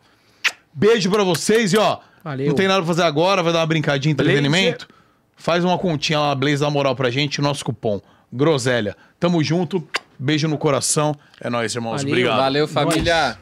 [0.74, 2.48] Beijo pra vocês e ó, Valeu.
[2.48, 4.34] não tem nada pra fazer agora, vai dar uma brincadinha, Blazer.
[4.38, 4.88] entretenimento.
[5.36, 8.00] Faz uma continha lá, Blaze, uma moral pra gente, nosso cupom.
[8.32, 8.96] Groselha.
[9.20, 9.86] Tamo junto,
[10.18, 11.16] beijo no coração.
[11.40, 12.02] É nóis, irmãos.
[12.02, 12.10] Valeu.
[12.10, 12.38] Obrigado.
[12.38, 13.28] Valeu, família.
[13.30, 13.38] Nós.